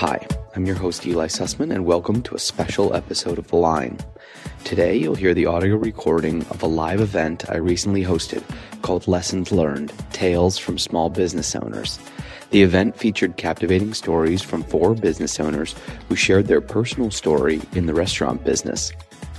Hi, 0.00 0.26
I'm 0.56 0.64
your 0.64 0.76
host 0.76 1.06
Eli 1.06 1.26
Sussman, 1.26 1.70
and 1.70 1.84
welcome 1.84 2.22
to 2.22 2.34
a 2.34 2.38
special 2.38 2.94
episode 2.94 3.36
of 3.36 3.48
The 3.48 3.56
Line. 3.56 3.98
Today, 4.64 4.96
you'll 4.96 5.14
hear 5.14 5.34
the 5.34 5.44
audio 5.44 5.76
recording 5.76 6.40
of 6.46 6.62
a 6.62 6.66
live 6.66 7.02
event 7.02 7.44
I 7.50 7.58
recently 7.58 8.02
hosted 8.02 8.42
called 8.80 9.06
Lessons 9.06 9.52
Learned 9.52 9.92
Tales 10.10 10.56
from 10.56 10.78
Small 10.78 11.10
Business 11.10 11.54
Owners. 11.54 11.98
The 12.50 12.62
event 12.62 12.96
featured 12.96 13.36
captivating 13.36 13.92
stories 13.92 14.40
from 14.40 14.62
four 14.62 14.94
business 14.94 15.38
owners 15.38 15.74
who 16.08 16.16
shared 16.16 16.46
their 16.46 16.62
personal 16.62 17.10
story 17.10 17.60
in 17.74 17.84
the 17.84 17.92
restaurant 17.92 18.42
business. 18.42 18.92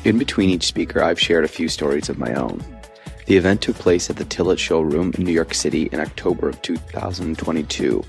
In 0.03 0.19
between 0.19 0.51
each 0.51 0.67
speaker, 0.67 1.01
I've 1.01 1.19
shared 1.19 1.43
a 1.43 1.47
few 1.47 1.69
stories 1.69 2.07
of 2.07 2.19
my 2.19 2.35
own. 2.35 2.63
The 3.25 3.35
event 3.35 3.63
took 3.63 3.77
place 3.77 4.11
at 4.11 4.17
the 4.17 4.25
Tilit 4.25 4.59
Showroom 4.59 5.11
in 5.17 5.23
New 5.23 5.33
York 5.33 5.55
City 5.55 5.89
in 5.91 5.99
October 5.99 6.49
of 6.49 6.61
2022. 6.61 8.05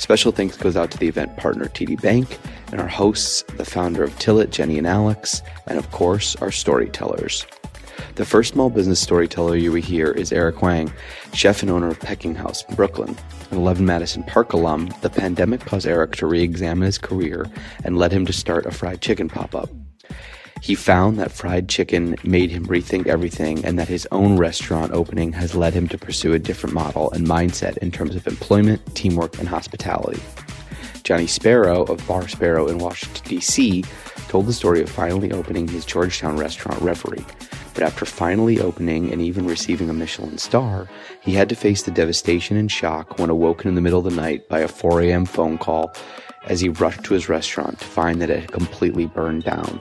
Special 0.00 0.32
thanks 0.32 0.56
goes 0.56 0.78
out 0.78 0.90
to 0.92 0.98
the 0.98 1.08
event 1.08 1.36
partner 1.36 1.66
TD 1.66 2.00
Bank 2.00 2.38
and 2.72 2.80
our 2.80 2.88
hosts, 2.88 3.42
the 3.58 3.66
founder 3.66 4.02
of 4.02 4.18
Tilit, 4.18 4.48
Jenny 4.48 4.78
and 4.78 4.86
Alex, 4.86 5.42
and 5.66 5.78
of 5.78 5.90
course, 5.92 6.34
our 6.36 6.50
storytellers. 6.50 7.46
The 8.14 8.24
first 8.24 8.54
small 8.54 8.70
business 8.70 8.98
storyteller 8.98 9.56
you 9.56 9.72
will 9.72 9.82
hear 9.82 10.10
is 10.10 10.32
Eric 10.32 10.56
Huang, 10.56 10.90
chef 11.34 11.60
and 11.60 11.70
owner 11.70 11.88
of 11.88 12.00
Pecking 12.00 12.34
House 12.34 12.64
in 12.64 12.76
Brooklyn. 12.76 13.14
An 13.50 13.58
11 13.58 13.84
Madison 13.84 14.22
Park 14.22 14.54
alum, 14.54 14.88
the 15.02 15.10
pandemic 15.10 15.60
caused 15.60 15.86
Eric 15.86 16.16
to 16.16 16.26
re 16.26 16.42
examine 16.42 16.86
his 16.86 16.96
career 16.96 17.44
and 17.84 17.98
led 17.98 18.10
him 18.10 18.24
to 18.24 18.32
start 18.32 18.64
a 18.64 18.70
fried 18.70 19.02
chicken 19.02 19.28
pop 19.28 19.54
up. 19.54 19.68
He 20.62 20.74
found 20.74 21.18
that 21.18 21.32
fried 21.32 21.70
chicken 21.70 22.16
made 22.22 22.50
him 22.50 22.66
rethink 22.66 23.06
everything 23.06 23.64
and 23.64 23.78
that 23.78 23.88
his 23.88 24.06
own 24.12 24.36
restaurant 24.36 24.92
opening 24.92 25.32
has 25.32 25.54
led 25.54 25.72
him 25.72 25.88
to 25.88 25.96
pursue 25.96 26.34
a 26.34 26.38
different 26.38 26.74
model 26.74 27.10
and 27.12 27.26
mindset 27.26 27.78
in 27.78 27.90
terms 27.90 28.14
of 28.14 28.26
employment, 28.26 28.94
teamwork, 28.94 29.38
and 29.38 29.48
hospitality. 29.48 30.20
Johnny 31.02 31.26
Spero 31.26 31.84
of 31.84 32.06
Bar 32.06 32.28
Spero 32.28 32.68
in 32.68 32.78
Washington, 32.78 33.24
D.C., 33.26 33.84
told 34.28 34.46
the 34.46 34.52
story 34.52 34.82
of 34.82 34.90
finally 34.90 35.32
opening 35.32 35.66
his 35.66 35.86
Georgetown 35.86 36.36
restaurant, 36.36 36.80
Reverie. 36.82 37.24
But 37.72 37.82
after 37.82 38.04
finally 38.04 38.60
opening 38.60 39.10
and 39.10 39.22
even 39.22 39.46
receiving 39.46 39.88
a 39.88 39.94
Michelin 39.94 40.36
star, 40.36 40.88
he 41.22 41.32
had 41.32 41.48
to 41.48 41.56
face 41.56 41.82
the 41.82 41.90
devastation 41.90 42.58
and 42.58 42.70
shock 42.70 43.18
when 43.18 43.30
awoken 43.30 43.68
in 43.68 43.76
the 43.76 43.80
middle 43.80 44.06
of 44.06 44.14
the 44.14 44.20
night 44.20 44.46
by 44.48 44.60
a 44.60 44.68
4 44.68 45.00
a.m. 45.00 45.24
phone 45.24 45.56
call 45.56 45.94
as 46.44 46.60
he 46.60 46.68
rushed 46.68 47.02
to 47.04 47.14
his 47.14 47.30
restaurant 47.30 47.78
to 47.80 47.86
find 47.86 48.20
that 48.20 48.30
it 48.30 48.40
had 48.40 48.52
completely 48.52 49.06
burned 49.06 49.42
down 49.42 49.80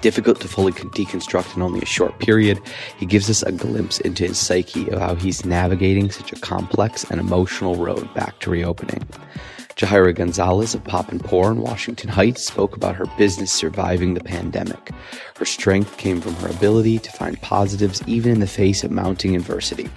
difficult 0.00 0.40
to 0.40 0.48
fully 0.48 0.72
deconstruct 0.72 1.56
in 1.56 1.62
only 1.62 1.80
a 1.80 1.86
short 1.86 2.18
period, 2.18 2.60
he 2.96 3.06
gives 3.06 3.28
us 3.30 3.42
a 3.42 3.52
glimpse 3.52 4.00
into 4.00 4.26
his 4.26 4.38
psyche 4.38 4.88
of 4.90 5.00
how 5.00 5.14
he's 5.14 5.44
navigating 5.44 6.10
such 6.10 6.32
a 6.32 6.40
complex 6.40 7.04
and 7.10 7.20
emotional 7.20 7.76
road 7.76 8.12
back 8.14 8.38
to 8.40 8.50
reopening. 8.50 9.06
Yajaira 9.80 10.14
Gonzalez 10.14 10.74
of 10.74 10.84
Pop 10.84 11.10
and 11.10 11.24
Pour 11.24 11.50
in 11.50 11.62
Washington 11.62 12.10
Heights 12.10 12.44
spoke 12.44 12.76
about 12.76 12.96
her 12.96 13.06
business 13.16 13.50
surviving 13.50 14.12
the 14.12 14.22
pandemic. 14.22 14.90
Her 15.36 15.46
strength 15.46 15.96
came 15.96 16.20
from 16.20 16.34
her 16.34 16.48
ability 16.48 16.98
to 16.98 17.10
find 17.10 17.40
positives 17.40 18.02
even 18.06 18.32
in 18.32 18.40
the 18.40 18.46
face 18.46 18.84
of 18.84 18.90
mounting 18.90 19.34
adversity. 19.34 19.88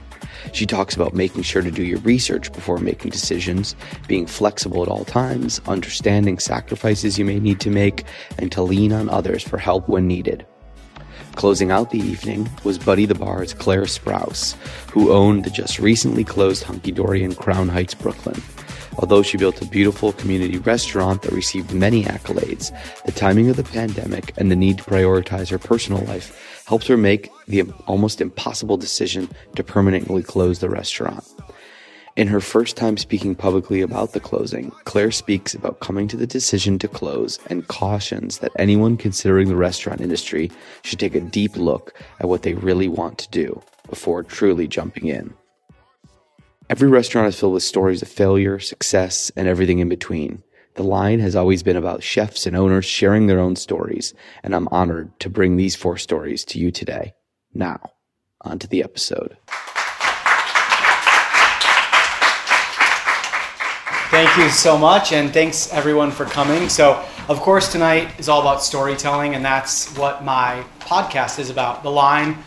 She 0.51 0.65
talks 0.65 0.95
about 0.95 1.13
making 1.13 1.43
sure 1.43 1.61
to 1.61 1.71
do 1.71 1.83
your 1.83 1.99
research 1.99 2.51
before 2.51 2.77
making 2.77 3.11
decisions, 3.11 3.75
being 4.07 4.25
flexible 4.25 4.81
at 4.83 4.89
all 4.89 5.05
times, 5.05 5.61
understanding 5.67 6.39
sacrifices 6.39 7.17
you 7.17 7.25
may 7.25 7.39
need 7.39 7.59
to 7.61 7.69
make, 7.69 8.03
and 8.37 8.51
to 8.51 8.61
lean 8.61 8.93
on 8.93 9.09
others 9.09 9.43
for 9.43 9.57
help 9.57 9.87
when 9.89 10.07
needed. 10.07 10.45
Closing 11.35 11.71
out 11.71 11.89
the 11.89 11.99
evening 11.99 12.49
was 12.63 12.77
Buddy 12.77 13.05
the 13.05 13.15
Bar's 13.15 13.53
Claire 13.53 13.85
Sprouse, 13.85 14.53
who 14.91 15.11
owned 15.11 15.43
the 15.43 15.49
just 15.49 15.79
recently 15.79 16.23
closed 16.23 16.63
Hunky 16.63 16.91
Dory 16.91 17.23
in 17.23 17.33
Crown 17.33 17.69
Heights, 17.69 17.95
Brooklyn. 17.95 18.41
Although 18.99 19.23
she 19.23 19.37
built 19.37 19.61
a 19.61 19.65
beautiful 19.65 20.13
community 20.13 20.59
restaurant 20.59 21.23
that 21.23 21.31
received 21.31 21.73
many 21.73 22.03
accolades, 22.03 22.71
the 23.05 23.11
timing 23.11 23.49
of 23.49 23.55
the 23.55 23.63
pandemic 23.63 24.33
and 24.37 24.51
the 24.51 24.55
need 24.55 24.77
to 24.77 24.83
prioritize 24.83 25.49
her 25.49 25.57
personal 25.57 26.03
life 26.05 26.52
helped 26.65 26.87
her 26.87 26.97
make 26.97 27.29
the 27.47 27.63
almost 27.87 28.21
impossible 28.21 28.77
decision 28.77 29.29
to 29.55 29.63
permanently 29.63 30.23
close 30.23 30.59
the 30.59 30.69
restaurant. 30.69 31.23
In 32.15 32.27
her 32.27 32.39
first 32.39 32.77
time 32.77 32.97
speaking 32.97 33.33
publicly 33.33 33.81
about 33.81 34.13
the 34.13 34.19
closing, 34.19 34.69
Claire 34.85 35.09
speaks 35.09 35.55
about 35.55 35.79
coming 35.79 36.07
to 36.09 36.17
the 36.17 36.27
decision 36.27 36.77
to 36.79 36.87
close 36.87 37.39
and 37.47 37.67
cautions 37.67 38.37
that 38.37 38.51
anyone 38.59 38.97
considering 38.97 39.47
the 39.47 39.55
restaurant 39.55 39.99
industry 39.99 40.51
should 40.83 40.99
take 40.99 41.15
a 41.15 41.21
deep 41.21 41.57
look 41.57 41.99
at 42.19 42.29
what 42.29 42.43
they 42.43 42.53
really 42.53 42.87
want 42.87 43.17
to 43.17 43.29
do 43.31 43.59
before 43.89 44.21
truly 44.21 44.67
jumping 44.67 45.07
in. 45.07 45.33
Every 46.69 46.87
restaurant 46.87 47.27
is 47.27 47.39
filled 47.39 47.53
with 47.53 47.63
stories 47.63 48.03
of 48.03 48.07
failure, 48.07 48.59
success, 48.59 49.31
and 49.35 49.47
everything 49.47 49.79
in 49.79 49.89
between. 49.89 50.43
The 50.75 50.83
line 50.83 51.19
has 51.19 51.35
always 51.35 51.61
been 51.61 51.77
about 51.77 52.01
chefs 52.01 52.47
and 52.47 52.55
owners 52.55 52.85
sharing 52.85 53.27
their 53.27 53.39
own 53.39 53.55
stories, 53.55 54.15
and 54.41 54.55
I'm 54.55 54.67
honored 54.69 55.19
to 55.19 55.29
bring 55.29 55.55
these 55.55 55.75
four 55.75 55.97
stories 55.97 56.43
to 56.45 56.57
you 56.57 56.71
today. 56.71 57.13
Now, 57.53 57.91
on 58.41 58.57
to 58.57 58.67
the 58.67 58.83
episode. 58.83 59.37
Thank 64.09 64.35
you 64.37 64.49
so 64.49 64.75
much, 64.75 65.11
and 65.11 65.31
thanks 65.31 65.71
everyone 65.71 66.09
for 66.09 66.25
coming. 66.25 66.69
So, 66.69 67.05
of 67.29 67.39
course, 67.39 67.71
tonight 67.71 68.19
is 68.19 68.27
all 68.27 68.41
about 68.41 68.63
storytelling, 68.63 69.35
and 69.35 69.45
that's 69.45 69.95
what 69.95 70.23
my 70.23 70.63
podcast 70.79 71.37
is 71.37 71.51
about. 71.51 71.83
The 71.83 71.91
Line 71.91 72.39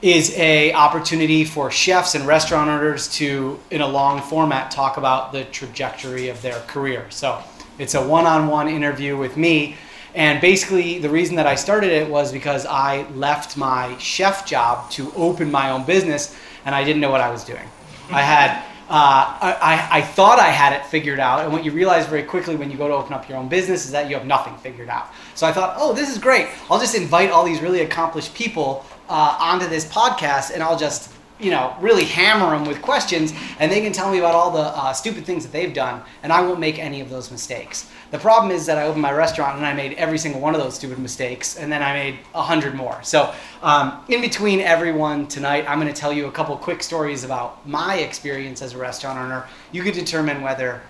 is 0.00 0.34
a 0.38 0.72
opportunity 0.72 1.44
for 1.44 1.70
chefs 1.70 2.14
and 2.14 2.26
restaurant 2.26 2.70
owners 2.70 3.08
to, 3.16 3.60
in 3.70 3.82
a 3.82 3.88
long 3.88 4.22
format, 4.22 4.70
talk 4.70 4.96
about 4.96 5.32
the 5.32 5.44
trajectory 5.44 6.28
of 6.28 6.40
their 6.40 6.60
career. 6.60 7.06
So, 7.10 7.42
it's 7.78 7.94
a 7.94 8.06
one-on-one 8.06 8.68
interview 8.68 9.16
with 9.16 9.36
me. 9.36 9.76
And 10.14 10.40
basically, 10.40 11.00
the 11.00 11.10
reason 11.10 11.36
that 11.36 11.46
I 11.46 11.56
started 11.56 11.90
it 11.90 12.08
was 12.08 12.30
because 12.30 12.66
I 12.66 13.02
left 13.14 13.56
my 13.56 13.98
chef 13.98 14.46
job 14.46 14.88
to 14.92 15.12
open 15.16 15.50
my 15.50 15.70
own 15.70 15.84
business, 15.84 16.36
and 16.64 16.74
I 16.74 16.84
didn't 16.84 17.00
know 17.00 17.10
what 17.10 17.20
I 17.20 17.30
was 17.30 17.42
doing. 17.42 17.68
I 18.10 18.22
had, 18.22 18.62
uh, 18.88 19.38
I, 19.40 19.88
I 19.90 20.02
thought 20.02 20.38
I 20.38 20.50
had 20.50 20.72
it 20.72 20.86
figured 20.86 21.18
out, 21.18 21.40
and 21.40 21.52
what 21.52 21.64
you 21.64 21.72
realize 21.72 22.06
very 22.06 22.22
quickly 22.22 22.54
when 22.54 22.70
you 22.70 22.76
go 22.76 22.86
to 22.86 22.94
open 22.94 23.12
up 23.12 23.28
your 23.28 23.38
own 23.38 23.48
business 23.48 23.86
is 23.86 23.90
that 23.90 24.08
you 24.08 24.14
have 24.14 24.26
nothing 24.26 24.56
figured 24.58 24.88
out. 24.88 25.08
So 25.34 25.48
I 25.48 25.52
thought, 25.52 25.74
oh, 25.78 25.92
this 25.92 26.10
is 26.10 26.18
great. 26.18 26.46
I'll 26.70 26.78
just 26.78 26.94
invite 26.94 27.30
all 27.30 27.44
these 27.44 27.60
really 27.60 27.80
accomplished 27.80 28.34
people 28.34 28.84
uh, 29.08 29.36
onto 29.40 29.66
this 29.66 29.84
podcast, 29.84 30.52
and 30.52 30.62
I'll 30.62 30.78
just 30.78 31.10
you 31.44 31.50
know, 31.50 31.76
really 31.78 32.04
hammer 32.04 32.56
them 32.56 32.66
with 32.66 32.80
questions, 32.80 33.34
and 33.58 33.70
they 33.70 33.82
can 33.82 33.92
tell 33.92 34.10
me 34.10 34.18
about 34.18 34.34
all 34.34 34.50
the 34.50 34.60
uh, 34.60 34.92
stupid 34.94 35.26
things 35.26 35.44
that 35.44 35.52
they've 35.52 35.74
done, 35.74 36.02
and 36.22 36.32
I 36.32 36.40
won't 36.40 36.58
make 36.58 36.78
any 36.78 37.02
of 37.02 37.10
those 37.10 37.30
mistakes. 37.30 37.90
The 38.10 38.18
problem 38.18 38.50
is 38.50 38.64
that 38.66 38.78
I 38.78 38.84
opened 38.84 39.02
my 39.02 39.12
restaurant 39.12 39.58
and 39.58 39.66
I 39.66 39.74
made 39.74 39.92
every 39.94 40.18
single 40.18 40.40
one 40.40 40.54
of 40.54 40.60
those 40.60 40.74
stupid 40.74 40.98
mistakes, 40.98 41.56
and 41.56 41.70
then 41.70 41.82
I 41.82 41.92
made 41.92 42.18
a 42.34 42.42
hundred 42.42 42.74
more. 42.74 42.98
So, 43.02 43.34
um, 43.62 44.02
in 44.08 44.22
between 44.22 44.60
everyone 44.60 45.26
tonight, 45.26 45.66
I'm 45.68 45.78
going 45.78 45.92
to 45.92 46.00
tell 46.00 46.12
you 46.12 46.26
a 46.26 46.32
couple 46.32 46.56
quick 46.56 46.82
stories 46.82 47.24
about 47.24 47.68
my 47.68 47.96
experience 47.96 48.62
as 48.62 48.72
a 48.72 48.78
restaurant 48.78 49.18
owner. 49.18 49.46
You 49.70 49.82
could 49.82 49.94
determine 49.94 50.40
whether, 50.40 50.80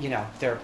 you 0.00 0.08
know, 0.08 0.26
they're 0.40 0.58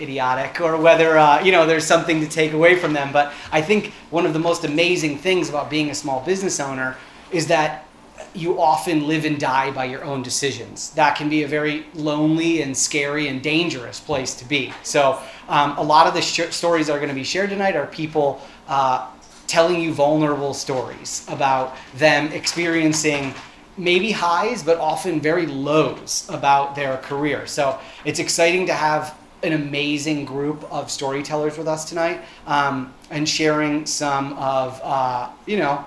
idiotic 0.00 0.62
or 0.62 0.78
whether 0.78 1.18
uh, 1.18 1.42
you 1.42 1.52
know 1.52 1.66
there's 1.66 1.84
something 1.84 2.20
to 2.20 2.28
take 2.28 2.54
away 2.54 2.76
from 2.76 2.94
them. 2.94 3.12
But 3.12 3.34
I 3.52 3.60
think 3.60 3.92
one 4.08 4.24
of 4.24 4.32
the 4.32 4.38
most 4.38 4.64
amazing 4.64 5.18
things 5.18 5.50
about 5.50 5.68
being 5.68 5.90
a 5.90 5.94
small 5.94 6.24
business 6.24 6.58
owner 6.58 6.96
is 7.32 7.46
that 7.48 7.86
you 8.34 8.60
often 8.60 9.06
live 9.06 9.24
and 9.24 9.38
die 9.38 9.70
by 9.70 9.84
your 9.84 10.04
own 10.04 10.22
decisions. 10.22 10.90
That 10.90 11.16
can 11.16 11.28
be 11.28 11.42
a 11.42 11.48
very 11.48 11.86
lonely 11.94 12.62
and 12.62 12.76
scary 12.76 13.28
and 13.28 13.42
dangerous 13.42 13.98
place 14.00 14.34
to 14.36 14.44
be. 14.44 14.72
So, 14.82 15.20
um, 15.48 15.76
a 15.76 15.82
lot 15.82 16.06
of 16.06 16.14
the 16.14 16.22
sh- 16.22 16.50
stories 16.50 16.86
that 16.86 16.92
are 16.92 16.98
going 16.98 17.08
to 17.08 17.14
be 17.14 17.24
shared 17.24 17.50
tonight 17.50 17.76
are 17.76 17.86
people 17.86 18.40
uh, 18.68 19.08
telling 19.46 19.80
you 19.80 19.92
vulnerable 19.92 20.54
stories 20.54 21.26
about 21.28 21.76
them 21.96 22.32
experiencing 22.32 23.34
maybe 23.76 24.12
highs, 24.12 24.62
but 24.62 24.78
often 24.78 25.20
very 25.20 25.46
lows 25.46 26.26
about 26.28 26.76
their 26.76 26.98
career. 26.98 27.46
So, 27.46 27.78
it's 28.04 28.20
exciting 28.20 28.66
to 28.66 28.74
have 28.74 29.16
an 29.42 29.54
amazing 29.54 30.24
group 30.24 30.70
of 30.70 30.90
storytellers 30.90 31.56
with 31.56 31.66
us 31.66 31.84
tonight 31.84 32.20
um, 32.46 32.92
and 33.10 33.28
sharing 33.28 33.86
some 33.86 34.34
of, 34.34 34.80
uh, 34.82 35.30
you 35.46 35.56
know, 35.56 35.84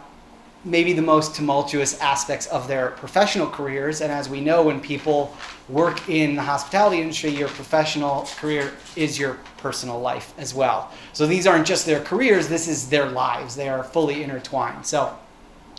maybe 0.66 0.94
the 0.94 1.02
most 1.02 1.36
tumultuous 1.36 2.00
aspects 2.00 2.48
of 2.48 2.68
their 2.68 2.92
professional 2.92 3.48
careers. 3.48 4.02
And 4.02 4.12
as 4.12 4.30
we 4.30 4.42
know, 4.42 4.64
when 4.64 4.80
people 4.80 5.36
work 5.70 6.10
in 6.10 6.36
the 6.36 6.42
hospitality 6.42 7.02
industry, 7.02 7.32
your 7.32 7.50
professional 7.50 8.28
career 8.38 8.74
is 8.96 9.20
your 9.20 9.38
personal 9.58 10.00
life 10.00 10.34
as 10.38 10.54
well. 10.54 10.92
So 11.14 11.26
these 11.26 11.48
aren't 11.48 11.68
just 11.68 11.86
their 11.86 12.02
careers, 12.02 12.48
this 12.48 12.68
is 12.68 12.90
their 12.90 13.10
lives. 13.10 13.56
They 13.56 13.70
are 13.70 13.84
fully 13.84 14.24
intertwined. 14.24 14.86
So 14.86 15.18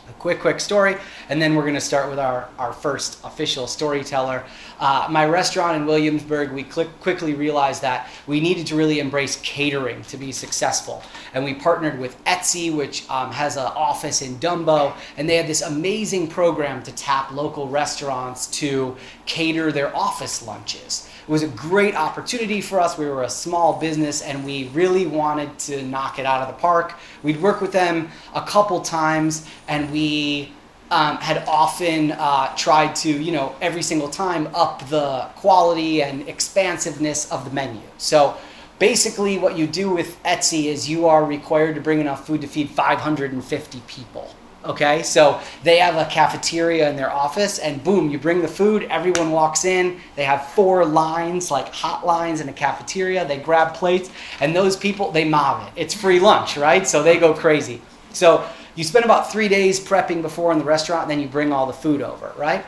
a 0.09 0.12
quick, 0.15 0.41
quick 0.41 0.61
story, 0.61 0.97
and 1.29 1.41
then 1.41 1.55
we're 1.55 1.62
going 1.62 1.75
to 1.75 1.81
start 1.81 2.11
with 2.11 2.19
our, 2.19 2.49
our 2.59 2.73
first 2.73 3.19
official 3.25 3.67
storyteller. 3.67 4.45
Uh, 4.79 5.06
my 5.11 5.25
restaurant 5.27 5.77
in 5.77 5.87
Williamsburg, 5.87 6.53
we 6.53 6.65
quickly 6.65 7.35
realized 7.35 7.83
that 7.83 8.09
we 8.27 8.41
needed 8.41 8.67
to 8.67 8.77
really 8.77 8.99
embrace 8.99 9.37
catering 9.43 10.03
to 10.03 10.17
be 10.17 10.33
successful. 10.33 11.03
And 11.33 11.45
we 11.45 11.55
partnered 11.55 11.99
with 11.99 12.23
Etsy, 12.25 12.75
which 12.75 13.09
um, 13.09 13.33
has 13.33 13.56
an 13.56 13.65
office 13.75 14.23
in 14.23 14.37
Dumbo, 14.37 14.95
and 15.17 15.29
they 15.29 15.37
had 15.37 15.47
this 15.47 15.62
amazing 15.62 16.29
program 16.29 16.83
to 16.83 16.93
tap 16.93 17.31
local 17.31 17.69
restaurants 17.69 18.47
to 18.59 18.97
cater 19.27 19.73
their 19.73 19.95
office 19.97 20.47
lunches. 20.47 21.09
It 21.26 21.31
was 21.31 21.43
a 21.43 21.49
great 21.49 21.94
opportunity 21.94 22.61
for 22.61 22.79
us. 22.79 22.99
We 22.99 23.06
were 23.06 23.23
a 23.23 23.31
small 23.31 23.81
business 23.81 24.21
and 24.21 24.44
we 24.44 24.69
really 24.69 25.06
wanted 25.06 25.59
to 25.61 25.82
knock 25.82 26.19
it 26.19 26.26
out 26.26 26.43
of 26.43 26.49
the 26.49 26.61
park. 26.61 26.97
We'd 27.23 27.41
work 27.41 27.62
with 27.62 27.73
them 27.73 28.11
a 28.35 28.43
couple 28.43 28.82
times 28.82 29.49
and 29.67 29.91
we 29.91 30.53
um, 30.91 31.17
had 31.17 31.43
often 31.49 32.12
uh, 32.12 32.55
tried 32.56 32.94
to, 32.97 33.11
you 33.11 33.32
know, 33.32 33.56
every 33.62 33.82
single 33.82 34.09
time 34.09 34.49
up 34.55 34.87
the 34.91 35.26
quality 35.37 36.03
and 36.03 36.29
expansiveness 36.29 37.32
of 37.32 37.47
the 37.47 37.50
menu. 37.50 37.81
So 37.97 38.37
basically, 38.79 39.38
what 39.38 39.56
you 39.56 39.67
do 39.67 39.91
with 39.91 40.23
Etsy 40.25 40.67
is 40.67 40.91
you 40.91 41.06
are 41.06 41.25
required 41.25 41.75
to 41.77 41.81
bring 41.81 42.00
enough 42.00 42.27
food 42.27 42.43
to 42.43 42.47
feed 42.47 42.69
550 42.69 43.82
people. 43.87 44.35
Okay, 44.64 45.02
so 45.02 45.40
they 45.62 45.76
have 45.76 45.96
a 45.96 46.11
cafeteria 46.11 46.88
in 46.88 46.96
their 46.96 47.12
office, 47.12 47.58
and 47.58 47.84
boom, 47.84 48.08
you 48.08 48.19
bring 48.19 48.40
the 48.40 48.49
food, 48.49 48.84
everyone 48.84 49.31
walks 49.31 49.66
in. 49.66 50.00
They 50.16 50.25
have 50.25 50.46
four 50.52 50.87
lines, 50.87 51.50
like 51.50 51.69
hot 51.69 52.06
lines 52.06 52.40
in 52.40 52.49
a 52.49 52.52
cafeteria. 52.52 53.26
They 53.26 53.37
grab 53.37 53.75
plates, 53.75 54.11
and 54.40 54.56
those 54.56 54.75
people, 54.75 55.11
they 55.11 55.25
mob 55.26 55.69
it. 55.69 55.81
It's 55.82 55.93
free 55.93 56.19
lunch, 56.19 56.56
right? 56.56 56.87
So 56.87 57.02
they 57.02 57.19
go 57.19 57.34
crazy. 57.34 57.82
So 58.14 58.49
you 58.75 58.84
spend 58.84 59.05
about 59.05 59.31
three 59.31 59.49
days 59.49 59.78
prepping 59.78 60.22
before 60.22 60.50
in 60.50 60.58
the 60.58 60.64
restaurant, 60.64 61.02
and 61.02 61.10
then 61.10 61.20
you 61.20 61.28
bring 61.28 61.52
all 61.52 61.67
the 61.67 61.75
food 61.75 62.00
over, 62.00 62.32
right? 62.38 62.64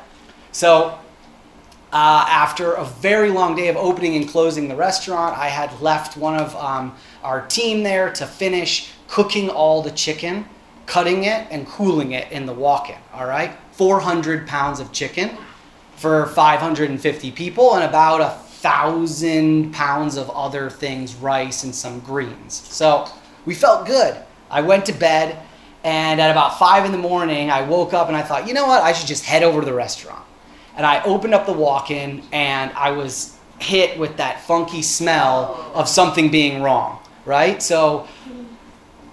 So 0.53 0.99
uh, 1.93 2.27
after 2.29 2.75
a 2.75 2.85
very 2.85 3.31
long 3.31 3.57
day 3.57 3.69
of 3.69 3.77
opening 3.77 4.17
and 4.17 4.29
closing 4.29 4.69
the 4.69 4.77
restaurant, 4.77 5.39
I 5.39 5.49
had 5.49 5.81
left 5.81 6.19
one 6.19 6.37
of 6.37 6.55
um, 6.57 6.95
our 7.23 7.47
team 7.47 7.83
there 7.83 8.13
to 8.13 8.27
finish 8.27 8.91
cooking 9.09 9.49
all 9.49 9.81
the 9.81 9.93
chicken 9.93 10.47
cutting 10.87 11.25
it 11.25 11.47
and 11.51 11.67
cooling 11.67 12.13
it 12.13 12.31
in 12.33 12.47
the 12.47 12.53
walk-in. 12.53 12.99
All 13.13 13.27
right, 13.27 13.53
400 13.73 14.47
pounds 14.47 14.81
of 14.81 14.93
chicken 14.93 15.37
for 15.97 16.27
550 16.27 17.31
people, 17.33 17.75
and 17.75 17.85
about 17.85 18.21
a 18.21 18.31
thousand 18.31 19.73
pounds 19.73 20.17
of 20.17 20.31
other 20.31 20.71
things, 20.71 21.15
rice 21.15 21.65
and 21.65 21.75
some 21.75 22.01
greens. 22.01 22.55
So 22.55 23.07
we 23.45 23.55
felt 23.55 23.87
good. 23.87 24.17
I 24.51 24.61
went 24.61 24.87
to 24.87 24.93
bed, 24.93 25.39
and 25.85 26.21
at 26.21 26.31
about 26.31 26.59
five 26.59 26.85
in 26.85 26.93
the 26.93 26.99
morning, 26.99 27.51
I 27.51 27.63
woke 27.63 27.95
up 27.95 28.09
and 28.09 28.17
I 28.17 28.23
thought, 28.23 28.47
you 28.47 28.55
know 28.55 28.67
what? 28.67 28.83
I 28.83 28.93
should 28.93 29.07
just 29.07 29.25
head 29.25 29.43
over 29.43 29.61
to 29.61 29.67
the 29.67 29.75
restaurant. 29.75 30.25
And 30.77 30.85
I 30.85 31.03
opened 31.05 31.35
up 31.35 31.47
the 31.47 31.53
walk-in, 31.53 32.23
and 32.33 32.71
I 32.73 32.91
was 32.91 33.39
hit 33.59 33.99
with 33.99 34.17
that 34.19 34.43
funky 34.43 34.83
smell 34.83 35.71
of 35.75 35.89
something 35.89 36.31
being 36.31 36.63
wrong. 36.63 36.99
Right, 37.25 37.61
so 37.61 38.07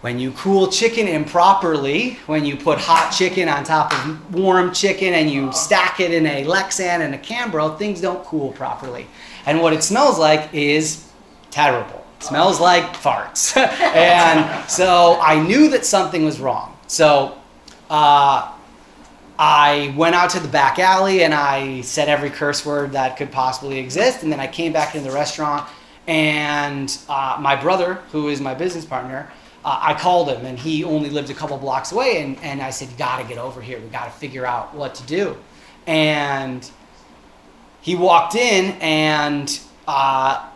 when 0.03 0.19
you 0.19 0.33
cool 0.33 0.67
chicken 0.67 1.07
improperly, 1.07 2.15
when 2.25 2.43
you 2.43 2.57
put 2.57 2.77
hot 2.77 3.09
chicken 3.11 3.47
on 3.47 3.63
top 3.63 3.93
of 3.93 4.35
warm 4.35 4.73
chicken 4.73 5.13
and 5.13 5.31
you 5.31 5.49
stack 5.53 6.01
it 6.01 6.11
in 6.11 6.25
a 6.25 6.43
Lexan 6.43 6.99
and 6.99 7.15
a 7.15 7.17
Cambro, 7.17 7.77
things 7.77 8.01
don't 8.01 8.21
cool 8.25 8.51
properly. 8.51 9.07
And 9.45 9.61
what 9.61 9.71
it 9.71 9.81
smells 9.81 10.19
like 10.19 10.53
is 10.53 11.09
terrible. 11.51 12.05
It 12.17 12.25
smells 12.25 12.59
like 12.59 12.83
farts. 12.97 13.55
and 13.95 14.69
so 14.69 15.17
I 15.21 15.41
knew 15.41 15.69
that 15.69 15.85
something 15.85 16.25
was 16.25 16.37
wrong. 16.41 16.77
So 16.87 17.37
uh, 17.89 18.51
I 19.39 19.93
went 19.95 20.15
out 20.15 20.31
to 20.31 20.41
the 20.41 20.49
back 20.49 20.79
alley 20.79 21.23
and 21.23 21.33
I 21.33 21.79
said 21.79 22.09
every 22.09 22.29
curse 22.29 22.65
word 22.65 22.91
that 22.91 23.15
could 23.15 23.31
possibly 23.31 23.79
exist. 23.79 24.21
And 24.21 24.29
then 24.33 24.41
I 24.41 24.47
came 24.47 24.73
back 24.73 24.95
into 24.95 25.07
the 25.07 25.15
restaurant 25.15 25.65
and 26.07 26.97
uh, 27.07 27.37
my 27.39 27.55
brother, 27.55 28.01
who 28.11 28.27
is 28.27 28.41
my 28.41 28.53
business 28.53 28.83
partner, 28.83 29.31
uh, 29.65 29.79
I 29.81 29.93
called 29.93 30.29
him 30.29 30.45
and 30.45 30.59
he 30.59 30.83
only 30.83 31.09
lived 31.09 31.29
a 31.29 31.33
couple 31.33 31.57
blocks 31.57 31.91
away. 31.91 32.21
And, 32.21 32.37
and 32.39 32.61
I 32.61 32.69
said, 32.69 32.89
You 32.89 32.97
got 32.97 33.21
to 33.21 33.27
get 33.27 33.37
over 33.37 33.61
here. 33.61 33.79
We 33.79 33.87
got 33.87 34.05
to 34.05 34.11
figure 34.11 34.45
out 34.45 34.73
what 34.73 34.95
to 34.95 35.03
do. 35.05 35.37
And 35.87 36.69
he 37.81 37.95
walked 37.95 38.35
in 38.35 38.77
and 38.81 39.59
uh, 39.87 40.47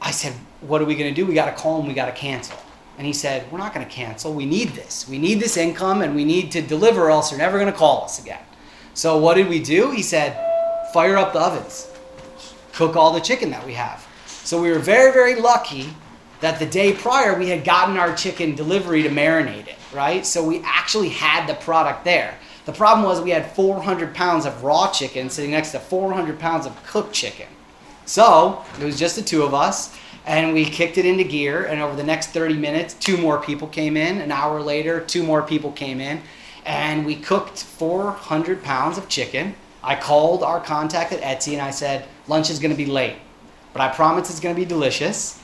I 0.00 0.10
said, 0.10 0.32
What 0.60 0.80
are 0.80 0.84
we 0.84 0.94
going 0.94 1.12
to 1.12 1.20
do? 1.20 1.26
We 1.26 1.34
got 1.34 1.46
to 1.46 1.60
call 1.60 1.80
him. 1.80 1.88
We 1.88 1.94
got 1.94 2.06
to 2.06 2.12
cancel. 2.12 2.58
And 2.96 3.06
he 3.06 3.12
said, 3.12 3.50
We're 3.50 3.58
not 3.58 3.74
going 3.74 3.86
to 3.86 3.92
cancel. 3.92 4.32
We 4.32 4.46
need 4.46 4.70
this. 4.70 5.08
We 5.08 5.18
need 5.18 5.40
this 5.40 5.56
income 5.56 6.02
and 6.02 6.14
we 6.14 6.24
need 6.24 6.52
to 6.52 6.62
deliver, 6.62 7.10
else 7.10 7.30
you're 7.30 7.38
never 7.38 7.58
going 7.58 7.72
to 7.72 7.78
call 7.78 8.04
us 8.04 8.20
again. 8.20 8.42
So 8.94 9.18
what 9.18 9.34
did 9.34 9.48
we 9.48 9.60
do? 9.62 9.90
He 9.90 10.02
said, 10.02 10.44
Fire 10.92 11.16
up 11.16 11.32
the 11.32 11.40
ovens, 11.40 11.92
cook 12.72 12.96
all 12.96 13.12
the 13.12 13.20
chicken 13.20 13.50
that 13.50 13.64
we 13.66 13.74
have. 13.74 14.06
So 14.26 14.60
we 14.62 14.70
were 14.70 14.78
very, 14.78 15.12
very 15.12 15.40
lucky 15.40 15.94
that 16.40 16.58
the 16.58 16.66
day 16.66 16.92
prior 16.92 17.38
we 17.38 17.48
had 17.48 17.64
gotten 17.64 17.96
our 17.96 18.14
chicken 18.14 18.54
delivery 18.54 19.02
to 19.02 19.08
marinate 19.08 19.66
it, 19.66 19.76
right? 19.92 20.24
So 20.24 20.44
we 20.44 20.62
actually 20.64 21.08
had 21.08 21.46
the 21.46 21.54
product 21.54 22.04
there. 22.04 22.34
The 22.64 22.72
problem 22.72 23.06
was 23.06 23.20
we 23.20 23.30
had 23.30 23.50
400 23.52 24.14
pounds 24.14 24.44
of 24.46 24.62
raw 24.62 24.90
chicken 24.92 25.30
sitting 25.30 25.50
next 25.50 25.72
to 25.72 25.78
400 25.78 26.38
pounds 26.38 26.66
of 26.66 26.86
cooked 26.86 27.12
chicken. 27.12 27.46
So 28.04 28.64
it 28.80 28.84
was 28.84 28.98
just 28.98 29.16
the 29.16 29.22
two 29.22 29.42
of 29.42 29.54
us, 29.54 29.96
and 30.26 30.52
we 30.52 30.64
kicked 30.64 30.98
it 30.98 31.06
into 31.06 31.24
gear. 31.24 31.64
And 31.64 31.80
over 31.80 31.96
the 31.96 32.04
next 32.04 32.28
30 32.28 32.54
minutes, 32.54 32.94
two 32.94 33.16
more 33.16 33.40
people 33.40 33.68
came 33.68 33.96
in. 33.96 34.20
An 34.20 34.30
hour 34.30 34.60
later, 34.60 35.00
two 35.00 35.22
more 35.22 35.42
people 35.42 35.72
came 35.72 36.00
in, 36.00 36.20
and 36.64 37.04
we 37.04 37.16
cooked 37.16 37.62
400 37.62 38.62
pounds 38.62 38.98
of 38.98 39.08
chicken. 39.08 39.54
I 39.82 39.96
called 39.96 40.42
our 40.42 40.60
contact 40.60 41.12
at 41.12 41.22
Etsy 41.22 41.52
and 41.52 41.62
I 41.62 41.70
said, 41.70 42.06
lunch 42.26 42.50
is 42.50 42.58
going 42.58 42.72
to 42.72 42.76
be 42.76 42.86
late, 42.86 43.16
but 43.72 43.80
I 43.80 43.88
promise 43.88 44.28
it's 44.28 44.40
going 44.40 44.54
to 44.54 44.60
be 44.60 44.66
delicious 44.66 45.37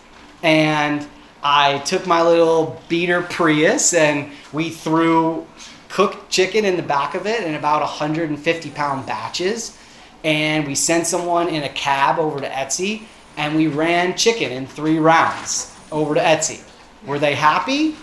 and 0.44 1.04
I 1.42 1.78
took 1.78 2.06
my 2.06 2.22
little 2.22 2.80
beater 2.88 3.22
Prius 3.22 3.94
and 3.94 4.30
we 4.52 4.70
threw 4.70 5.46
cooked 5.88 6.30
chicken 6.30 6.64
in 6.64 6.76
the 6.76 6.82
back 6.82 7.14
of 7.14 7.26
it 7.26 7.44
in 7.44 7.54
about 7.54 7.80
150 7.80 8.70
pound 8.70 9.06
batches. 9.06 9.76
And 10.22 10.66
we 10.66 10.74
sent 10.74 11.06
someone 11.06 11.48
in 11.48 11.62
a 11.64 11.68
cab 11.70 12.18
over 12.18 12.40
to 12.40 12.48
Etsy 12.48 13.04
and 13.36 13.56
we 13.56 13.66
ran 13.66 14.16
chicken 14.16 14.52
in 14.52 14.66
three 14.66 14.98
rounds 14.98 15.74
over 15.90 16.14
to 16.14 16.20
Etsy. 16.20 16.62
Were 17.06 17.18
they 17.18 17.34
happy? 17.34 17.96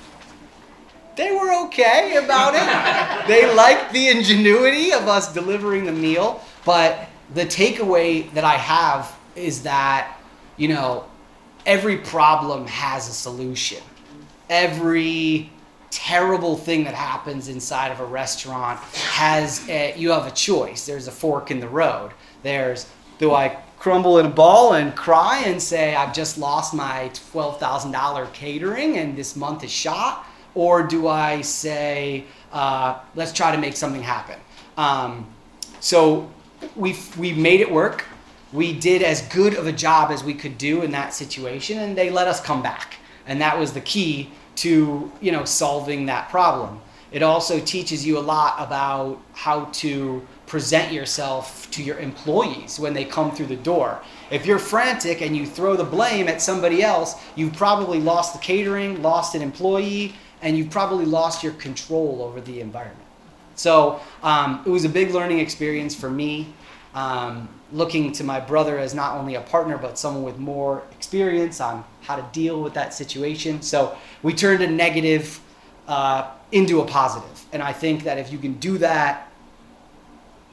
They 1.15 1.31
were 1.31 1.65
okay 1.65 2.17
about 2.23 2.53
it. 2.55 3.27
they 3.27 3.53
liked 3.53 3.93
the 3.93 4.09
ingenuity 4.09 4.93
of 4.93 5.07
us 5.07 5.31
delivering 5.31 5.85
the 5.85 5.91
meal. 5.91 6.43
But 6.65 7.07
the 7.33 7.45
takeaway 7.45 8.31
that 8.33 8.43
I 8.43 8.55
have 8.55 9.15
is 9.35 9.63
that, 9.63 10.17
you 10.57 10.69
know, 10.69 11.05
every 11.65 11.97
problem 11.97 12.67
has 12.67 13.07
a 13.07 13.13
solution. 13.13 13.81
Every 14.49 15.49
terrible 15.89 16.55
thing 16.55 16.85
that 16.85 16.93
happens 16.93 17.49
inside 17.49 17.91
of 17.91 17.99
a 17.99 18.05
restaurant 18.05 18.79
has 18.79 19.67
a, 19.69 19.93
you 19.97 20.09
have 20.11 20.25
a 20.25 20.31
choice. 20.31 20.85
There's 20.85 21.07
a 21.07 21.11
fork 21.11 21.51
in 21.51 21.59
the 21.59 21.67
road. 21.67 22.11
There's 22.43 22.87
do 23.19 23.33
I 23.33 23.57
crumble 23.77 24.19
in 24.19 24.25
a 24.25 24.29
ball 24.29 24.73
and 24.73 24.95
cry 24.95 25.43
and 25.45 25.61
say 25.61 25.95
I've 25.95 26.13
just 26.13 26.37
lost 26.37 26.73
my 26.73 27.11
twelve 27.31 27.59
thousand 27.59 27.91
dollar 27.91 28.27
catering 28.27 28.97
and 28.97 29.15
this 29.15 29.35
month 29.35 29.63
is 29.63 29.71
shot, 29.71 30.25
or 30.55 30.83
do 30.83 31.07
I 31.07 31.41
say 31.41 32.25
uh, 32.51 32.99
let's 33.15 33.31
try 33.31 33.51
to 33.53 33.57
make 33.57 33.75
something 33.75 34.01
happen? 34.01 34.39
Um, 34.77 35.27
so 35.79 36.29
we 36.75 36.97
we 37.17 37.33
made 37.33 37.59
it 37.59 37.71
work. 37.71 38.05
We 38.53 38.73
did 38.73 39.01
as 39.01 39.21
good 39.23 39.53
of 39.53 39.67
a 39.67 39.71
job 39.71 40.11
as 40.11 40.23
we 40.23 40.33
could 40.33 40.57
do 40.57 40.81
in 40.81 40.91
that 40.91 41.13
situation, 41.13 41.79
and 41.79 41.97
they 41.97 42.09
let 42.09 42.27
us 42.27 42.41
come 42.41 42.61
back, 42.61 42.95
and 43.25 43.41
that 43.41 43.57
was 43.57 43.73
the 43.73 43.81
key 43.81 44.29
to 44.57 45.11
you 45.21 45.31
know 45.31 45.45
solving 45.45 46.05
that 46.07 46.29
problem. 46.29 46.81
It 47.11 47.23
also 47.23 47.59
teaches 47.59 48.05
you 48.05 48.17
a 48.17 48.21
lot 48.21 48.55
about 48.57 49.21
how 49.33 49.65
to 49.65 50.25
present 50.47 50.93
yourself 50.93 51.69
to 51.71 51.83
your 51.83 51.97
employees 51.99 52.79
when 52.79 52.93
they 52.93 53.03
come 53.03 53.31
through 53.31 53.47
the 53.47 53.55
door. 53.57 54.01
If 54.29 54.45
you're 54.45 54.59
frantic 54.59 55.21
and 55.21 55.35
you 55.35 55.45
throw 55.45 55.75
the 55.75 55.83
blame 55.83 56.29
at 56.29 56.41
somebody 56.41 56.81
else, 56.81 57.15
you've 57.35 57.53
probably 57.53 57.99
lost 57.99 58.33
the 58.33 58.39
catering, 58.39 59.01
lost 59.01 59.35
an 59.35 59.41
employee, 59.41 60.13
and 60.41 60.57
you've 60.57 60.69
probably 60.69 61.05
lost 61.05 61.43
your 61.43 61.53
control 61.53 62.21
over 62.21 62.39
the 62.39 62.61
environment. 62.61 63.07
So 63.55 63.99
um, 64.23 64.63
it 64.65 64.69
was 64.69 64.85
a 64.85 64.89
big 64.89 65.11
learning 65.11 65.39
experience 65.39 65.93
for 65.93 66.09
me. 66.09 66.53
Um, 66.93 67.47
looking 67.71 68.11
to 68.11 68.23
my 68.23 68.39
brother 68.39 68.77
as 68.77 68.93
not 68.93 69.15
only 69.15 69.35
a 69.35 69.41
partner 69.41 69.77
but 69.77 69.97
someone 69.97 70.23
with 70.23 70.37
more 70.37 70.83
experience 70.91 71.61
on 71.61 71.85
how 72.01 72.17
to 72.17 72.25
deal 72.33 72.61
with 72.61 72.73
that 72.73 72.93
situation. 72.93 73.61
So 73.61 73.97
we 74.23 74.33
turned 74.33 74.61
a 74.61 74.69
negative 74.69 75.39
uh, 75.87 76.31
into 76.51 76.81
a 76.81 76.85
positive. 76.85 77.45
And 77.53 77.63
I 77.63 77.73
think 77.73 78.03
that 78.03 78.17
if 78.17 78.31
you 78.31 78.37
can 78.37 78.53
do 78.55 78.77
that 78.79 79.31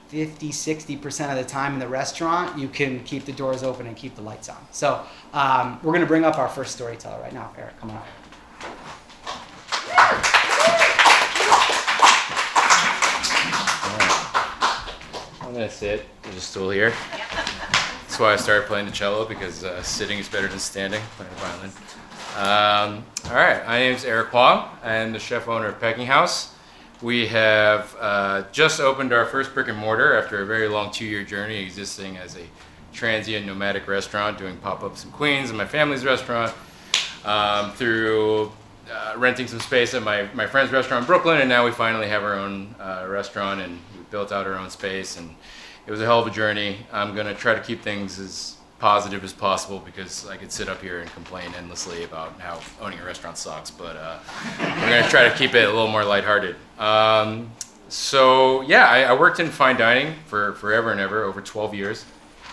50, 0.09 0.51
60% 0.51 1.31
of 1.31 1.37
the 1.37 1.45
time 1.45 1.75
in 1.75 1.79
the 1.79 1.89
restaurant, 1.89 2.59
you 2.59 2.69
can 2.69 3.05
keep 3.05 3.25
the 3.25 3.33
doors 3.33 3.63
open 3.63 3.87
and 3.87 3.97
keep 3.97 4.15
the 4.15 4.23
lights 4.23 4.49
on. 4.49 4.57
So 4.71 5.05
um, 5.33 5.79
we're 5.83 5.93
going 5.93 6.01
to 6.01 6.07
bring 6.07 6.25
up 6.25 6.39
our 6.39 6.49
first 6.49 6.75
storyteller 6.75 7.21
right 7.21 7.33
now. 7.33 7.53
Eric, 7.59 7.79
come 7.79 7.91
on. 7.91 8.03
I'm 15.49 15.55
gonna 15.55 15.71
sit. 15.71 16.05
There's 16.23 16.37
a 16.37 16.41
stool 16.43 16.69
here. 16.69 16.93
That's 18.03 18.21
why 18.21 18.35
I 18.35 18.37
started 18.37 18.67
playing 18.67 18.85
the 18.85 18.93
cello 18.93 19.25
because 19.25 19.65
uh, 19.65 19.83
sitting 19.83 20.19
is 20.19 20.29
better 20.29 20.47
than 20.47 20.59
standing 20.59 21.01
playing 21.17 21.33
the 21.33 21.41
violin. 21.41 21.71
Um, 22.37 23.05
all 23.31 23.35
right, 23.35 23.67
my 23.67 23.79
name 23.79 23.95
is 23.95 24.05
Eric 24.05 24.29
Huang. 24.29 24.69
I'm 24.85 25.15
the 25.15 25.19
chef 25.19 25.49
owner 25.49 25.69
of 25.69 25.81
Pecking 25.81 26.05
House. 26.05 26.55
We 27.01 27.29
have 27.29 27.97
uh, 27.99 28.45
just 28.53 28.79
opened 28.79 29.15
our 29.15 29.25
first 29.25 29.55
brick 29.55 29.69
and 29.69 29.79
mortar 29.79 30.19
after 30.19 30.43
a 30.43 30.45
very 30.45 30.69
long 30.69 30.91
two-year 30.93 31.25
journey, 31.25 31.63
existing 31.63 32.19
as 32.19 32.37
a 32.37 32.45
transient 32.93 33.47
nomadic 33.47 33.89
restaurant, 33.89 34.37
doing 34.37 34.59
pop-ups 34.59 35.07
in 35.07 35.11
Queens 35.13 35.49
and 35.49 35.57
my 35.57 35.67
family's 35.67 36.05
restaurant, 36.05 36.53
um, 37.25 37.73
through 37.73 38.53
uh, 38.93 39.15
renting 39.17 39.47
some 39.47 39.61
space 39.61 39.95
at 39.95 40.03
my, 40.03 40.29
my 40.35 40.47
friend's 40.47 40.71
restaurant 40.73 41.05
in 41.05 41.07
Brooklyn, 41.07 41.41
and 41.41 41.49
now 41.49 41.65
we 41.65 41.71
finally 41.71 42.09
have 42.09 42.23
our 42.23 42.35
own 42.35 42.75
uh, 42.79 43.07
restaurant 43.09 43.63
and 43.63 43.81
built 44.11 44.33
out 44.33 44.47
our 44.47 44.55
own 44.55 44.71
space. 44.71 45.17
And 45.17 45.35
it 45.87 45.91
was 45.91 46.01
a 46.01 46.05
hell 46.05 46.21
of 46.21 46.27
a 46.27 46.31
journey. 46.31 46.79
I'm 46.93 47.15
gonna 47.15 47.35
try 47.35 47.55
to 47.55 47.61
keep 47.61 47.83
things 47.83 48.19
as 48.19 48.57
positive 48.79 49.25
as 49.25 49.33
possible 49.33 49.81
because 49.81 50.29
I 50.29 50.37
could 50.37 50.53
sit 50.53 50.69
up 50.69 50.81
here 50.81 51.01
and 51.01 51.11
complain 51.11 51.53
endlessly 51.57 52.05
about 52.05 52.39
how 52.41 52.61
owning 52.81 52.99
a 53.01 53.05
restaurant 53.05 53.37
sucks, 53.37 53.71
but 53.71 53.97
uh, 53.97 54.19
we're 54.59 54.91
gonna 54.91 55.09
try 55.09 55.29
to 55.29 55.35
keep 55.35 55.55
it 55.55 55.65
a 55.65 55.73
little 55.73 55.89
more 55.89 56.05
lighthearted. 56.05 56.57
Um, 56.79 57.51
so 57.89 58.61
yeah, 58.63 58.87
I, 58.87 59.05
I, 59.05 59.19
worked 59.19 59.41
in 59.41 59.49
fine 59.49 59.77
dining 59.77 60.15
for 60.27 60.53
forever 60.55 60.93
and 60.93 61.01
ever, 61.01 61.25
over 61.25 61.41
12 61.41 61.75
years 61.75 62.05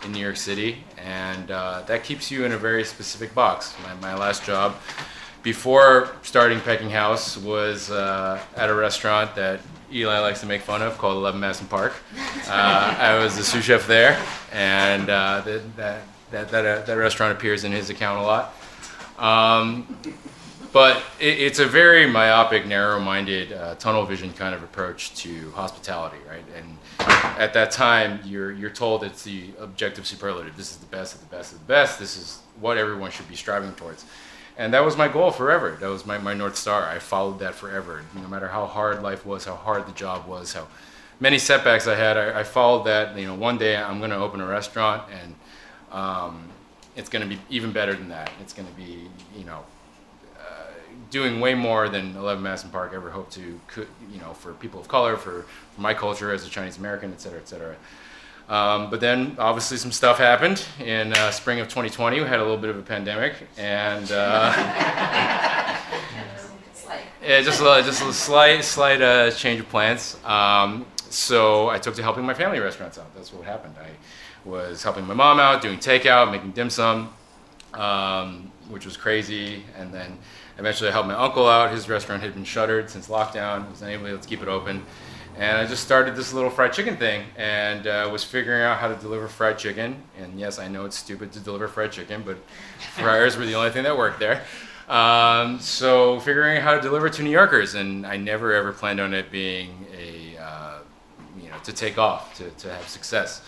in 0.04 0.14
New 0.14 0.20
York 0.20 0.38
City, 0.38 0.78
and 0.98 1.52
uh, 1.52 1.82
that 1.88 2.04
keeps 2.04 2.32
you 2.32 2.46
in 2.46 2.54
a 2.54 2.58
very 2.58 2.84
specific 2.84 3.36
box. 3.36 3.76
My, 3.84 3.94
my 3.96 4.16
last 4.16 4.46
job 4.46 4.76
before 5.44 6.16
starting 6.24 6.60
Pecking 6.62 6.90
House 6.90 7.38
was 7.38 7.92
uh, 7.92 8.42
at 8.56 8.70
a 8.70 8.74
restaurant 8.74 9.36
that 9.36 9.60
Eli 9.96 10.20
likes 10.20 10.42
to 10.42 10.46
make 10.46 10.62
fun 10.62 10.82
of 10.82 10.98
called 10.98 11.16
11 11.16 11.40
Madison 11.40 11.68
Park. 11.68 11.94
Uh, 12.50 12.96
I 13.00 13.18
was 13.18 13.38
the 13.38 13.44
sous 13.44 13.64
chef 13.64 13.88
there, 13.88 14.22
and 14.52 15.10
uh, 15.10 15.42
that, 15.46 15.78
that, 15.78 16.02
that, 16.32 16.50
that, 16.50 16.66
uh, 16.66 16.86
that, 16.86 16.94
restaurant 16.96 17.32
appears 17.32 17.64
in 17.64 17.72
his 17.72 17.90
account 17.90 18.20
a 18.20 18.22
lot. 18.22 18.54
Um, 19.18 19.98
but 20.74 20.98
it, 21.22 21.40
it's 21.40 21.60
a 21.60 21.66
very 21.66 22.06
myopic, 22.08 22.66
narrow-minded, 22.66 23.54
uh, 23.54 23.76
tunnel 23.76 24.06
vision 24.06 24.34
kind 24.34 24.54
of 24.54 24.64
approach 24.64 25.16
to 25.16 25.50
hospitality, 25.52 26.18
right? 26.28 26.44
And 26.58 26.78
at 27.40 27.54
that 27.54 27.72
time, 27.72 28.20
you're, 28.26 28.52
you're 28.52 28.70
told 28.72 29.02
it's 29.06 29.24
the 29.24 29.52
objective 29.60 30.06
superlative. 30.06 30.58
This 30.58 30.72
is 30.72 30.78
the 30.78 30.88
best 30.88 31.16
of 31.16 31.22
the 31.22 31.34
best 31.34 31.54
of 31.54 31.60
the 31.60 31.66
best. 31.66 32.00
This 32.00 32.18
is 32.18 32.42
what 32.60 32.78
everyone 32.78 33.12
should 33.12 33.30
be 33.30 33.36
striving 33.38 33.72
towards 33.76 34.04
and 34.58 34.74
that 34.74 34.86
was 34.86 34.96
my 34.96 35.08
goal 35.08 35.32
forever. 35.32 35.78
That 35.80 35.88
was 35.88 36.06
my, 36.06 36.18
my 36.18 36.34
north 36.34 36.56
star. 36.56 36.84
I 36.84 37.00
followed 37.00 37.40
that 37.40 37.56
forever. 37.56 38.04
No 38.14 38.28
matter 38.28 38.48
how 38.48 38.66
hard 38.66 39.04
life 39.04 39.26
was, 39.26 39.46
how 39.46 39.56
hard 39.56 39.86
the 39.86 39.92
job 39.92 40.28
was, 40.28 40.54
how 40.54 40.68
many 41.20 41.38
setbacks 41.38 41.88
I 41.88 41.96
had, 41.96 42.18
I, 42.18 42.40
I 42.40 42.44
followed 42.44 42.86
that. 42.86 43.18
You 43.18 43.28
know, 43.28 43.36
one 43.36 43.58
day 43.58 43.76
I'm 43.76 44.00
going 44.00 44.12
to 44.12 44.18
open 44.18 44.40
a 44.40 44.48
restaurant, 44.48 45.04
and 45.12 45.36
um, 45.92 46.48
it's 46.96 47.10
going 47.10 47.28
to 47.28 47.28
be 47.28 47.42
even 47.50 47.72
better 47.72 47.94
than 47.94 48.10
that. 48.10 48.32
It's 48.42 48.54
going 48.54 48.68
to 48.68 48.74
be, 48.76 49.10
you 49.38 49.44
know, 49.44 49.64
uh, 50.40 50.68
doing 51.10 51.42
way 51.42 51.54
more 51.54 51.90
than 51.90 52.16
11 52.16 52.42
Madison 52.42 52.70
Park 52.70 52.94
ever 52.94 53.10
hoped 53.10 53.34
to, 53.34 53.60
could, 53.68 53.88
you 54.12 54.20
know, 54.20 54.34
for 54.34 54.54
people 54.54 54.80
of 54.80 54.88
color, 54.88 55.18
for, 55.18 55.46
for 55.74 55.82
my 55.82 55.94
culture 55.94 56.32
as 56.32 56.46
a 56.46 56.50
Chinese 56.50 56.78
American, 56.78 57.12
et 57.12 57.20
cetera, 57.20 57.40
et 57.40 57.48
cetera. 57.48 57.76
Um, 58.48 58.92
but 58.92 59.00
then 59.00 59.36
obviously 59.40 59.78
some 59.78 59.92
stuff 59.92 60.20
happened 60.20 60.64
in 60.80 61.14
uh, 61.14 61.32
spring 61.32 61.60
of 61.60 61.68
2020. 61.68 62.20
We 62.20 62.28
had 62.28 62.40
a 62.40 62.44
little 62.44 62.58
bit 62.58 62.70
of 62.70 62.78
a 62.78 62.84
pandemic, 62.84 63.34
and 63.58 64.12
uh, 64.12 64.54
yeah, 67.24 67.42
just 67.42 67.60
a, 67.60 67.82
just 67.84 68.04
a 68.04 68.14
slight 68.14 68.64
slight 68.64 69.02
uh, 69.02 69.32
change 69.32 69.60
of 69.60 69.70
plans. 69.70 70.18
Um, 70.24 70.86
so 71.10 71.70
I 71.70 71.80
took 71.80 71.96
to 71.96 72.04
helping 72.04 72.24
my 72.24 72.36
family 72.36 72.60
restaurants 72.60 73.00
out. 73.00 73.14
That's 73.16 73.34
what 73.34 73.46
happened. 73.46 73.74
I 73.80 73.88
was 74.48 74.84
helping 74.84 75.08
my 75.08 75.16
mom 75.16 75.40
out, 75.40 75.62
doing 75.62 75.80
takeout, 75.80 76.32
making 76.32 76.52
dim 76.52 76.70
sum, 76.70 77.12
um, 77.74 78.52
which 78.70 78.86
was 78.86 78.96
crazy, 78.96 79.64
and 79.76 79.92
then 79.92 80.20
eventually 80.60 80.90
I 80.90 80.94
helped 80.94 81.08
my 81.08 81.16
uncle 81.16 81.48
out. 81.48 81.72
His 81.72 81.90
restaurant 81.90 82.22
had 82.22 82.36
been 82.36 82.44
shuttered 82.44 82.92
since 82.92 83.08
lockdown. 83.08 83.70
Was 83.72 83.82
unable 83.82 84.16
to 84.16 84.28
keep 84.28 84.44
it 84.44 84.48
open. 84.48 84.84
And 85.38 85.58
I 85.58 85.66
just 85.66 85.84
started 85.84 86.16
this 86.16 86.32
little 86.32 86.50
fried 86.50 86.72
chicken 86.72 86.96
thing 86.96 87.26
and 87.36 87.88
uh, 87.88 88.10
was 88.12 88.24
figuring 88.24 88.62
out 88.62 88.80
how 88.80 88.88
to 88.88 88.96
deliver 88.96 89.28
fried 89.28 89.58
chicken. 89.58 90.02
And 90.18 90.40
yes, 90.40 90.60
I 90.60 90.70
know 90.70 90.86
it's 90.86 90.98
stupid 90.98 91.34
to 91.34 91.40
deliver 91.40 91.68
fried 91.68 91.92
chicken, 91.92 92.24
but 92.26 92.38
fryers 92.96 93.36
were 93.36 93.46
the 93.46 93.56
only 93.56 93.72
thing 93.72 93.84
that 93.84 93.98
worked 93.98 94.20
there. 94.20 94.44
Um, 94.88 95.60
so 95.60 96.20
figuring 96.20 96.58
out 96.58 96.64
how 96.64 96.76
to 96.76 96.82
deliver 96.82 97.10
to 97.10 97.24
New 97.24 97.32
Yorkers, 97.32 97.74
and 97.74 98.06
I 98.06 98.18
never 98.18 98.54
ever 98.54 98.72
planned 98.72 99.00
on 99.00 99.14
it 99.14 99.32
being 99.32 99.88
a, 99.98 100.38
uh, 100.38 100.78
you 101.42 101.50
know, 101.50 101.58
to 101.64 101.74
take 101.74 101.98
off, 101.98 102.36
to, 102.38 102.50
to 102.52 102.72
have 102.72 102.88
success. 102.88 103.42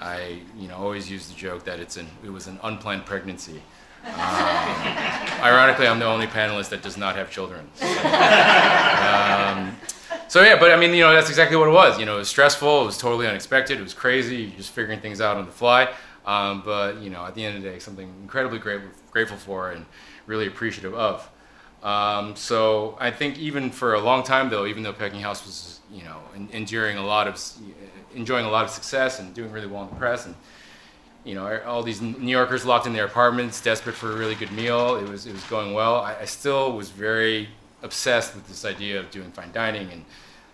I, 0.00 0.40
you 0.58 0.66
know, 0.66 0.76
always 0.76 1.10
use 1.10 1.28
the 1.28 1.34
joke 1.34 1.64
that 1.64 1.78
it's 1.78 1.96
an, 1.96 2.08
it 2.24 2.30
was 2.30 2.48
an 2.48 2.58
unplanned 2.62 3.06
pregnancy. 3.06 3.62
Um, 4.04 4.12
ironically, 5.42 5.86
I'm 5.86 5.98
the 5.98 6.06
only 6.06 6.26
panelist 6.26 6.70
that 6.70 6.82
does 6.82 6.96
not 6.96 7.16
have 7.16 7.30
children. 7.30 7.68
So, 7.74 7.86
um, 7.86 9.76
so 10.30 10.44
yeah, 10.44 10.56
but 10.60 10.70
I 10.70 10.76
mean, 10.76 10.94
you 10.94 11.00
know, 11.00 11.12
that's 11.12 11.28
exactly 11.28 11.56
what 11.56 11.66
it 11.66 11.72
was. 11.72 11.98
You 11.98 12.06
know, 12.06 12.14
it 12.14 12.18
was 12.18 12.28
stressful. 12.28 12.82
It 12.82 12.84
was 12.86 12.96
totally 12.96 13.26
unexpected. 13.26 13.80
It 13.80 13.82
was 13.82 13.94
crazy. 13.94 14.36
You're 14.36 14.58
just 14.58 14.70
figuring 14.70 15.00
things 15.00 15.20
out 15.20 15.36
on 15.36 15.44
the 15.44 15.50
fly. 15.50 15.92
Um, 16.24 16.62
but 16.64 17.02
you 17.02 17.10
know, 17.10 17.26
at 17.26 17.34
the 17.34 17.44
end 17.44 17.56
of 17.56 17.64
the 17.64 17.68
day, 17.68 17.80
something 17.80 18.08
incredibly 18.22 18.60
great, 18.60 18.80
grateful 19.10 19.36
for 19.36 19.72
and 19.72 19.84
really 20.26 20.46
appreciative 20.46 20.94
of. 20.94 21.28
Um, 21.82 22.36
so 22.36 22.96
I 23.00 23.10
think 23.10 23.40
even 23.40 23.72
for 23.72 23.94
a 23.94 24.00
long 24.00 24.22
time, 24.22 24.50
though, 24.50 24.66
even 24.66 24.84
though 24.84 24.92
Pecking 24.92 25.18
House 25.18 25.44
was, 25.44 25.80
you 25.92 26.04
know, 26.04 26.20
enduring 26.52 26.96
a 26.96 27.04
lot 27.04 27.26
of, 27.26 27.42
enjoying 28.14 28.46
a 28.46 28.50
lot 28.50 28.64
of 28.64 28.70
success 28.70 29.18
and 29.18 29.34
doing 29.34 29.50
really 29.50 29.66
well 29.66 29.82
in 29.82 29.88
the 29.90 29.96
press, 29.96 30.26
and 30.26 30.36
you 31.24 31.34
know, 31.34 31.60
all 31.66 31.82
these 31.82 32.00
New 32.00 32.30
Yorkers 32.30 32.64
locked 32.64 32.86
in 32.86 32.92
their 32.92 33.06
apartments, 33.06 33.60
desperate 33.60 33.96
for 33.96 34.12
a 34.12 34.16
really 34.16 34.36
good 34.36 34.52
meal. 34.52 34.94
It 34.94 35.08
was 35.08 35.26
it 35.26 35.32
was 35.32 35.42
going 35.46 35.74
well. 35.74 35.96
I, 35.96 36.18
I 36.20 36.24
still 36.24 36.76
was 36.76 36.90
very 36.90 37.48
obsessed 37.82 38.34
with 38.34 38.46
this 38.48 38.64
idea 38.64 39.00
of 39.00 39.10
doing 39.10 39.30
fine 39.32 39.52
dining 39.52 39.90
and 39.90 40.04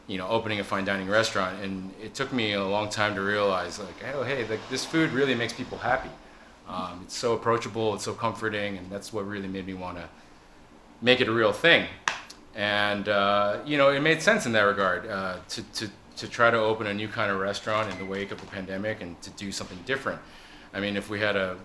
you 0.07 0.19
know 0.19 0.29
opening 0.29 0.61
a 0.61 0.65
fine 0.65 0.85
dining 0.85 1.09
restaurant. 1.09 1.63
And 1.63 1.93
it 2.03 2.15
took 2.15 2.33
me 2.33 2.53
a 2.53 2.65
long 2.65 2.89
time 2.89 3.15
to 3.15 3.21
realize 3.21 3.79
like 3.79 3.95
oh 4.15 4.23
hey 4.23 4.47
like 4.47 4.61
this 4.71 4.85
food 4.85 5.11
really 5.11 5.35
makes 5.35 5.53
people 5.53 5.79
happy. 5.79 6.11
Um, 6.69 7.01
it's 7.05 7.17
so 7.17 7.35
approachable 7.35 7.95
it's 7.95 8.05
so 8.05 8.13
comforting 8.13 8.77
and 8.77 8.91
that's 8.91 9.13
what 9.13 9.27
really 9.27 9.49
made 9.49 9.67
me 9.67 9.75
want 9.75 9.99
to 9.99 10.09
make 11.01 11.21
it 11.21 11.29
a 11.29 11.33
real 11.33 11.53
thing. 11.53 11.87
And 12.55 13.09
uh, 13.09 13.59
you 13.65 13.77
know 13.77 13.91
it 13.91 14.01
made 14.01 14.23
sense 14.23 14.47
in 14.47 14.53
that 14.53 14.63
regard 14.63 15.07
uh, 15.09 15.37
to, 15.49 15.63
to, 15.63 15.91
to 16.17 16.29
try 16.29 16.51
to 16.51 16.59
open 16.59 16.87
a 16.87 16.95
new 16.95 17.09
kind 17.09 17.31
of 17.31 17.39
restaurant 17.39 17.93
in 17.93 17.99
the 17.99 18.05
wake 18.05 18.31
of 18.31 18.41
the 18.41 18.47
pandemic 18.47 19.03
and 19.03 19.21
to 19.23 19.31
do 19.31 19.53
something 19.53 19.79
different. 19.85 20.21
I 20.73 20.81
mean 20.81 20.97
if 20.97 21.11
we 21.11 21.21
had 21.21 21.37
a 21.37 21.57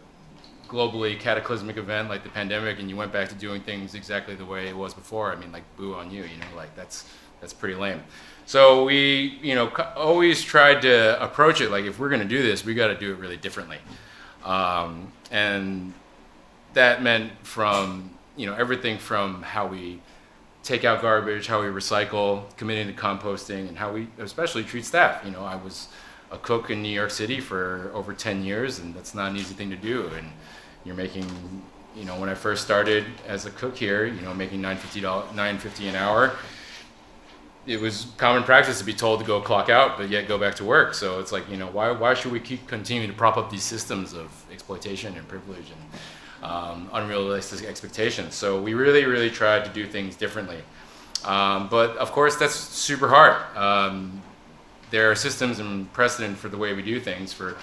globally 0.72 1.20
cataclysmic 1.20 1.76
event 1.76 2.08
like 2.08 2.24
the 2.24 2.30
pandemic 2.30 2.80
and 2.80 2.90
you 2.90 2.96
went 2.96 3.12
back 3.12 3.28
to 3.28 3.36
doing 3.36 3.62
things 3.62 3.94
exactly 3.94 4.36
the 4.36 4.46
way 4.46 4.68
it 4.70 4.76
was 4.76 4.94
before, 4.94 5.34
I 5.34 5.36
mean, 5.36 5.52
like 5.52 5.64
boo 5.76 5.94
on 5.94 6.10
you, 6.10 6.24
you 6.24 6.38
know, 6.38 6.56
like 6.56 6.74
that's 6.76 7.10
that's 7.42 7.54
pretty 7.54 7.76
lame. 7.76 8.02
So 8.46 8.86
we, 8.86 9.40
you 9.42 9.56
know, 9.56 9.68
always 9.96 10.42
tried 10.42 10.82
to 10.84 11.22
approach 11.22 11.60
it 11.60 11.70
like 11.70 11.86
if 11.86 12.00
we're 12.00 12.10
going 12.10 12.22
to 12.22 12.28
do 12.28 12.42
this, 12.42 12.64
we 12.64 12.74
got 12.74 12.88
to 12.88 12.98
do 12.98 13.12
it 13.12 13.18
really 13.18 13.38
differently, 13.38 13.80
um, 14.46 15.12
and 15.30 15.94
that 16.74 17.04
meant 17.04 17.32
from 17.44 18.12
you 18.38 18.46
know 18.46 18.54
everything 18.54 18.98
from 18.98 19.42
how 19.42 19.68
we 19.68 20.00
take 20.64 20.86
out 20.86 21.02
garbage, 21.02 21.48
how 21.48 21.62
we 21.62 21.68
recycle, 21.68 22.56
committing 22.56 22.88
to 22.88 22.94
composting, 22.94 23.68
and 23.68 23.78
how 23.78 23.92
we 23.92 24.08
especially 24.20 24.64
treat 24.64 24.86
staff. 24.86 25.24
You 25.26 25.32
know, 25.32 25.44
I 25.44 25.56
was 25.56 25.88
a 26.32 26.38
cook 26.38 26.70
in 26.70 26.82
New 26.82 26.90
York 26.90 27.12
City 27.12 27.40
for 27.40 27.92
over 27.94 28.14
10 28.14 28.44
years, 28.44 28.80
and 28.80 28.96
that's 28.96 29.14
not 29.14 29.32
an 29.32 29.38
easy 29.38 29.54
thing 29.54 29.70
to 29.70 29.76
do. 29.76 30.10
And 30.16 30.32
you're 30.84 30.96
making, 30.96 31.26
you 31.96 32.06
know, 32.06 32.20
when 32.20 32.30
I 32.30 32.34
first 32.34 32.64
started 32.64 33.06
as 33.28 33.46
a 33.46 33.52
cook 33.52 33.78
here, 33.78 34.06
you 34.06 34.22
know, 34.22 34.34
making 34.34 34.62
950 34.62 35.02
dollars 35.02 35.36
nine 35.36 35.58
fifty 35.58 35.88
an 35.88 35.96
hour. 35.96 36.36
It 37.68 37.80
was 37.80 38.08
common 38.18 38.44
practice 38.44 38.80
to 38.80 38.86
be 38.86 38.94
told 38.94 39.20
to 39.20 39.26
go 39.26 39.40
clock 39.40 39.70
out, 39.70 39.96
but 39.98 40.10
yet 40.10 40.28
go 40.28 40.40
back 40.40 40.56
to 40.56 40.64
work. 40.64 40.96
So 40.96 41.20
it's 41.20 41.32
like, 41.32 41.48
you 41.48 41.58
know, 41.58 41.68
why, 41.68 41.92
why 41.92 42.16
should 42.16 42.32
we 42.32 42.40
keep 42.40 42.66
continuing 42.66 43.12
to 43.12 43.16
prop 43.16 43.38
up 43.38 43.52
these 43.52 43.62
systems 43.64 44.14
of 44.14 44.32
exploitation 44.52 45.16
and 45.16 45.28
privilege 45.28 45.66
and 45.70 46.50
um, 46.52 46.90
unrealistic 46.92 47.68
expectations? 47.68 48.34
So 48.34 48.60
we 48.60 48.74
really, 48.74 49.06
really 49.06 49.30
tried 49.30 49.64
to 49.66 49.72
do 49.72 49.86
things 49.86 50.16
differently. 50.16 50.58
Um, 51.24 51.68
but 51.70 51.96
of 51.98 52.12
course, 52.12 52.36
that's 52.36 52.56
super 52.56 53.08
hard. 53.08 53.36
Um, 53.56 54.24
there 54.90 55.12
are 55.12 55.16
systems 55.16 55.60
and 55.60 55.92
precedent 55.94 56.38
for 56.38 56.50
the 56.50 56.58
way 56.58 56.74
we 56.74 56.82
do 56.82 57.00
things 57.00 57.32
for 57.32 57.56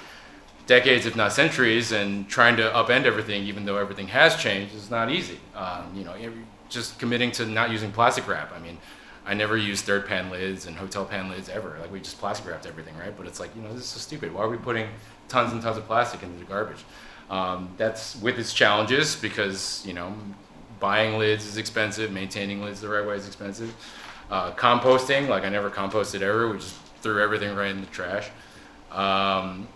decades, 0.68 1.06
if 1.06 1.16
not 1.16 1.32
centuries, 1.32 1.90
and 1.90 2.28
trying 2.28 2.56
to 2.56 2.62
upend 2.70 3.04
everything, 3.04 3.42
even 3.44 3.64
though 3.64 3.78
everything 3.78 4.06
has 4.06 4.36
changed, 4.36 4.74
is 4.74 4.90
not 4.90 5.10
easy. 5.10 5.40
Um, 5.56 5.92
you 5.96 6.04
know, 6.04 6.14
just 6.68 6.98
committing 7.00 7.32
to 7.32 7.46
not 7.46 7.70
using 7.70 7.90
plastic 7.90 8.28
wrap. 8.28 8.52
I 8.54 8.60
mean, 8.60 8.78
I 9.26 9.34
never 9.34 9.56
used 9.56 9.84
third 9.84 10.06
pan 10.06 10.30
lids 10.30 10.66
and 10.66 10.76
hotel 10.76 11.04
pan 11.04 11.28
lids 11.28 11.48
ever. 11.48 11.76
Like 11.80 11.90
we 11.90 11.98
just 11.98 12.18
plastic 12.18 12.46
wrapped 12.46 12.66
everything, 12.66 12.96
right? 12.96 13.14
But 13.16 13.26
it's 13.26 13.40
like, 13.40 13.50
you 13.56 13.62
know, 13.62 13.72
this 13.72 13.82
is 13.82 13.88
so 13.88 13.98
stupid. 13.98 14.32
Why 14.32 14.42
are 14.42 14.48
we 14.48 14.58
putting 14.58 14.88
tons 15.28 15.52
and 15.52 15.60
tons 15.60 15.78
of 15.78 15.86
plastic 15.86 16.22
into 16.22 16.38
the 16.38 16.44
garbage? 16.44 16.84
Um, 17.30 17.70
that's 17.76 18.16
with 18.16 18.38
its 18.38 18.52
challenges 18.52 19.16
because, 19.16 19.82
you 19.86 19.94
know, 19.94 20.14
buying 20.80 21.18
lids 21.18 21.46
is 21.46 21.56
expensive, 21.56 22.12
maintaining 22.12 22.62
lids 22.62 22.80
the 22.80 22.88
right 22.88 23.06
way 23.06 23.16
is 23.16 23.26
expensive. 23.26 23.74
Uh, 24.30 24.52
composting, 24.52 25.28
like 25.28 25.44
I 25.44 25.48
never 25.48 25.70
composted 25.70 26.20
ever. 26.20 26.48
We 26.48 26.58
just 26.58 26.76
threw 27.00 27.22
everything 27.22 27.54
right 27.56 27.70
in 27.70 27.80
the 27.80 27.86
trash. 27.86 28.28
Um, 28.92 29.66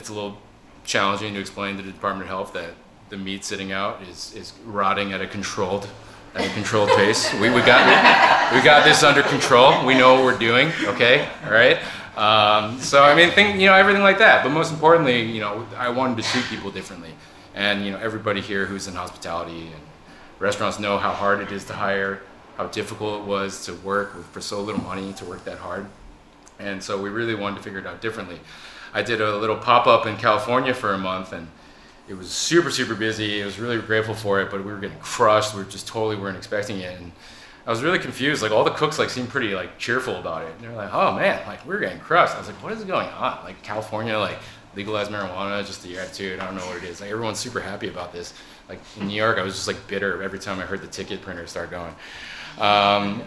it's 0.00 0.08
a 0.08 0.14
little 0.14 0.38
challenging 0.84 1.34
to 1.34 1.40
explain 1.40 1.76
to 1.76 1.82
the 1.82 1.92
Department 1.92 2.22
of 2.22 2.28
Health 2.28 2.54
that 2.54 2.70
the 3.10 3.18
meat 3.18 3.44
sitting 3.44 3.70
out 3.70 4.00
is, 4.02 4.34
is 4.34 4.54
rotting 4.64 5.12
at 5.12 5.20
a 5.20 5.26
controlled 5.26 5.86
at 6.34 6.46
a 6.46 6.54
controlled 6.54 6.88
pace. 6.90 7.30
We, 7.34 7.50
we 7.50 7.60
got 7.60 8.54
we 8.54 8.62
got 8.62 8.84
this 8.84 9.02
under 9.02 9.22
control. 9.22 9.84
We 9.84 9.94
know 9.94 10.14
what 10.14 10.24
we're 10.24 10.38
doing. 10.38 10.72
Okay, 10.84 11.28
all 11.44 11.52
right. 11.52 11.78
Um, 12.16 12.80
so 12.80 13.02
I 13.02 13.14
mean, 13.14 13.30
think 13.30 13.60
you 13.60 13.66
know 13.66 13.74
everything 13.74 14.02
like 14.02 14.18
that. 14.18 14.42
But 14.42 14.50
most 14.50 14.72
importantly, 14.72 15.20
you 15.20 15.40
know, 15.40 15.66
I 15.76 15.90
wanted 15.90 16.22
to 16.22 16.28
treat 16.30 16.44
people 16.46 16.70
differently, 16.70 17.10
and 17.54 17.84
you 17.84 17.90
know, 17.90 17.98
everybody 17.98 18.40
here 18.40 18.64
who's 18.64 18.88
in 18.88 18.94
hospitality 18.94 19.66
and 19.66 19.82
restaurants 20.38 20.78
know 20.78 20.96
how 20.96 21.12
hard 21.12 21.40
it 21.40 21.52
is 21.52 21.64
to 21.66 21.74
hire, 21.74 22.22
how 22.56 22.68
difficult 22.68 23.20
it 23.20 23.26
was 23.26 23.66
to 23.66 23.74
work 23.74 24.24
for 24.32 24.40
so 24.40 24.62
little 24.62 24.82
money 24.82 25.12
to 25.14 25.24
work 25.26 25.44
that 25.44 25.58
hard. 25.58 25.86
And 26.58 26.82
so 26.82 27.00
we 27.00 27.10
really 27.10 27.34
wanted 27.34 27.56
to 27.56 27.62
figure 27.62 27.80
it 27.80 27.86
out 27.86 28.00
differently. 28.00 28.38
I 28.92 29.02
did 29.02 29.20
a 29.20 29.36
little 29.36 29.56
pop 29.56 29.86
up 29.86 30.06
in 30.06 30.16
California 30.16 30.74
for 30.74 30.92
a 30.92 30.98
month 30.98 31.32
and 31.32 31.48
it 32.08 32.14
was 32.14 32.28
super, 32.30 32.70
super 32.70 32.94
busy. 32.94 33.42
I 33.42 33.46
was 33.46 33.58
really 33.60 33.78
grateful 33.80 34.14
for 34.14 34.40
it, 34.40 34.50
but 34.50 34.64
we 34.64 34.72
were 34.72 34.78
getting 34.78 34.98
crushed. 34.98 35.54
We 35.54 35.62
just 35.64 35.86
totally 35.86 36.16
weren't 36.16 36.36
expecting 36.36 36.80
it. 36.80 37.00
And 37.00 37.12
I 37.66 37.70
was 37.70 37.82
really 37.82 38.00
confused. 38.00 38.42
Like 38.42 38.50
all 38.50 38.64
the 38.64 38.72
cooks 38.72 38.98
like 38.98 39.10
seemed 39.10 39.28
pretty 39.28 39.54
like 39.54 39.78
cheerful 39.78 40.16
about 40.16 40.42
it. 40.42 40.52
And 40.56 40.64
they're 40.64 40.74
like, 40.74 40.92
oh 40.92 41.14
man, 41.14 41.46
like 41.46 41.64
we're 41.64 41.78
getting 41.78 42.00
crushed. 42.00 42.34
I 42.34 42.38
was 42.38 42.48
like, 42.48 42.60
what 42.62 42.72
is 42.72 42.82
going 42.82 43.08
on? 43.10 43.44
Like 43.44 43.62
California, 43.62 44.18
like 44.18 44.38
legalized 44.74 45.10
marijuana, 45.10 45.64
just 45.64 45.82
the 45.82 45.98
attitude. 45.98 46.40
I 46.40 46.46
don't 46.46 46.56
know 46.56 46.66
what 46.66 46.78
it 46.78 46.84
is. 46.84 47.00
Like 47.00 47.10
everyone's 47.10 47.38
super 47.38 47.60
happy 47.60 47.88
about 47.88 48.12
this. 48.12 48.34
Like 48.68 48.80
in 48.98 49.06
New 49.06 49.14
York, 49.14 49.38
I 49.38 49.42
was 49.42 49.54
just 49.54 49.68
like 49.68 49.86
bitter 49.86 50.22
every 50.22 50.38
time 50.38 50.58
I 50.58 50.62
heard 50.62 50.80
the 50.80 50.88
ticket 50.88 51.22
printer 51.22 51.46
start 51.46 51.70
going. 51.70 51.94
Um, 52.58 53.22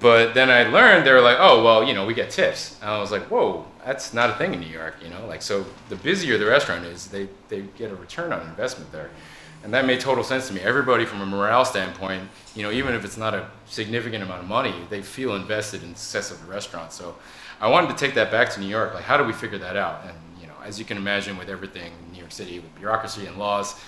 but 0.00 0.34
then 0.34 0.50
I 0.50 0.64
learned 0.64 1.06
they 1.06 1.12
were 1.12 1.20
like, 1.20 1.38
oh, 1.40 1.62
well, 1.64 1.84
you 1.84 1.94
know, 1.94 2.06
we 2.06 2.14
get 2.14 2.30
tips. 2.30 2.78
And 2.80 2.90
I 2.90 2.98
was 2.98 3.10
like, 3.10 3.22
whoa, 3.24 3.64
that's 3.84 4.12
not 4.12 4.30
a 4.30 4.34
thing 4.34 4.54
in 4.54 4.60
New 4.60 4.66
York, 4.66 4.96
you 5.02 5.08
know? 5.08 5.26
Like, 5.26 5.42
so 5.42 5.64
the 5.88 5.96
busier 5.96 6.36
the 6.38 6.46
restaurant 6.46 6.84
is, 6.84 7.08
they, 7.08 7.28
they 7.48 7.62
get 7.76 7.90
a 7.90 7.94
return 7.94 8.32
on 8.32 8.46
investment 8.46 8.90
there. 8.92 9.10
And 9.62 9.72
that 9.72 9.86
made 9.86 10.00
total 10.00 10.22
sense 10.22 10.48
to 10.48 10.54
me. 10.54 10.60
Everybody 10.60 11.06
from 11.06 11.22
a 11.22 11.26
morale 11.26 11.64
standpoint, 11.64 12.28
you 12.54 12.62
know, 12.62 12.70
even 12.70 12.94
if 12.94 13.02
it's 13.04 13.16
not 13.16 13.32
a 13.32 13.48
significant 13.64 14.22
amount 14.22 14.42
of 14.42 14.48
money, 14.48 14.74
they 14.90 15.00
feel 15.00 15.36
invested 15.36 15.82
in 15.82 15.92
the 15.92 15.98
success 15.98 16.30
of 16.30 16.44
the 16.44 16.52
restaurant. 16.52 16.92
So 16.92 17.16
I 17.60 17.68
wanted 17.68 17.88
to 17.88 17.96
take 17.96 18.14
that 18.14 18.30
back 18.30 18.50
to 18.50 18.60
New 18.60 18.66
York. 18.66 18.92
Like, 18.92 19.04
how 19.04 19.16
do 19.16 19.24
we 19.24 19.32
figure 19.32 19.58
that 19.58 19.76
out? 19.76 20.02
And, 20.04 20.14
you 20.38 20.46
know, 20.46 20.52
as 20.62 20.78
you 20.78 20.84
can 20.84 20.98
imagine 20.98 21.38
with 21.38 21.48
everything 21.48 21.92
in 22.04 22.12
New 22.12 22.18
York 22.18 22.32
City, 22.32 22.58
with 22.58 22.74
bureaucracy 22.74 23.24
and 23.24 23.38
laws, 23.38 23.80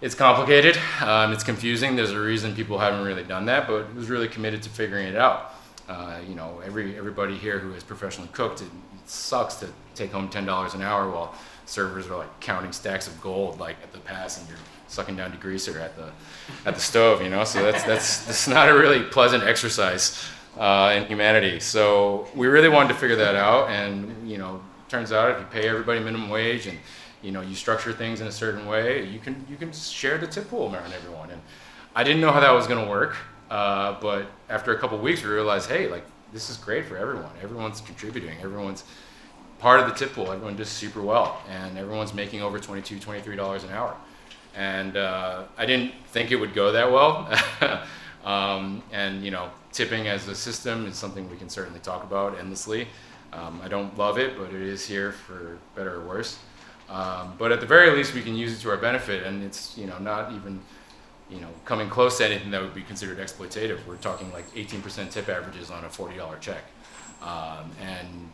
it's 0.00 0.14
complicated. 0.14 0.78
Um, 1.02 1.32
it's 1.32 1.44
confusing. 1.44 1.96
There's 1.96 2.10
a 2.10 2.20
reason 2.20 2.54
people 2.54 2.78
haven't 2.78 3.04
really 3.04 3.24
done 3.24 3.46
that, 3.46 3.66
but 3.66 3.94
was 3.94 4.08
really 4.08 4.28
committed 4.28 4.62
to 4.62 4.70
figuring 4.70 5.06
it 5.06 5.16
out. 5.16 5.54
Uh, 5.88 6.20
you 6.28 6.34
know, 6.34 6.60
every 6.64 6.96
everybody 6.96 7.36
here 7.36 7.58
who 7.58 7.72
has 7.72 7.82
professionally 7.82 8.30
cooked, 8.32 8.62
it, 8.62 8.66
it 8.66 9.08
sucks 9.08 9.56
to 9.56 9.68
take 9.94 10.12
home 10.12 10.28
ten 10.28 10.46
dollars 10.46 10.74
an 10.74 10.82
hour 10.82 11.10
while 11.10 11.34
servers 11.66 12.06
are 12.06 12.16
like 12.16 12.40
counting 12.40 12.72
stacks 12.72 13.06
of 13.06 13.20
gold 13.20 13.58
like 13.58 13.76
at 13.82 13.92
the 13.92 13.98
pass, 13.98 14.38
and 14.38 14.48
you're 14.48 14.58
sucking 14.88 15.16
down 15.16 15.32
degreaser 15.32 15.80
at 15.80 15.96
the 15.96 16.10
at 16.64 16.74
the 16.74 16.80
stove. 16.80 17.22
You 17.22 17.28
know, 17.28 17.44
so 17.44 17.62
that's 17.62 17.82
that's 17.84 18.24
that's 18.24 18.48
not 18.48 18.68
a 18.68 18.74
really 18.74 19.02
pleasant 19.02 19.44
exercise 19.44 20.24
uh, 20.56 20.94
in 20.96 21.06
humanity. 21.06 21.60
So 21.60 22.28
we 22.34 22.46
really 22.46 22.68
wanted 22.68 22.88
to 22.88 22.94
figure 22.94 23.16
that 23.16 23.34
out, 23.34 23.68
and 23.68 24.30
you 24.30 24.38
know, 24.38 24.62
turns 24.88 25.12
out 25.12 25.30
if 25.30 25.38
you 25.40 25.46
pay 25.46 25.68
everybody 25.68 26.00
minimum 26.00 26.30
wage 26.30 26.66
and 26.66 26.78
you 27.22 27.30
know 27.30 27.40
you 27.40 27.54
structure 27.54 27.92
things 27.92 28.20
in 28.20 28.26
a 28.26 28.32
certain 28.32 28.66
way, 28.66 29.04
you 29.06 29.18
can 29.18 29.44
you 29.48 29.56
can 29.56 29.72
share 29.72 30.18
the 30.18 30.26
tip 30.26 30.48
pool 30.48 30.74
around 30.74 30.92
everyone. 30.92 31.30
And 31.30 31.40
I 31.94 32.04
didn't 32.04 32.20
know 32.20 32.32
how 32.32 32.40
that 32.40 32.52
was 32.52 32.66
going 32.66 32.84
to 32.84 32.90
work, 32.90 33.16
uh, 33.50 34.00
but 34.00 34.26
after 34.48 34.74
a 34.74 34.78
couple 34.78 34.98
weeks, 34.98 35.22
we 35.22 35.30
realized, 35.30 35.68
hey, 35.68 35.88
like 35.88 36.04
this 36.32 36.50
is 36.50 36.56
great 36.56 36.86
for 36.86 36.96
everyone. 36.96 37.30
Everyone's 37.42 37.80
contributing. 37.80 38.38
Everyone's 38.40 38.84
part 39.58 39.80
of 39.80 39.88
the 39.88 39.94
tip 39.94 40.14
pool. 40.14 40.32
Everyone 40.32 40.56
does 40.56 40.68
super 40.68 41.02
well, 41.02 41.42
and 41.48 41.76
everyone's 41.76 42.14
making 42.14 42.42
over 42.42 42.58
22 42.58 42.96
$23 42.96 43.64
an 43.64 43.70
hour. 43.70 43.96
And 44.56 44.96
uh, 44.96 45.44
I 45.56 45.66
didn't 45.66 45.92
think 46.08 46.32
it 46.32 46.36
would 46.36 46.54
go 46.54 46.72
that 46.72 46.90
well. 46.90 47.28
um, 48.24 48.82
and 48.92 49.24
you 49.24 49.30
know, 49.30 49.50
tipping 49.72 50.08
as 50.08 50.26
a 50.28 50.34
system 50.34 50.86
is 50.86 50.96
something 50.96 51.28
we 51.30 51.36
can 51.36 51.48
certainly 51.48 51.80
talk 51.80 52.02
about 52.02 52.38
endlessly. 52.38 52.88
Um, 53.32 53.60
I 53.62 53.68
don't 53.68 53.96
love 53.96 54.18
it, 54.18 54.36
but 54.36 54.48
it 54.48 54.62
is 54.62 54.86
here 54.86 55.12
for 55.12 55.58
better 55.76 56.00
or 56.00 56.06
worse. 56.06 56.38
Um, 56.90 57.34
but 57.38 57.52
at 57.52 57.60
the 57.60 57.66
very 57.66 57.90
least, 57.96 58.14
we 58.14 58.22
can 58.22 58.34
use 58.34 58.52
it 58.52 58.60
to 58.62 58.70
our 58.70 58.76
benefit, 58.76 59.22
and 59.22 59.44
it's 59.44 59.78
you 59.78 59.86
know 59.86 59.98
not 59.98 60.32
even 60.32 60.60
you 61.30 61.40
know 61.40 61.48
coming 61.64 61.88
close 61.88 62.18
to 62.18 62.26
anything 62.26 62.50
that 62.50 62.60
would 62.60 62.74
be 62.74 62.82
considered 62.82 63.18
exploitative. 63.18 63.78
We're 63.86 63.96
talking 63.96 64.32
like 64.32 64.52
18% 64.54 65.10
tip 65.10 65.28
averages 65.28 65.70
on 65.70 65.84
a 65.84 65.88
$40 65.88 66.40
check, 66.40 66.64
um, 67.22 67.70
and 67.80 68.28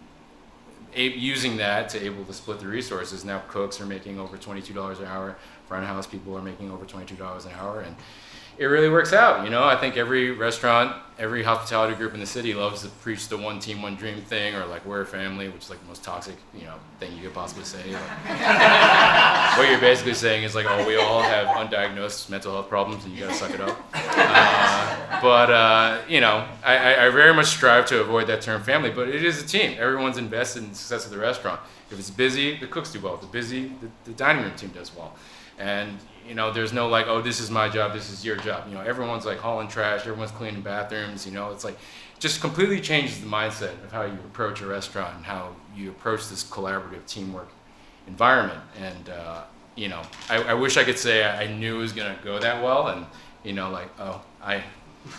using 0.94 1.58
that 1.58 1.90
to 1.90 2.02
able 2.02 2.24
to 2.24 2.32
split 2.32 2.58
the 2.58 2.66
resources. 2.66 3.24
Now 3.26 3.42
cooks 3.48 3.78
are 3.82 3.86
making 3.86 4.18
over 4.18 4.38
$22 4.38 4.98
an 5.00 5.04
hour. 5.04 5.36
Front 5.68 5.84
house 5.84 6.06
people 6.06 6.34
are 6.34 6.42
making 6.42 6.70
over 6.70 6.86
$22 6.86 7.44
an 7.44 7.52
hour, 7.52 7.80
and 7.80 7.94
it 8.58 8.66
really 8.66 8.88
works 8.88 9.12
out. 9.12 9.44
You 9.44 9.50
know, 9.50 9.64
I 9.64 9.76
think 9.76 9.96
every 9.96 10.30
restaurant, 10.30 10.96
every 11.18 11.42
hospitality 11.42 11.94
group 11.94 12.14
in 12.14 12.20
the 12.20 12.26
city 12.26 12.54
loves 12.54 12.82
to 12.82 12.88
preach 12.88 13.28
the 13.28 13.36
one 13.36 13.58
team, 13.58 13.82
one 13.82 13.96
dream 13.96 14.20
thing, 14.22 14.54
or 14.54 14.64
like 14.66 14.84
we're 14.86 15.02
a 15.02 15.06
family, 15.06 15.48
which 15.48 15.64
is 15.64 15.70
like 15.70 15.80
the 15.80 15.86
most 15.86 16.02
toxic, 16.02 16.36
you 16.54 16.64
know, 16.64 16.74
thing 16.98 17.14
you 17.16 17.22
could 17.22 17.34
possibly 17.34 17.64
say. 17.64 17.82
Like, 17.92 19.58
what 19.58 19.68
you're 19.68 19.80
basically 19.80 20.14
saying 20.14 20.44
is 20.44 20.54
like, 20.54 20.66
oh, 20.68 20.86
we 20.86 20.96
all 20.96 21.22
have 21.22 21.48
undiagnosed 21.48 22.30
mental 22.30 22.52
health 22.52 22.68
problems, 22.68 23.04
and 23.04 23.14
you 23.14 23.20
gotta 23.20 23.34
suck 23.34 23.50
it 23.50 23.60
up. 23.60 23.78
Uh, 23.94 25.20
but 25.20 25.50
uh, 25.50 26.00
you 26.08 26.20
know, 26.20 26.46
I, 26.64 27.06
I 27.06 27.10
very 27.10 27.34
much 27.34 27.46
strive 27.46 27.86
to 27.86 28.00
avoid 28.00 28.26
that 28.28 28.40
term 28.40 28.62
family, 28.62 28.90
but 28.90 29.08
it 29.08 29.24
is 29.24 29.42
a 29.42 29.46
team. 29.46 29.76
Everyone's 29.78 30.18
invested 30.18 30.62
in 30.62 30.70
the 30.70 30.74
success 30.74 31.04
of 31.04 31.10
the 31.10 31.18
restaurant. 31.18 31.60
If 31.90 31.98
it's 31.98 32.10
busy, 32.10 32.56
the 32.56 32.66
cooks 32.66 32.90
do 32.90 33.00
well. 33.00 33.14
If 33.14 33.22
it's 33.22 33.32
busy, 33.32 33.72
the, 33.80 33.88
the 34.04 34.12
dining 34.12 34.42
room 34.44 34.54
team 34.56 34.70
does 34.70 34.94
well. 34.94 35.14
And 35.58 35.98
you 36.26 36.34
know, 36.34 36.52
there's 36.52 36.72
no 36.72 36.88
like, 36.88 37.06
oh, 37.06 37.20
this 37.20 37.40
is 37.40 37.50
my 37.50 37.68
job, 37.68 37.92
this 37.92 38.10
is 38.10 38.24
your 38.24 38.36
job. 38.36 38.64
You 38.68 38.74
know, 38.74 38.80
everyone's 38.80 39.24
like 39.24 39.38
hauling 39.38 39.68
trash, 39.68 40.00
everyone's 40.00 40.30
cleaning 40.30 40.62
bathrooms. 40.62 41.26
You 41.26 41.32
know, 41.32 41.52
it's 41.52 41.64
like 41.64 41.78
just 42.18 42.40
completely 42.40 42.80
changes 42.80 43.20
the 43.20 43.26
mindset 43.26 43.72
of 43.84 43.92
how 43.92 44.02
you 44.02 44.18
approach 44.24 44.60
a 44.62 44.66
restaurant 44.66 45.16
and 45.16 45.24
how 45.24 45.54
you 45.74 45.90
approach 45.90 46.28
this 46.28 46.42
collaborative 46.44 47.06
teamwork 47.06 47.48
environment. 48.06 48.60
And 48.80 49.08
uh, 49.10 49.42
you 49.74 49.88
know, 49.88 50.02
I, 50.28 50.42
I, 50.42 50.54
wish 50.54 50.76
I 50.76 50.84
could 50.84 50.98
say 50.98 51.24
I 51.24 51.46
knew 51.46 51.76
it 51.76 51.82
was 51.82 51.92
gonna 51.92 52.18
go 52.24 52.38
that 52.38 52.62
well, 52.62 52.88
and 52.88 53.06
you 53.44 53.52
know, 53.52 53.70
like, 53.70 53.88
oh, 53.98 54.22
I. 54.42 54.62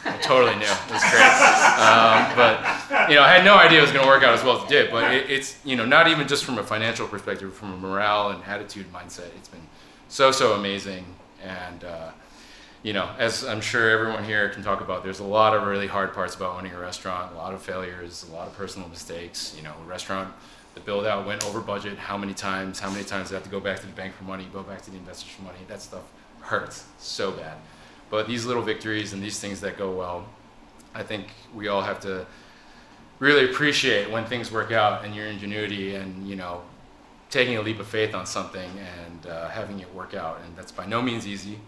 I 0.03 0.17
totally 0.17 0.53
knew 0.55 0.65
it 0.65 0.91
was 0.91 1.01
great, 1.01 1.31
um, 1.79 2.35
but 2.35 3.09
you 3.09 3.15
know 3.15 3.23
I 3.23 3.31
had 3.31 3.45
no 3.45 3.55
idea 3.55 3.79
it 3.79 3.83
was 3.83 3.93
going 3.93 4.03
to 4.03 4.09
work 4.09 4.21
out 4.21 4.33
as 4.33 4.43
well 4.43 4.57
as 4.57 4.63
it 4.63 4.67
did. 4.67 4.91
But 4.91 5.13
it, 5.13 5.29
it's 5.29 5.57
you 5.63 5.77
know 5.77 5.85
not 5.85 6.09
even 6.09 6.27
just 6.27 6.43
from 6.43 6.57
a 6.57 6.63
financial 6.63 7.07
perspective, 7.07 7.53
from 7.53 7.71
a 7.71 7.77
morale 7.77 8.31
and 8.31 8.43
attitude 8.43 8.91
mindset, 8.91 9.27
it's 9.37 9.47
been 9.47 9.61
so 10.09 10.31
so 10.31 10.53
amazing. 10.53 11.05
And 11.43 11.83
uh, 11.83 12.11
you 12.83 12.93
know, 12.93 13.09
as 13.17 13.43
I'm 13.43 13.61
sure 13.61 13.89
everyone 13.89 14.23
here 14.23 14.49
can 14.49 14.63
talk 14.63 14.81
about, 14.81 15.03
there's 15.03 15.19
a 15.19 15.23
lot 15.25 15.55
of 15.55 15.67
really 15.67 15.87
hard 15.87 16.13
parts 16.13 16.35
about 16.35 16.57
owning 16.57 16.73
a 16.73 16.79
restaurant. 16.79 17.33
A 17.33 17.35
lot 17.35 17.53
of 17.53 17.61
failures, 17.61 18.25
a 18.29 18.33
lot 18.33 18.47
of 18.47 18.55
personal 18.55 18.87
mistakes. 18.89 19.53
You 19.57 19.63
know, 19.63 19.73
a 19.83 19.87
restaurant. 19.87 20.33
The 20.75 20.79
build 20.81 21.07
out 21.07 21.25
went 21.25 21.43
over 21.45 21.59
budget. 21.59 21.97
How 21.97 22.17
many 22.17 22.33
times? 22.33 22.79
How 22.79 22.89
many 22.89 23.03
times 23.03 23.31
I 23.31 23.35
have 23.35 23.43
to 23.43 23.49
go 23.49 23.59
back 23.59 23.79
to 23.79 23.85
the 23.85 23.93
bank 23.93 24.13
for 24.13 24.23
money? 24.23 24.47
Go 24.53 24.63
back 24.63 24.81
to 24.83 24.91
the 24.91 24.97
investors 24.97 25.31
for 25.31 25.41
money? 25.41 25.57
That 25.67 25.81
stuff 25.81 26.03
hurts 26.41 26.85
so 26.99 27.31
bad. 27.31 27.57
But 28.09 28.27
these 28.27 28.45
little 28.45 28.63
victories 28.63 29.13
and 29.13 29.21
these 29.21 29.39
things 29.39 29.59
that 29.61 29.77
go 29.77 29.91
well, 29.91 30.25
I 30.95 31.03
think 31.03 31.27
we 31.53 31.67
all 31.67 31.81
have 31.81 31.99
to 32.01 32.25
really 33.19 33.49
appreciate 33.49 34.09
when 34.09 34.25
things 34.25 34.51
work 34.51 34.71
out 34.71 35.03
and 35.03 35.15
your 35.15 35.25
ingenuity 35.25 35.95
and 35.95 36.27
you 36.27 36.35
know 36.35 36.61
taking 37.29 37.57
a 37.57 37.61
leap 37.61 37.79
of 37.79 37.87
faith 37.87 38.15
on 38.15 38.25
something 38.25 38.69
and 38.79 39.27
uh, 39.27 39.49
having 39.49 39.79
it 39.79 39.93
work 39.93 40.13
out. 40.13 40.39
And 40.45 40.55
that's 40.55 40.71
by 40.71 40.85
no 40.85 41.01
means 41.01 41.27
easy, 41.27 41.59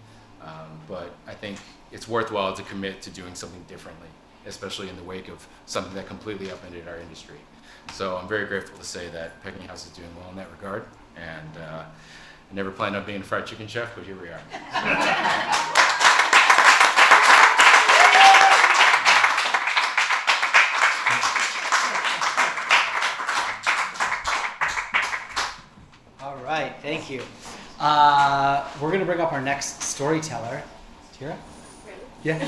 um, 0.42 0.80
but 0.88 1.12
I 1.28 1.34
think 1.34 1.58
it's 1.92 2.08
worthwhile 2.08 2.54
to 2.54 2.64
commit 2.64 3.02
to 3.04 3.10
doing 3.10 3.36
something 3.36 3.64
differently, 3.68 4.08
especially 4.46 4.90
in 4.90 4.96
the 4.96 5.04
wake 5.04 5.28
of 5.28 5.46
something 5.66 5.94
that 5.96 6.08
completely 6.08 6.52
upended 6.52 6.88
our 6.88 6.98
industry. 6.98 7.38
So 7.94 8.18
I'm 8.18 8.28
very 8.28 8.46
grateful 8.46 8.78
to 8.78 8.86
say 8.86 9.10
that 9.10 9.42
Pecking 9.44 9.68
House 9.68 9.86
is 9.86 9.92
doing 9.92 10.10
well 10.20 10.30
in 10.30 10.38
that 10.38 10.50
regard. 10.52 10.86
And 11.18 11.58
uh, 11.58 11.84
I 11.84 12.56
never 12.56 12.72
planned 12.72 12.96
on 12.96 13.06
being 13.06 13.22
a 13.22 13.24
fried 13.24 13.46
chicken 13.46 13.68
chef, 13.68 13.96
but 13.96 14.06
here 14.06 14.16
we 14.20 14.30
are. 14.30 14.40
All 14.74 15.76
right, 26.56 26.74
thank 26.82 27.10
you. 27.10 27.22
Uh, 27.80 28.68
we're 28.82 28.92
gonna 28.92 29.06
bring 29.06 29.22
up 29.22 29.32
our 29.32 29.42
next 29.42 29.84
storyteller, 29.84 30.64
Tira. 31.14 31.38
Yeah. 32.24 32.40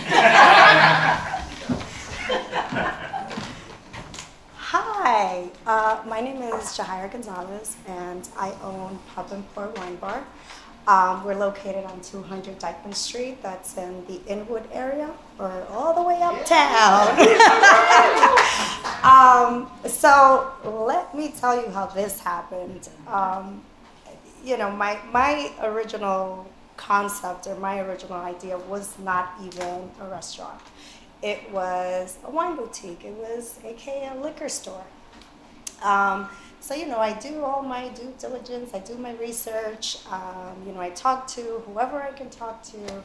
Hi, 4.58 5.50
uh, 5.66 6.02
my 6.08 6.20
name 6.20 6.42
is 6.42 6.64
Yajaira 6.78 7.12
Gonzalez, 7.12 7.78
and 7.88 8.28
I 8.38 8.52
own 8.64 9.00
Pop 9.14 9.32
and 9.32 9.44
Pour 9.54 9.68
Wine 9.68 9.98
Bar. 9.98 10.24
Um, 10.88 11.24
we're 11.24 11.36
located 11.36 11.86
on 11.86 12.02
200 12.02 12.60
Dyckman 12.60 12.96
Street. 12.96 13.42
That's 13.44 13.78
in 13.78 14.04
the 14.08 14.20
Inwood 14.26 14.68
area, 14.74 15.12
or 15.38 15.66
all 15.70 15.94
the 15.94 16.02
way 16.02 16.20
uptown. 16.22 17.20
um, 19.04 19.70
so 19.88 20.52
let 20.64 21.16
me 21.16 21.32
tell 21.40 21.56
you 21.56 21.70
how 21.70 21.86
this 21.86 22.20
happened. 22.20 22.90
Um, 23.08 23.62
you 24.43 24.58
know, 24.58 24.71
my 24.71 24.99
my 25.12 25.51
original 25.62 26.47
concept 26.77 27.47
or 27.47 27.56
my 27.56 27.80
original 27.80 28.17
idea 28.17 28.58
was 28.58 28.97
not 28.99 29.34
even 29.43 29.89
a 30.01 30.08
restaurant. 30.10 30.62
It 31.21 31.51
was 31.51 32.17
a 32.23 32.32
wine 32.32 32.56
boutique. 32.56 33.06
It 33.06 33.13
was 33.13 33.60
aka 33.63 34.12
a 34.13 34.19
liquor 34.19 34.49
store. 34.49 34.84
Um, 35.84 36.27
so 36.60 36.73
you 36.75 36.88
know, 36.88 36.99
I 36.99 37.13
do 37.13 37.43
all 37.43 37.62
my 37.62 37.89
due 37.89 38.13
diligence. 38.19 38.73
I 38.73 38.80
do 38.80 38.95
my 38.95 39.13
research. 39.13 39.97
Um, 40.12 40.56
you 40.65 40.73
know, 40.73 40.82
I 40.82 40.89
talk 40.91 41.27
to 41.30 41.41
whoever 41.65 42.01
I 42.01 42.12
can 42.12 42.30
talk 42.30 42.63
to. 42.63 43.04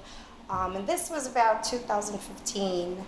Um, 0.48 0.76
and 0.76 0.86
this 0.86 1.10
was 1.10 1.26
about 1.26 1.64
2015. 1.64 3.04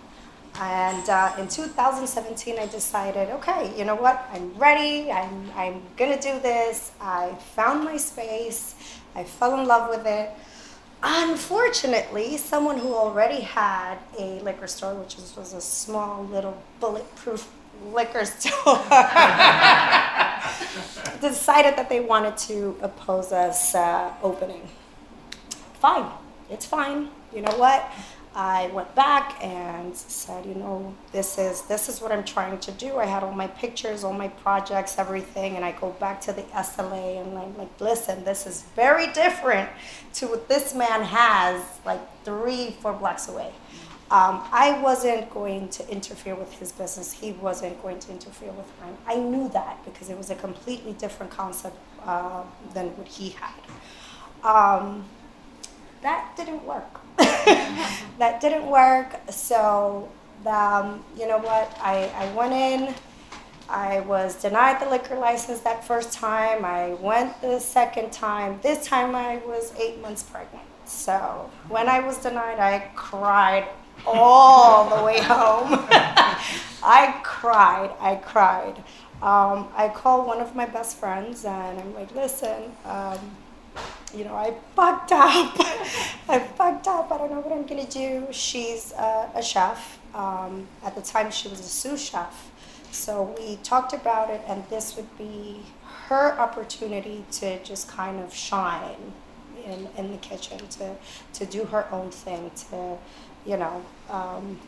And 0.55 1.09
uh, 1.09 1.33
in 1.37 1.47
2017, 1.47 2.59
I 2.59 2.67
decided, 2.67 3.29
okay, 3.29 3.73
you 3.77 3.85
know 3.85 3.95
what? 3.95 4.27
I'm 4.33 4.53
ready. 4.55 5.11
I'm, 5.11 5.51
I'm 5.55 5.81
going 5.95 6.17
to 6.17 6.21
do 6.21 6.39
this. 6.39 6.91
I 6.99 7.33
found 7.55 7.83
my 7.83 7.97
space. 7.97 8.75
I 9.15 9.23
fell 9.23 9.59
in 9.59 9.67
love 9.67 9.89
with 9.89 10.05
it. 10.05 10.31
Unfortunately, 11.01 12.35
someone 12.35 12.77
who 12.77 12.93
already 12.93 13.39
had 13.41 13.97
a 14.17 14.41
liquor 14.41 14.67
store, 14.67 14.95
which 14.95 15.15
was, 15.15 15.33
was 15.37 15.53
a 15.53 15.61
small 15.61 16.25
little 16.25 16.61
bulletproof 16.81 17.49
liquor 17.93 18.25
store, 18.25 18.75
decided 21.21 21.77
that 21.77 21.87
they 21.87 22.01
wanted 22.01 22.35
to 22.37 22.75
oppose 22.81 23.31
us 23.31 23.75
uh, 23.75 24.13
opening. 24.21 24.67
Fine, 25.75 26.11
it's 26.49 26.65
fine. 26.65 27.09
You 27.33 27.43
know 27.43 27.55
what? 27.57 27.89
I 28.35 28.67
went 28.67 28.93
back 28.93 29.43
and 29.43 29.95
said, 29.95 30.45
you 30.45 30.53
know, 30.53 30.93
this 31.11 31.37
is 31.39 31.63
this 31.63 31.89
is 31.89 31.99
what 31.99 32.11
I'm 32.11 32.23
trying 32.23 32.59
to 32.59 32.71
do. 32.71 32.97
I 32.97 33.05
had 33.05 33.23
all 33.23 33.33
my 33.33 33.47
pictures, 33.47 34.03
all 34.03 34.13
my 34.13 34.27
projects, 34.27 34.99
everything, 34.99 35.55
and 35.55 35.65
I 35.65 35.71
go 35.71 35.91
back 35.93 36.21
to 36.21 36.33
the 36.33 36.43
SLA 36.43 37.21
and 37.21 37.37
I'm 37.37 37.57
like, 37.57 37.81
listen, 37.81 38.23
this 38.23 38.45
is 38.45 38.63
very 38.75 39.07
different 39.13 39.69
to 40.13 40.27
what 40.27 40.47
this 40.47 40.75
man 40.75 41.01
has, 41.03 41.63
like 41.85 42.01
three, 42.23 42.77
four 42.81 42.93
blocks 42.93 43.27
away. 43.29 43.51
Um, 44.11 44.43
I 44.51 44.79
wasn't 44.81 45.29
going 45.31 45.69
to 45.69 45.87
interfere 45.87 46.33
with 46.33 46.51
his 46.53 46.71
business. 46.71 47.11
He 47.11 47.33
wasn't 47.33 47.79
going 47.83 47.99
to 47.99 48.11
interfere 48.11 48.51
with 48.51 48.65
mine. 48.81 48.97
I 49.05 49.15
knew 49.15 49.49
that 49.49 49.83
because 49.85 50.09
it 50.09 50.17
was 50.17 50.31
a 50.31 50.35
completely 50.35 50.93
different 50.93 51.31
concept 51.31 51.77
uh, 52.03 52.43
than 52.73 52.87
what 52.97 53.07
he 53.07 53.29
had. 53.29 53.53
Um, 54.43 55.05
that 56.01 56.33
didn't 56.35 56.63
work. 56.63 56.98
that 58.17 58.39
didn't 58.41 58.67
work. 58.67 59.19
So, 59.29 60.09
um, 60.45 61.03
you 61.17 61.27
know 61.27 61.37
what? 61.37 61.77
I, 61.81 62.11
I 62.15 62.33
went 62.33 62.53
in. 62.53 62.93
I 63.69 63.99
was 64.01 64.41
denied 64.41 64.81
the 64.81 64.89
liquor 64.89 65.15
license 65.15 65.59
that 65.59 65.85
first 65.85 66.11
time. 66.11 66.65
I 66.65 66.95
went 66.95 67.39
the 67.41 67.59
second 67.59 68.11
time. 68.11 68.59
This 68.63 68.85
time 68.85 69.15
I 69.15 69.37
was 69.45 69.73
eight 69.77 70.01
months 70.01 70.23
pregnant. 70.23 70.65
So 70.85 71.51
when 71.67 71.87
I 71.87 71.99
was 71.99 72.17
denied, 72.17 72.59
I 72.59 72.89
cried 72.95 73.67
all 74.07 74.97
the 74.97 75.03
way 75.03 75.21
home. 75.21 75.85
I 76.83 77.19
cried. 77.23 77.91
I 77.99 78.15
cried. 78.15 78.83
Um, 79.21 79.67
I 79.75 79.91
called 79.93 80.25
one 80.25 80.39
of 80.39 80.55
my 80.55 80.65
best 80.65 80.97
friends 80.97 81.45
and 81.45 81.79
I'm 81.79 81.93
like, 81.93 82.15
listen, 82.15 82.71
um, 82.85 83.19
you 84.13 84.23
know, 84.23 84.35
I 84.35 84.53
fucked 84.75 85.11
up. 85.11 85.55
I 86.29 86.39
fucked 86.39 86.87
up. 86.87 87.11
I 87.11 87.17
don't 87.17 87.31
know 87.31 87.39
what 87.39 87.53
I'm 87.53 87.65
gonna 87.65 87.89
do. 87.89 88.27
She's 88.31 88.93
uh, 88.93 89.29
a 89.35 89.41
chef. 89.41 89.99
Um, 90.13 90.67
at 90.83 90.95
the 90.95 91.01
time, 91.01 91.31
she 91.31 91.47
was 91.47 91.59
a 91.59 91.63
sous 91.63 92.01
chef. 92.01 92.51
So 92.91 93.35
we 93.37 93.57
talked 93.57 93.93
about 93.93 94.29
it, 94.29 94.41
and 94.47 94.63
this 94.69 94.95
would 94.95 95.17
be 95.17 95.61
her 96.07 96.37
opportunity 96.39 97.23
to 97.33 97.63
just 97.63 97.87
kind 97.87 98.19
of 98.19 98.33
shine 98.33 99.13
in, 99.63 99.87
in 99.95 100.11
the 100.11 100.17
kitchen, 100.17 100.57
to, 100.57 100.95
to 101.33 101.45
do 101.45 101.65
her 101.65 101.87
own 101.91 102.09
thing, 102.09 102.49
to, 102.71 102.97
you 103.45 103.57
know, 103.57 103.85
um, 104.09 104.59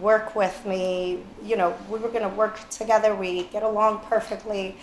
work 0.00 0.34
with 0.34 0.64
me. 0.64 1.22
You 1.44 1.56
know, 1.56 1.76
we 1.90 1.98
were 1.98 2.08
going 2.08 2.28
to 2.28 2.34
work 2.34 2.68
together. 2.70 3.14
We 3.14 3.44
get 3.44 3.62
along 3.62 4.00
perfectly. 4.00 4.76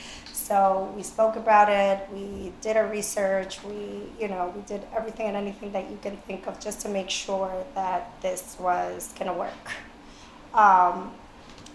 So 0.50 0.92
we 0.96 1.04
spoke 1.04 1.36
about 1.36 1.70
it. 1.70 2.10
We 2.12 2.52
did 2.62 2.76
our 2.76 2.88
research. 2.88 3.64
We, 3.64 4.10
you 4.20 4.28
know, 4.28 4.52
we 4.56 4.64
did 4.64 4.82
everything 4.96 5.28
and 5.28 5.38
anything 5.38 5.72
that 5.74 5.92
you 5.92 6.00
can 6.02 6.18
think 6.26 6.48
of 6.48 6.60
just 6.60 6.82
to 6.82 6.90
make 6.90 7.12
sure 7.12 7.54
that 7.76 8.20
this 8.24 8.58
was 8.60 9.14
going 9.14 9.32
to 9.32 9.38
work. 9.38 9.66
Um, 10.56 11.12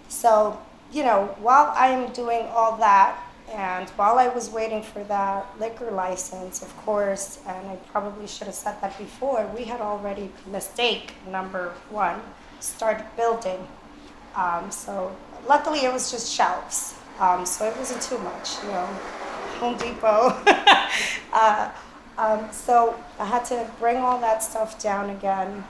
so, 0.09 0.61
you 0.93 1.05
know, 1.05 1.37
while 1.39 1.73
I'm 1.77 2.13
doing 2.13 2.47
all 2.47 2.77
that, 2.79 3.17
and 3.53 3.89
while 3.91 4.19
I 4.19 4.27
was 4.27 4.51
waiting 4.51 4.83
for 4.83 5.05
that 5.05 5.47
liquor 5.61 5.93
license, 5.93 6.61
of 6.61 6.77
course, 6.79 7.39
and 7.47 7.69
I 7.69 7.77
probably 7.93 8.27
should 8.27 8.49
have 8.49 8.57
said 8.57 8.81
that 8.81 8.99
before, 8.99 9.49
we 9.57 9.63
had 9.63 9.81
already 9.81 10.33
mistake 10.51 11.13
number 11.31 11.75
one 11.91 12.21
started 12.59 13.07
building. 13.17 13.69
Um, 14.35 14.73
so 14.73 15.15
luckily 15.47 15.85
it 15.85 15.93
was 15.93 16.11
just 16.11 16.33
shelves, 16.33 16.97
um, 17.19 17.47
so 17.47 17.67
it 17.67 17.77
wasn't 17.77 18.03
too 18.03 18.19
much, 18.19 18.63
you 18.63 18.69
know, 18.69 18.87
Home 19.61 19.77
Depot. 19.77 20.37
uh, 21.33 21.71
um, 22.19 22.49
so 22.53 22.97
I 23.19 23.25
had 23.25 23.45
to 23.47 23.71
bring 23.79 23.99
all 23.99 24.21
that 24.21 24.43
stuff 24.43 24.81
down 24.83 25.11
again. 25.11 25.65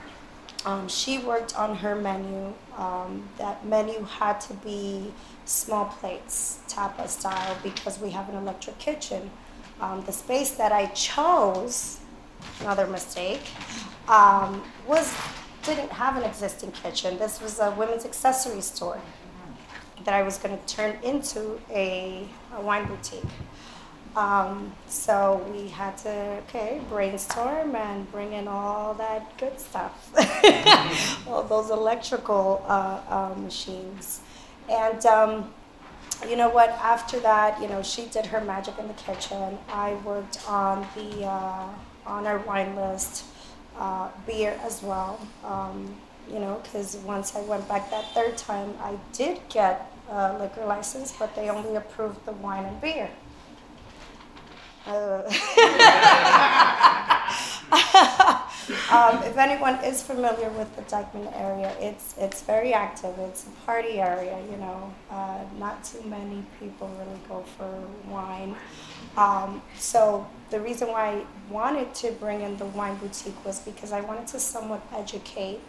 Um, 0.65 0.87
she 0.87 1.19
worked 1.19 1.57
on 1.57 1.75
her 1.77 1.95
menu. 1.95 2.53
Um, 2.77 3.29
that 3.37 3.65
menu 3.65 4.03
had 4.03 4.41
to 4.41 4.53
be 4.55 5.13
small 5.45 5.85
plates, 5.85 6.59
tapa 6.67 7.07
style, 7.07 7.57
because 7.61 7.99
we 7.99 8.09
have 8.09 8.27
an 8.29 8.35
electric 8.35 8.79
kitchen. 8.79 9.29
Um, 9.79 10.03
the 10.05 10.11
space 10.11 10.51
that 10.51 10.71
I 10.71 10.87
chose, 10.87 11.99
another 12.61 12.87
mistake, 12.87 13.41
um, 14.07 14.63
was 14.87 15.15
didn't 15.63 15.91
have 15.91 16.15
an 16.15 16.23
existing 16.23 16.71
kitchen. 16.71 17.17
This 17.17 17.41
was 17.41 17.59
a 17.59 17.71
women's 17.71 18.05
accessory 18.05 18.61
store 18.61 18.99
that 20.03 20.13
I 20.13 20.23
was 20.23 20.37
going 20.37 20.57
to 20.57 20.65
turn 20.65 20.97
into 21.03 21.59
a, 21.69 22.27
a 22.55 22.61
wine 22.61 22.87
boutique. 22.87 23.23
Um, 24.15 24.71
so 24.87 25.45
we 25.51 25.67
had 25.67 25.97
to, 25.99 26.09
okay, 26.47 26.79
brainstorm 26.89 27.75
and 27.75 28.09
bring 28.11 28.31
in 28.31 28.47
all 28.47 28.93
that 28.93 29.37
good 29.37 29.59
stuff, 29.59 30.09
all 31.27 31.43
those 31.43 31.69
electrical 31.69 32.63
uh, 32.67 33.01
uh, 33.09 33.35
machines. 33.37 34.21
And 34.69 35.05
um, 35.05 35.53
you 36.29 36.37
know 36.37 36.49
what, 36.49 36.69
after 36.69 37.19
that, 37.19 37.61
you 37.61 37.67
know, 37.67 37.83
she 37.83 38.05
did 38.05 38.27
her 38.27 38.39
magic 38.39 38.79
in 38.79 38.87
the 38.87 38.93
kitchen. 38.93 39.57
I 39.67 39.95
worked 40.05 40.39
on 40.47 40.87
the, 40.95 41.25
uh, 41.25 41.67
on 42.05 42.25
our 42.25 42.37
wine 42.39 42.73
list, 42.77 43.25
uh, 43.77 44.09
beer 44.25 44.57
as 44.63 44.81
well. 44.81 45.19
Um, 45.43 45.93
you 46.31 46.39
know, 46.39 46.59
because 46.63 46.97
once 46.97 47.35
I 47.35 47.41
went 47.41 47.67
back 47.67 47.89
that 47.91 48.13
third 48.13 48.37
time, 48.37 48.73
I 48.81 48.97
did 49.13 49.39
get 49.49 49.91
a 50.09 50.37
liquor 50.37 50.65
license, 50.65 51.13
but 51.17 51.35
they 51.35 51.49
only 51.49 51.75
approved 51.75 52.25
the 52.25 52.33
wine 52.33 52.65
and 52.65 52.81
beer. 52.81 53.09
Uh, 54.87 55.23
um, 58.91 59.23
if 59.23 59.37
anyone 59.37 59.75
is 59.83 60.03
familiar 60.03 60.49
with 60.51 60.75
the 60.75 60.83
Dyckman 60.83 61.31
area, 61.35 61.75
it's 61.79 62.13
it's 62.19 62.43
very 62.43 62.73
active. 62.73 63.17
It's 63.19 63.47
a 63.47 63.65
party 63.65 63.99
area, 63.99 64.37
you 64.51 64.57
know. 64.57 64.93
Uh, 65.09 65.39
not 65.57 65.83
too 65.83 66.03
many 66.05 66.43
people 66.59 66.87
really 66.99 67.19
go 67.27 67.43
for 67.57 67.67
wine. 68.07 68.55
Um, 69.17 69.61
so 69.77 70.27
the 70.49 70.59
reason 70.59 70.89
why 70.89 71.09
I 71.09 71.25
wanted 71.49 71.93
to 71.95 72.11
bring 72.11 72.41
in 72.41 72.57
the 72.57 72.65
wine 72.65 72.97
boutique 72.97 73.43
was 73.45 73.59
because 73.59 73.91
I 73.91 74.01
wanted 74.01 74.27
to 74.27 74.39
somewhat 74.39 74.81
educate, 74.93 75.59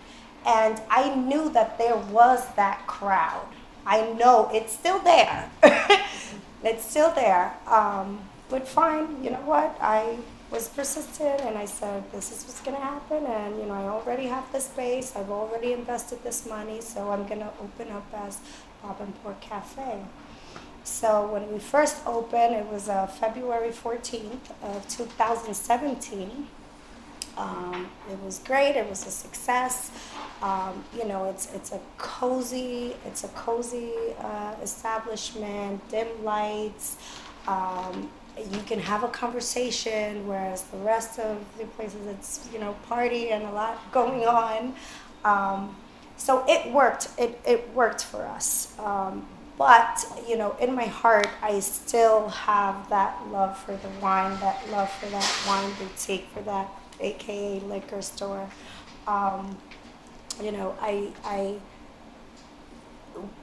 and 0.47 0.81
I 0.89 1.15
knew 1.15 1.51
that 1.51 1.77
there 1.77 1.97
was 1.97 2.47
that 2.55 2.87
crowd. 2.87 3.49
I 3.85 4.13
know 4.13 4.49
it's 4.55 4.73
still 4.73 5.01
there. 5.01 5.51
it's 6.63 6.89
still 6.89 7.13
there. 7.13 7.53
Um, 7.67 8.21
but 8.49 8.67
fine, 8.67 9.23
you 9.23 9.31
know 9.31 9.43
what? 9.45 9.77
I 9.81 10.19
was 10.51 10.69
persistent 10.69 11.41
and 11.41 11.59
I 11.59 11.65
said, 11.65 12.11
this 12.13 12.31
is 12.31 12.45
what's 12.45 12.61
going 12.61 12.77
to 12.77 12.83
happen. 12.83 13.27
And, 13.27 13.59
you 13.59 13.67
know, 13.67 13.75
I 13.75 13.89
already 13.89 14.27
have 14.27 14.51
the 14.53 14.61
space. 14.61 15.15
I've 15.17 15.31
already 15.31 15.73
invested 15.73 16.23
this 16.23 16.47
money. 16.47 16.81
So 16.81 17.11
I'm 17.11 17.27
going 17.27 17.41
to 17.41 17.51
open 17.61 17.91
up 17.91 18.07
as 18.15 18.39
Pop 18.83 19.01
and 19.01 19.13
Pour 19.23 19.35
Cafe. 19.41 19.99
So 20.85 21.27
when 21.33 21.53
we 21.53 21.59
first 21.59 21.97
opened, 22.07 22.55
it 22.55 22.67
was 22.67 22.89
uh, 22.89 23.09
February 23.09 23.71
14th 23.71 24.53
of 24.63 24.89
2017. 24.89 26.47
Um, 27.37 27.89
it 28.11 28.19
was 28.23 28.39
great. 28.41 28.77
It 28.77 28.89
was 28.89 29.07
a 29.07 29.11
success. 29.11 29.91
Um, 30.43 30.85
you 30.97 31.07
know, 31.07 31.27
it's 31.27 31.53
it's 31.55 31.73
a 31.73 31.81
cozy, 31.99 32.95
it's 33.07 33.25
a 33.25 33.29
cozy 33.29 33.93
uh, 34.21 34.55
establishment, 34.63 35.87
dim 35.91 36.09
lights. 36.25 36.97
Um, 37.47 38.11
you 38.39 38.61
can 38.67 38.79
have 38.79 39.03
a 39.03 39.09
conversation, 39.09 40.27
whereas 40.27 40.63
the 40.65 40.79
rest 40.79 41.19
of 41.19 41.39
the 41.59 41.65
places 41.65 42.07
it's 42.07 42.49
you 42.53 42.59
know 42.59 42.75
party 42.89 43.31
and 43.31 43.45
a 43.45 43.53
lot 43.53 43.81
going 43.93 44.25
on. 44.27 44.75
Um, 45.25 45.77
so 46.17 46.45
it 46.49 46.73
worked. 46.73 47.09
It 47.19 47.41
it 47.47 47.69
worked 47.75 48.05
for 48.05 48.23
us. 48.27 48.79
Um, 48.79 49.27
but 49.59 50.05
you 50.29 50.37
know, 50.37 50.55
in 50.61 50.75
my 50.75 50.85
heart, 50.85 51.29
I 51.43 51.61
still 51.61 52.29
have 52.29 52.89
that 52.91 53.27
love 53.31 53.57
for 53.59 53.73
the 53.73 53.89
wine, 54.03 54.39
that 54.41 54.71
love 54.71 54.91
for 54.93 55.07
that 55.07 55.45
wine 55.47 55.73
boutique, 55.79 56.29
for 56.35 56.43
that 56.43 56.69
AKA 57.01 57.61
liquor 57.61 58.03
store. 58.03 58.49
Um, 59.07 59.57
you 60.43 60.53
know, 60.53 60.75
I 60.81 61.13
I 61.25 61.57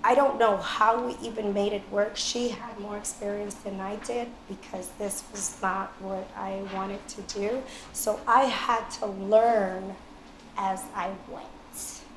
I 0.03 0.15
don't 0.15 0.37
know 0.37 0.57
how 0.57 1.07
we 1.07 1.15
even 1.27 1.53
made 1.53 1.73
it 1.73 1.81
work. 1.89 2.15
She 2.15 2.49
had 2.49 2.79
more 2.79 2.97
experience 2.97 3.55
than 3.55 3.79
I 3.79 3.95
did 3.97 4.27
because 4.47 4.89
this 4.99 5.23
was 5.31 5.57
not 5.61 5.93
what 5.99 6.29
I 6.35 6.61
wanted 6.73 7.05
to 7.09 7.21
do. 7.21 7.63
So 7.91 8.19
I 8.27 8.43
had 8.43 8.89
to 8.99 9.07
learn 9.07 9.95
as 10.57 10.83
I 10.95 11.11
went. 11.29 11.47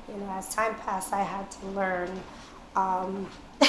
You 0.07 0.17
know, 0.17 0.29
as 0.31 0.53
time 0.53 0.75
passed, 0.75 1.13
I 1.13 1.23
had 1.23 1.49
to 1.51 1.65
learn. 1.67 2.09
Um, 2.75 3.29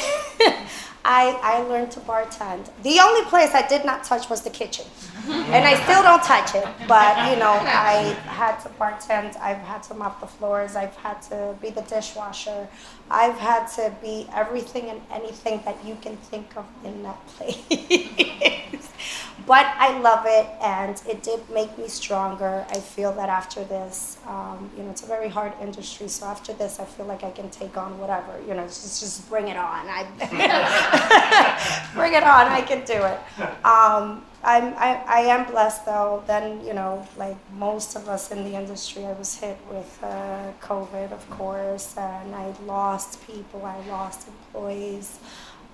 I, 1.05 1.39
I 1.43 1.63
learned 1.63 1.91
to 1.93 2.01
bartend. 2.01 2.71
The 2.83 3.01
only 3.01 3.25
place 3.25 3.55
I 3.55 3.67
did 3.67 3.85
not 3.85 4.05
touch 4.05 4.29
was 4.29 4.43
the 4.43 4.51
kitchen. 4.51 4.85
and 5.29 5.65
I 5.65 5.75
still 5.85 6.03
don't 6.03 6.23
touch 6.23 6.55
it, 6.55 6.67
but 6.87 7.31
you 7.31 7.39
know, 7.39 7.53
I 7.53 8.17
had 8.27 8.59
to 8.61 8.69
bartend, 8.71 9.37
I've 9.39 9.59
had 9.59 9.83
to 9.85 9.95
mop 9.95 10.21
the 10.21 10.27
floors, 10.27 10.77
I've 10.77 10.97
had 10.97 11.21
to 11.23 11.55
be 11.61 11.71
the 11.71 11.83
dishwasher, 11.83 12.69
I've 13.11 13.39
had 13.39 13.67
to 13.77 13.95
be 14.03 14.27
everything 14.35 14.91
and 14.91 15.01
anything 15.11 15.61
that 15.65 15.85
you 15.85 15.97
can 16.01 16.17
think 16.17 16.57
of 16.57 16.67
in 16.85 17.03
that 17.03 17.27
place. 17.29 17.59
but 19.49 19.67
I 19.79 19.99
love 20.01 20.25
it, 20.27 20.47
and 20.61 21.01
it 21.09 21.23
did 21.23 21.41
make 21.49 21.77
me 21.79 21.89
stronger. 21.89 22.67
I 22.69 22.81
feel 22.81 23.13
that 23.15 23.31
after 23.31 23.65
this, 23.65 24.19
um, 24.27 24.71
you 24.77 24.83
know, 24.83 24.91
it's 24.91 25.03
a 25.03 25.07
very 25.07 25.29
hard 25.29 25.55
industry. 25.63 26.09
So 26.09 26.27
after 26.27 26.53
this, 26.53 26.79
I 26.79 26.85
feel 26.85 27.07
like 27.07 27.25
I 27.25 27.31
can 27.31 27.49
take 27.49 27.79
on 27.79 27.99
whatever. 27.99 28.39
You 28.47 28.55
know, 28.55 28.65
just 28.65 29.01
just 29.01 29.29
bring 29.31 29.49
it 29.49 29.57
on. 29.57 29.87
I 29.89 30.05
bring 31.95 32.13
it 32.13 32.23
on. 32.23 32.47
I 32.47 32.61
can 32.61 32.85
do 32.85 33.03
it. 33.05 33.65
Um, 33.65 34.23
I'm, 34.43 34.73
I, 34.77 35.03
I 35.07 35.21
am 35.21 35.51
blessed 35.51 35.85
though. 35.85 36.23
Then, 36.27 36.65
you 36.65 36.73
know, 36.73 37.07
like 37.17 37.37
most 37.55 37.97
of 37.97 38.09
us 38.09 38.31
in 38.31 38.45
the 38.45 38.55
industry, 38.57 39.05
I 39.05 39.13
was 39.13 39.37
hit 39.37 39.59
with 39.71 39.99
uh, 40.03 40.53
COVID, 40.61 41.13
of 41.13 41.29
course, 41.31 41.97
and 41.97 42.35
I 42.35 42.55
lost 42.65 43.27
people, 43.27 43.65
I 43.65 43.81
lost 43.89 44.29
employees. 44.29 45.19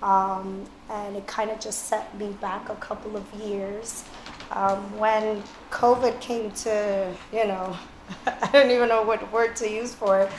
Um, 0.01 0.65
and 0.89 1.15
it 1.15 1.25
kind 1.25 1.49
of 1.49 1.59
just 1.59 1.85
set 1.85 2.17
me 2.17 2.29
back 2.41 2.69
a 2.69 2.75
couple 2.75 3.15
of 3.15 3.33
years. 3.35 4.03
Um, 4.51 4.99
when 4.99 5.41
COVID 5.71 6.19
came 6.19 6.51
to, 6.51 7.13
you 7.31 7.47
know, 7.47 7.77
I 8.25 8.49
don't 8.51 8.71
even 8.71 8.89
know 8.89 9.03
what 9.03 9.31
word 9.31 9.55
to 9.57 9.69
use 9.69 9.93
for 9.95 10.21
it. 10.21 10.31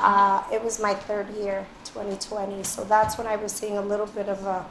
Uh, 0.00 0.42
it 0.52 0.62
was 0.62 0.80
my 0.80 0.94
third 0.94 1.28
year, 1.34 1.66
2020. 1.84 2.62
So 2.62 2.84
that's 2.84 3.18
when 3.18 3.26
I 3.26 3.36
was 3.36 3.52
seeing 3.52 3.76
a 3.76 3.82
little 3.82 4.06
bit 4.06 4.28
of 4.28 4.42
a, 4.46 4.64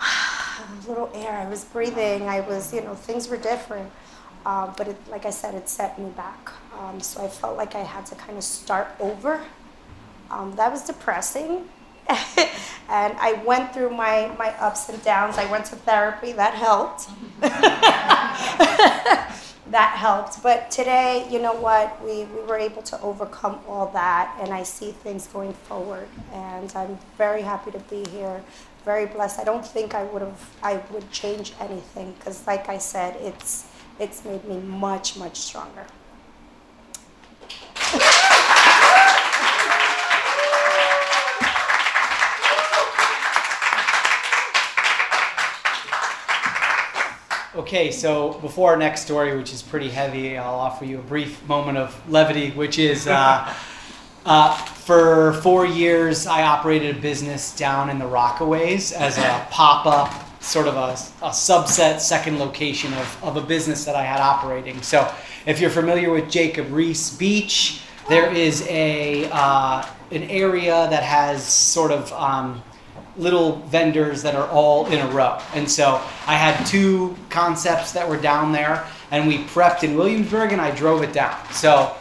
a 0.00 0.33
little 0.88 1.10
air. 1.14 1.32
I 1.32 1.48
was 1.48 1.64
breathing. 1.64 2.28
I 2.28 2.40
was, 2.40 2.72
you 2.72 2.80
know, 2.80 2.94
things 2.94 3.28
were 3.28 3.36
different. 3.36 3.90
Uh, 4.46 4.72
but 4.76 4.88
it, 4.88 4.96
like 5.08 5.24
I 5.24 5.30
said, 5.30 5.54
it 5.54 5.68
set 5.68 5.98
me 5.98 6.10
back. 6.10 6.52
Um, 6.78 7.00
so 7.00 7.24
I 7.24 7.28
felt 7.28 7.56
like 7.56 7.74
I 7.74 7.82
had 7.82 8.04
to 8.06 8.14
kind 8.14 8.36
of 8.36 8.44
start 8.44 8.88
over. 9.00 9.40
Um, 10.30 10.54
that 10.56 10.70
was 10.70 10.84
depressing. 10.84 11.68
and 12.08 13.16
I 13.18 13.40
went 13.46 13.72
through 13.72 13.90
my, 13.90 14.34
my 14.38 14.50
ups 14.58 14.90
and 14.90 15.02
downs. 15.02 15.38
I 15.38 15.50
went 15.50 15.64
to 15.66 15.76
therapy, 15.76 16.32
that 16.32 16.52
helped. 16.54 17.08
that 19.70 19.94
helped. 19.96 20.42
But 20.42 20.70
today, 20.70 21.26
you 21.30 21.40
know 21.40 21.54
what, 21.54 22.02
we, 22.04 22.24
we 22.24 22.42
were 22.42 22.58
able 22.58 22.82
to 22.82 23.00
overcome 23.00 23.60
all 23.66 23.86
that, 23.92 24.36
and 24.40 24.52
I 24.52 24.64
see 24.64 24.90
things 24.90 25.26
going 25.28 25.54
forward. 25.54 26.08
And 26.32 26.70
I'm 26.76 26.98
very 27.16 27.40
happy 27.40 27.70
to 27.70 27.78
be 27.78 28.04
here, 28.10 28.42
very 28.84 29.06
blessed. 29.06 29.40
I 29.40 29.44
don't 29.44 29.66
think 29.66 29.94
I 29.94 30.04
would 30.04 30.22
have, 30.22 30.50
I 30.62 30.80
would 30.90 31.10
change 31.10 31.54
anything, 31.60 32.12
because 32.18 32.46
like 32.46 32.68
I 32.68 32.78
said, 32.78 33.16
it's, 33.20 33.66
it's 33.98 34.24
made 34.24 34.44
me 34.44 34.58
much, 34.58 35.16
much 35.16 35.38
stronger. 35.38 35.86
Okay, 47.56 47.90
so 47.92 48.34
before 48.40 48.72
our 48.72 48.76
next 48.76 49.02
story, 49.02 49.36
which 49.36 49.52
is 49.52 49.62
pretty 49.62 49.88
heavy, 49.88 50.36
I'll 50.36 50.54
offer 50.54 50.84
you 50.84 50.98
a 50.98 51.02
brief 51.02 51.42
moment 51.48 51.78
of 51.78 52.10
levity, 52.10 52.50
which 52.50 52.78
is 52.78 53.06
uh, 53.06 53.54
uh, 54.24 54.56
for 54.56 55.34
four 55.34 55.66
years, 55.66 56.26
I 56.26 56.42
operated 56.42 56.96
a 56.96 57.00
business 57.00 57.56
down 57.56 57.90
in 57.90 57.98
the 57.98 58.04
Rockaways 58.04 58.92
as 58.92 59.18
a 59.18 59.46
pop 59.50 59.86
up, 59.86 60.42
sort 60.42 60.66
of 60.66 60.76
a, 60.76 60.92
a 61.24 61.30
subset, 61.30 62.00
second 62.00 62.38
location 62.38 62.92
of, 62.94 63.24
of 63.24 63.36
a 63.36 63.40
business 63.40 63.84
that 63.84 63.96
I 63.96 64.02
had 64.02 64.20
operating. 64.20 64.80
So 64.82 65.10
if 65.46 65.60
you're 65.60 65.70
familiar 65.70 66.10
with 66.10 66.30
Jacob 66.30 66.68
Riis 66.68 67.18
Beach, 67.18 67.80
there 68.08 68.30
is 68.32 68.66
a 68.68 69.28
uh, 69.30 69.86
an 70.10 70.22
area 70.24 70.86
that 70.90 71.02
has 71.02 71.44
sort 71.44 71.90
of 71.90 72.12
um, 72.12 72.62
little 73.16 73.56
vendors 73.66 74.22
that 74.22 74.34
are 74.34 74.48
all 74.48 74.86
in 74.86 75.00
a 75.00 75.10
row. 75.10 75.38
And 75.54 75.70
so 75.70 76.00
I 76.26 76.34
had 76.34 76.64
two 76.66 77.16
concepts 77.30 77.92
that 77.92 78.08
were 78.08 78.16
down 78.16 78.52
there, 78.52 78.86
and 79.10 79.26
we 79.26 79.38
prepped 79.38 79.84
in 79.84 79.96
Williamsburg, 79.96 80.52
and 80.52 80.60
I 80.60 80.70
drove 80.72 81.02
it 81.02 81.12
down. 81.12 81.36
So, 81.52 81.94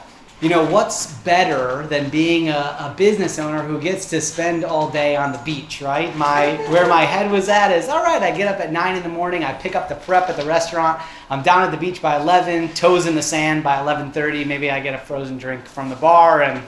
you 0.44 0.50
know, 0.50 0.70
what's 0.70 1.14
better 1.20 1.88
than 1.88 2.10
being 2.10 2.50
a, 2.50 2.76
a 2.78 2.94
business 2.98 3.40
owner 3.40 3.64
who 3.64 3.80
gets 3.80 4.10
to 4.10 4.20
spend 4.20 4.66
all 4.66 4.90
day 4.90 5.16
on 5.16 5.32
the 5.32 5.38
beach, 5.40 5.82
right? 5.82 6.14
My 6.18 6.58
where 6.70 6.86
my 6.86 7.04
head 7.04 7.32
was 7.32 7.48
at 7.48 7.72
is 7.72 7.88
all 7.88 8.04
right. 8.04 8.22
I 8.22 8.36
get 8.36 8.54
up 8.54 8.60
at 8.60 8.70
nine 8.70 8.98
in 8.98 9.04
the 9.04 9.10
morning. 9.10 9.46
I 9.46 9.54
pick 9.54 9.74
up 9.74 9.88
the 9.88 9.96
prep 9.96 10.30
at 10.30 10.36
the 10.36 10.44
restaurant. 10.44 11.02
I'm 11.30 11.44
down 11.44 11.64
at 11.64 11.72
the 11.72 11.78
beach 11.78 12.02
by 12.02 12.20
11, 12.20 12.74
toes 12.74 13.06
in 13.06 13.16
the 13.16 13.22
sand 13.22 13.64
by 13.64 13.78
11:30. 13.78 14.46
Maybe 14.46 14.70
I 14.70 14.82
get 14.82 14.94
a 14.94 14.98
frozen 14.98 15.38
drink 15.38 15.66
from 15.66 15.88
the 15.88 15.96
bar 15.96 16.44
and 16.44 16.62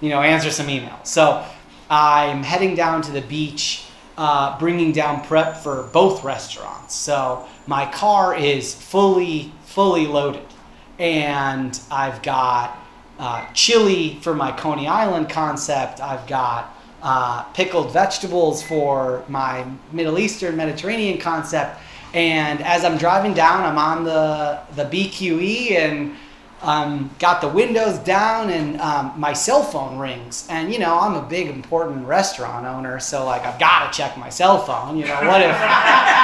you 0.00 0.08
know 0.08 0.20
answer 0.20 0.50
some 0.50 0.66
emails. 0.66 1.06
So 1.06 1.46
I'm 1.88 2.42
heading 2.42 2.74
down 2.74 3.02
to 3.02 3.12
the 3.12 3.22
beach, 3.22 3.84
uh, 4.18 4.58
bringing 4.58 4.90
down 4.90 5.22
prep 5.22 5.58
for 5.58 5.84
both 5.92 6.24
restaurants. 6.24 6.96
So 6.96 7.46
my 7.68 7.86
car 7.86 8.36
is 8.36 8.74
fully, 8.74 9.52
fully 9.64 10.08
loaded. 10.08 10.42
And 10.98 11.78
I've 11.90 12.22
got 12.22 12.82
uh, 13.18 13.46
chili 13.52 14.18
for 14.20 14.34
my 14.34 14.52
Coney 14.52 14.88
Island 14.88 15.28
concept. 15.28 16.00
I've 16.00 16.26
got 16.26 16.74
uh, 17.02 17.42
pickled 17.54 17.92
vegetables 17.92 18.62
for 18.62 19.24
my 19.28 19.66
Middle 19.92 20.18
Eastern 20.18 20.56
Mediterranean 20.56 21.18
concept. 21.18 21.80
And 22.14 22.62
as 22.62 22.84
I'm 22.84 22.96
driving 22.96 23.34
down, 23.34 23.62
I'm 23.64 23.78
on 23.78 24.04
the 24.04 24.60
the 24.74 24.84
BQE 24.84 25.72
and 25.72 26.16
um, 26.66 27.10
got 27.20 27.40
the 27.40 27.48
windows 27.48 27.98
down, 28.00 28.50
and 28.50 28.80
um, 28.80 29.12
my 29.16 29.32
cell 29.32 29.62
phone 29.62 29.98
rings. 29.98 30.46
And 30.50 30.72
you 30.72 30.78
know, 30.78 30.98
I'm 30.98 31.14
a 31.14 31.22
big 31.22 31.48
important 31.48 32.06
restaurant 32.06 32.66
owner, 32.66 32.98
so 32.98 33.24
like 33.24 33.42
I've 33.42 33.58
got 33.58 33.90
to 33.90 33.96
check 33.96 34.18
my 34.18 34.28
cell 34.28 34.58
phone. 34.58 34.96
You 34.96 35.06
know, 35.06 35.20
what 35.22 35.40
if 35.40 35.56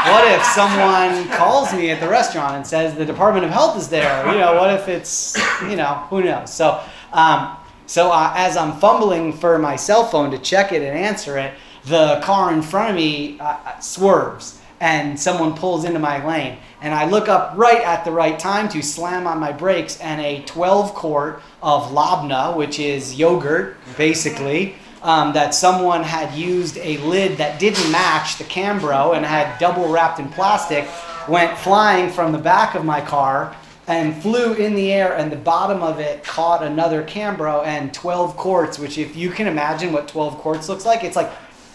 what 0.08 0.26
if 0.32 0.44
someone 0.44 1.28
calls 1.36 1.72
me 1.72 1.90
at 1.90 2.00
the 2.00 2.08
restaurant 2.08 2.56
and 2.56 2.66
says 2.66 2.94
the 2.96 3.06
Department 3.06 3.44
of 3.44 3.52
Health 3.52 3.78
is 3.78 3.88
there? 3.88 4.26
You 4.26 4.38
know, 4.38 4.54
what 4.54 4.74
if 4.74 4.88
it's 4.88 5.36
you 5.62 5.76
know 5.76 6.06
who 6.10 6.22
knows? 6.22 6.52
So. 6.52 6.82
Um, 7.12 7.56
so 7.84 8.10
uh, 8.10 8.32
as 8.34 8.56
I'm 8.56 8.78
fumbling 8.78 9.34
for 9.34 9.58
my 9.58 9.76
cell 9.76 10.06
phone 10.06 10.30
to 10.30 10.38
check 10.38 10.72
it 10.72 10.80
and 10.80 10.96
answer 10.96 11.36
it, 11.36 11.52
the 11.84 12.20
car 12.22 12.54
in 12.54 12.62
front 12.62 12.88
of 12.88 12.96
me 12.96 13.38
uh, 13.38 13.78
swerves 13.80 14.61
and 14.82 15.18
someone 15.18 15.54
pulls 15.54 15.84
into 15.84 16.00
my 16.00 16.26
lane. 16.26 16.58
And 16.80 16.92
I 16.92 17.08
look 17.08 17.28
up 17.28 17.52
right 17.56 17.80
at 17.82 18.04
the 18.04 18.10
right 18.10 18.36
time 18.36 18.68
to 18.70 18.82
slam 18.82 19.28
on 19.28 19.38
my 19.38 19.52
brakes, 19.52 20.00
and 20.00 20.20
a 20.20 20.42
12 20.42 20.92
quart 20.92 21.40
of 21.62 21.92
Labna, 21.92 22.56
which 22.56 22.80
is 22.80 23.14
yogurt, 23.14 23.76
basically, 23.96 24.74
um, 25.04 25.32
that 25.34 25.54
someone 25.54 26.02
had 26.02 26.34
used 26.34 26.78
a 26.78 26.98
lid 26.98 27.38
that 27.38 27.60
didn't 27.60 27.92
match 27.92 28.38
the 28.38 28.44
Cambro 28.44 29.16
and 29.16 29.24
had 29.24 29.56
double 29.60 29.88
wrapped 29.88 30.18
in 30.18 30.28
plastic, 30.30 30.88
went 31.28 31.56
flying 31.56 32.10
from 32.10 32.32
the 32.32 32.38
back 32.38 32.74
of 32.74 32.84
my 32.84 33.00
car 33.00 33.54
and 33.86 34.20
flew 34.20 34.54
in 34.54 34.74
the 34.74 34.92
air, 34.92 35.16
and 35.16 35.30
the 35.30 35.36
bottom 35.36 35.80
of 35.80 36.00
it 36.00 36.24
caught 36.24 36.64
another 36.64 37.04
Cambro 37.04 37.64
and 37.64 37.94
12 37.94 38.36
quarts, 38.36 38.80
which, 38.80 38.98
if 38.98 39.14
you 39.14 39.30
can 39.30 39.46
imagine 39.46 39.92
what 39.92 40.08
12 40.08 40.38
quarts 40.38 40.68
looks 40.68 40.84
like, 40.84 41.04
it's 41.04 41.16
like 41.16 41.30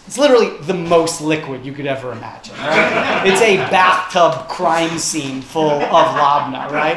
it's 0.08 0.16
literally 0.16 0.56
the 0.62 0.72
most 0.72 1.20
liquid 1.20 1.66
you 1.66 1.72
could 1.74 1.84
ever 1.84 2.12
imagine. 2.12 2.56
Right? 2.56 3.26
it's 3.26 3.42
a 3.42 3.58
bathtub 3.70 4.48
crime 4.48 4.98
scene 4.98 5.42
full 5.42 5.68
of 5.70 5.82
labna, 5.90 6.70
right? 6.70 6.96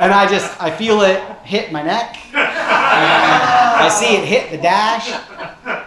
And 0.00 0.12
I 0.12 0.28
just 0.28 0.62
I 0.62 0.70
feel 0.70 1.00
it 1.00 1.20
hit 1.42 1.72
my 1.72 1.82
neck. 1.82 2.18
I 2.32 3.88
see 3.92 4.14
it 4.14 4.24
hit 4.24 4.52
the 4.52 4.58
dash. 4.58 5.12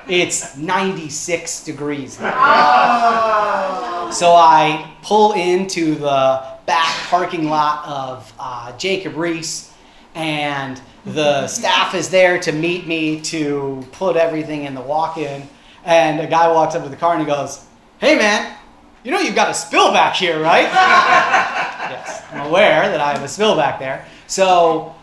It's 0.10 0.58
96 0.58 1.64
degrees. 1.64 2.16
So 2.16 2.26
I 4.36 4.94
pull 5.02 5.32
into 5.32 5.96
the 5.96 6.44
back 6.66 6.94
parking 7.08 7.48
lot 7.48 7.88
of 7.88 8.34
uh, 8.38 8.78
Jacob 8.78 9.14
Riis, 9.14 9.72
and 10.14 10.82
the 11.06 11.48
staff 11.48 11.96
is 11.96 12.10
there 12.10 12.38
to 12.42 12.52
meet 12.52 12.86
me 12.86 13.22
to 13.22 13.88
put 13.94 14.18
everything 14.18 14.66
in 14.66 14.76
the 14.76 14.82
walk-in 14.82 15.48
and 15.86 16.20
a 16.20 16.28
guy 16.28 16.52
walks 16.52 16.76
up 16.76 16.84
to 16.84 16.90
the 16.90 16.96
car 16.96 17.14
and 17.14 17.22
he 17.22 17.28
goes, 17.28 17.66
Hey 18.00 18.18
man, 18.18 18.58
you 19.04 19.12
know 19.12 19.20
you've 19.20 19.36
got 19.36 19.50
a 19.50 19.54
spill 19.54 19.92
back 19.94 20.16
here, 20.16 20.42
right? 20.42 20.64
yes, 20.64 22.24
I'm 22.32 22.48
aware 22.48 22.90
that 22.90 23.00
I 23.00 23.14
have 23.14 23.24
a 23.24 23.28
spill 23.28 23.56
back 23.56 23.80
there. 23.80 24.06
So 24.28 24.96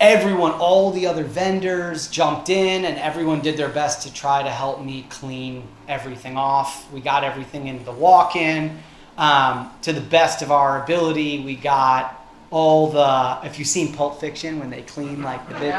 everyone, 0.00 0.50
all 0.52 0.90
the 0.90 1.06
other 1.06 1.22
vendors 1.22 2.08
jumped 2.08 2.50
in 2.50 2.84
and 2.84 2.98
everyone 2.98 3.40
did 3.40 3.56
their 3.56 3.68
best 3.68 4.06
to 4.06 4.12
try 4.12 4.42
to 4.42 4.50
help 4.50 4.82
me 4.82 5.06
clean 5.08 5.66
everything 5.88 6.36
off. 6.36 6.90
We 6.92 7.00
got 7.00 7.22
everything 7.22 7.68
into 7.68 7.84
the 7.84 7.92
walk 7.92 8.34
in. 8.36 8.78
Um, 9.16 9.70
to 9.82 9.92
the 9.92 10.00
best 10.00 10.42
of 10.42 10.50
our 10.50 10.82
ability, 10.82 11.44
we 11.44 11.54
got 11.54 12.21
all 12.52 12.88
the 12.88 13.38
if 13.44 13.58
you've 13.58 13.66
seen 13.66 13.94
Pulp 13.94 14.20
Fiction 14.20 14.60
when 14.60 14.70
they 14.70 14.82
clean 14.82 15.22
like 15.22 15.46
the 15.48 15.54
bit, 15.54 15.74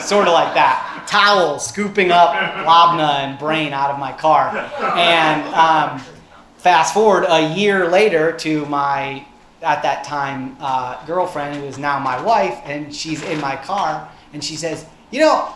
sort 0.00 0.28
of 0.28 0.34
like 0.34 0.54
that. 0.54 1.04
Towel 1.08 1.58
scooping 1.58 2.12
up 2.12 2.30
labna 2.30 3.20
and 3.20 3.38
brain 3.38 3.72
out 3.72 3.90
of 3.90 3.98
my 3.98 4.12
car, 4.12 4.50
and 4.94 5.42
um, 5.54 6.00
fast 6.58 6.94
forward 6.94 7.24
a 7.28 7.54
year 7.54 7.88
later 7.88 8.32
to 8.32 8.66
my 8.66 9.26
at 9.62 9.82
that 9.82 10.04
time 10.04 10.56
uh, 10.60 11.04
girlfriend 11.06 11.56
who 11.56 11.64
is 11.64 11.78
now 11.78 11.98
my 11.98 12.20
wife, 12.22 12.60
and 12.64 12.94
she's 12.94 13.22
in 13.22 13.40
my 13.40 13.56
car, 13.56 14.08
and 14.32 14.44
she 14.44 14.56
says, 14.56 14.84
you 15.10 15.20
know, 15.20 15.54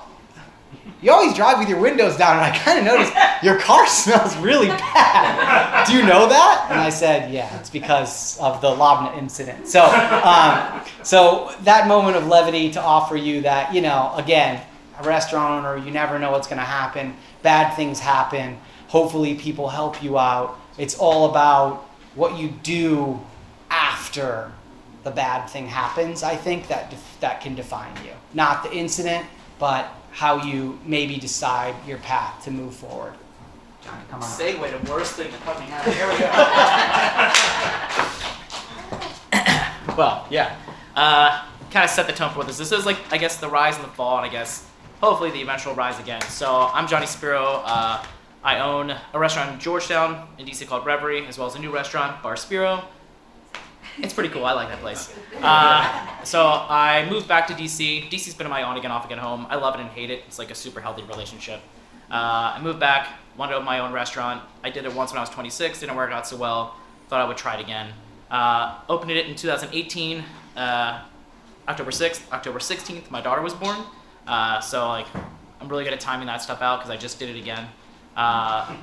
you 1.00 1.12
always 1.12 1.34
drive 1.34 1.58
with 1.58 1.68
your 1.68 1.80
windows 1.80 2.16
down, 2.16 2.36
and 2.36 2.44
I 2.44 2.56
kind 2.58 2.78
of 2.78 2.84
noticed 2.84 3.12
your 3.42 3.58
car 3.58 3.86
smells 3.88 4.36
really 4.36 4.68
bad. 4.68 5.86
Do 5.86 5.94
you 5.94 6.02
know 6.02 6.28
that? 6.28 6.66
And 6.70 6.80
I 6.80 6.90
said, 6.90 7.32
yeah, 7.32 7.58
it's 7.58 7.70
because 7.70 8.38
of 8.38 8.60
the 8.60 8.68
Labna 8.68 9.16
incident. 9.16 9.68
So, 9.68 9.84
um, 9.84 10.82
so 11.02 11.54
that 11.62 11.86
moment 11.88 12.16
of 12.16 12.26
levity 12.26 12.70
to 12.72 12.80
offer 12.80 13.16
you 13.16 13.42
that, 13.42 13.74
you 13.74 13.80
know, 13.80 14.12
again, 14.16 14.60
a 14.98 15.04
restaurant 15.04 15.64
owner, 15.64 15.76
you 15.84 15.90
never 15.90 16.18
know 16.18 16.30
what's 16.30 16.46
going 16.46 16.58
to 16.58 16.64
happen. 16.64 17.16
Bad 17.42 17.74
things 17.74 17.98
happen. 17.98 18.58
Hopefully, 18.88 19.34
people 19.34 19.68
help 19.68 20.02
you 20.02 20.18
out. 20.18 20.58
It's 20.78 20.96
all 20.96 21.30
about 21.30 21.88
what 22.14 22.38
you 22.38 22.48
do 22.62 23.20
after 23.70 24.52
the 25.02 25.10
bad 25.10 25.46
thing 25.46 25.66
happens. 25.66 26.22
I 26.22 26.36
think 26.36 26.68
that 26.68 26.94
that 27.20 27.40
can 27.40 27.54
define 27.54 27.94
you, 28.04 28.12
not 28.34 28.62
the 28.62 28.72
incident, 28.72 29.26
but 29.58 29.92
how 30.12 30.44
you 30.44 30.78
maybe 30.84 31.16
decide 31.16 31.74
your 31.86 31.98
path 31.98 32.44
to 32.44 32.50
move 32.50 32.74
forward. 32.74 33.14
Johnny, 33.82 34.02
come 34.10 34.22
on. 34.22 34.28
Segue 34.28 34.84
to 34.84 34.92
worst 34.92 35.14
thing 35.14 35.30
that 35.30 35.40
fucking 35.40 35.66
happened. 35.66 35.94
Here 35.94 36.06
we 36.06 36.18
go. 39.88 39.96
well, 39.96 40.26
yeah. 40.30 40.54
Uh, 40.94 41.44
kind 41.70 41.84
of 41.84 41.90
set 41.90 42.06
the 42.06 42.12
tone 42.12 42.32
for 42.32 42.44
this. 42.44 42.58
This 42.58 42.70
is 42.70 42.86
like, 42.86 42.98
I 43.10 43.16
guess, 43.16 43.38
the 43.38 43.48
rise 43.48 43.76
and 43.76 43.84
the 43.84 43.88
fall, 43.88 44.18
and 44.18 44.26
I 44.26 44.28
guess 44.28 44.68
hopefully 45.00 45.30
the 45.30 45.40
eventual 45.40 45.74
rise 45.74 45.98
again. 45.98 46.20
So 46.22 46.70
I'm 46.72 46.86
Johnny 46.86 47.06
Spero. 47.06 47.62
Uh, 47.64 48.04
I 48.44 48.60
own 48.60 48.94
a 49.14 49.18
restaurant 49.18 49.52
in 49.54 49.58
Georgetown 49.60 50.28
in 50.38 50.46
DC 50.46 50.66
called 50.66 50.84
Reverie, 50.84 51.26
as 51.26 51.38
well 51.38 51.46
as 51.46 51.54
a 51.54 51.58
new 51.58 51.72
restaurant, 51.72 52.22
Bar 52.22 52.36
Spero. 52.36 52.84
It's 53.98 54.14
pretty 54.14 54.30
cool. 54.30 54.44
I 54.44 54.52
like 54.52 54.68
that 54.68 54.80
place. 54.80 55.14
Uh, 55.42 56.24
so 56.24 56.44
I 56.44 57.06
moved 57.10 57.28
back 57.28 57.46
to 57.48 57.54
DC. 57.54 58.08
DC's 58.10 58.34
been 58.34 58.48
my 58.48 58.62
on 58.62 58.76
again, 58.76 58.90
off 58.90 59.04
again 59.04 59.18
home. 59.18 59.46
I 59.50 59.56
love 59.56 59.74
it 59.74 59.80
and 59.80 59.90
hate 59.90 60.10
it. 60.10 60.24
It's 60.26 60.38
like 60.38 60.50
a 60.50 60.54
super 60.54 60.80
healthy 60.80 61.02
relationship. 61.02 61.60
Uh, 62.10 62.54
I 62.56 62.60
moved 62.62 62.80
back, 62.80 63.08
wanted 63.36 63.52
to 63.52 63.56
open 63.56 63.66
my 63.66 63.80
own 63.80 63.92
restaurant. 63.92 64.42
I 64.62 64.70
did 64.70 64.84
it 64.84 64.94
once 64.94 65.12
when 65.12 65.18
I 65.18 65.22
was 65.22 65.30
26. 65.30 65.80
Didn't 65.80 65.96
work 65.96 66.10
out 66.10 66.26
so 66.26 66.36
well. 66.36 66.76
Thought 67.08 67.20
I 67.20 67.28
would 67.28 67.36
try 67.36 67.54
it 67.54 67.60
again. 67.60 67.92
Uh, 68.30 68.78
opened 68.88 69.10
it 69.10 69.26
in 69.26 69.34
2018, 69.34 70.24
uh, 70.56 71.02
October 71.68 71.90
6th. 71.90 72.32
October 72.32 72.58
16th, 72.58 73.10
my 73.10 73.20
daughter 73.20 73.42
was 73.42 73.54
born. 73.54 73.78
Uh, 74.26 74.60
so 74.60 74.88
like, 74.88 75.06
I'm 75.60 75.68
really 75.68 75.84
good 75.84 75.92
at 75.92 76.00
timing 76.00 76.26
that 76.26 76.42
stuff 76.42 76.62
out 76.62 76.78
because 76.78 76.90
I 76.90 76.96
just 76.96 77.18
did 77.18 77.28
it 77.28 77.38
again. 77.38 77.68
Uh, 78.16 78.74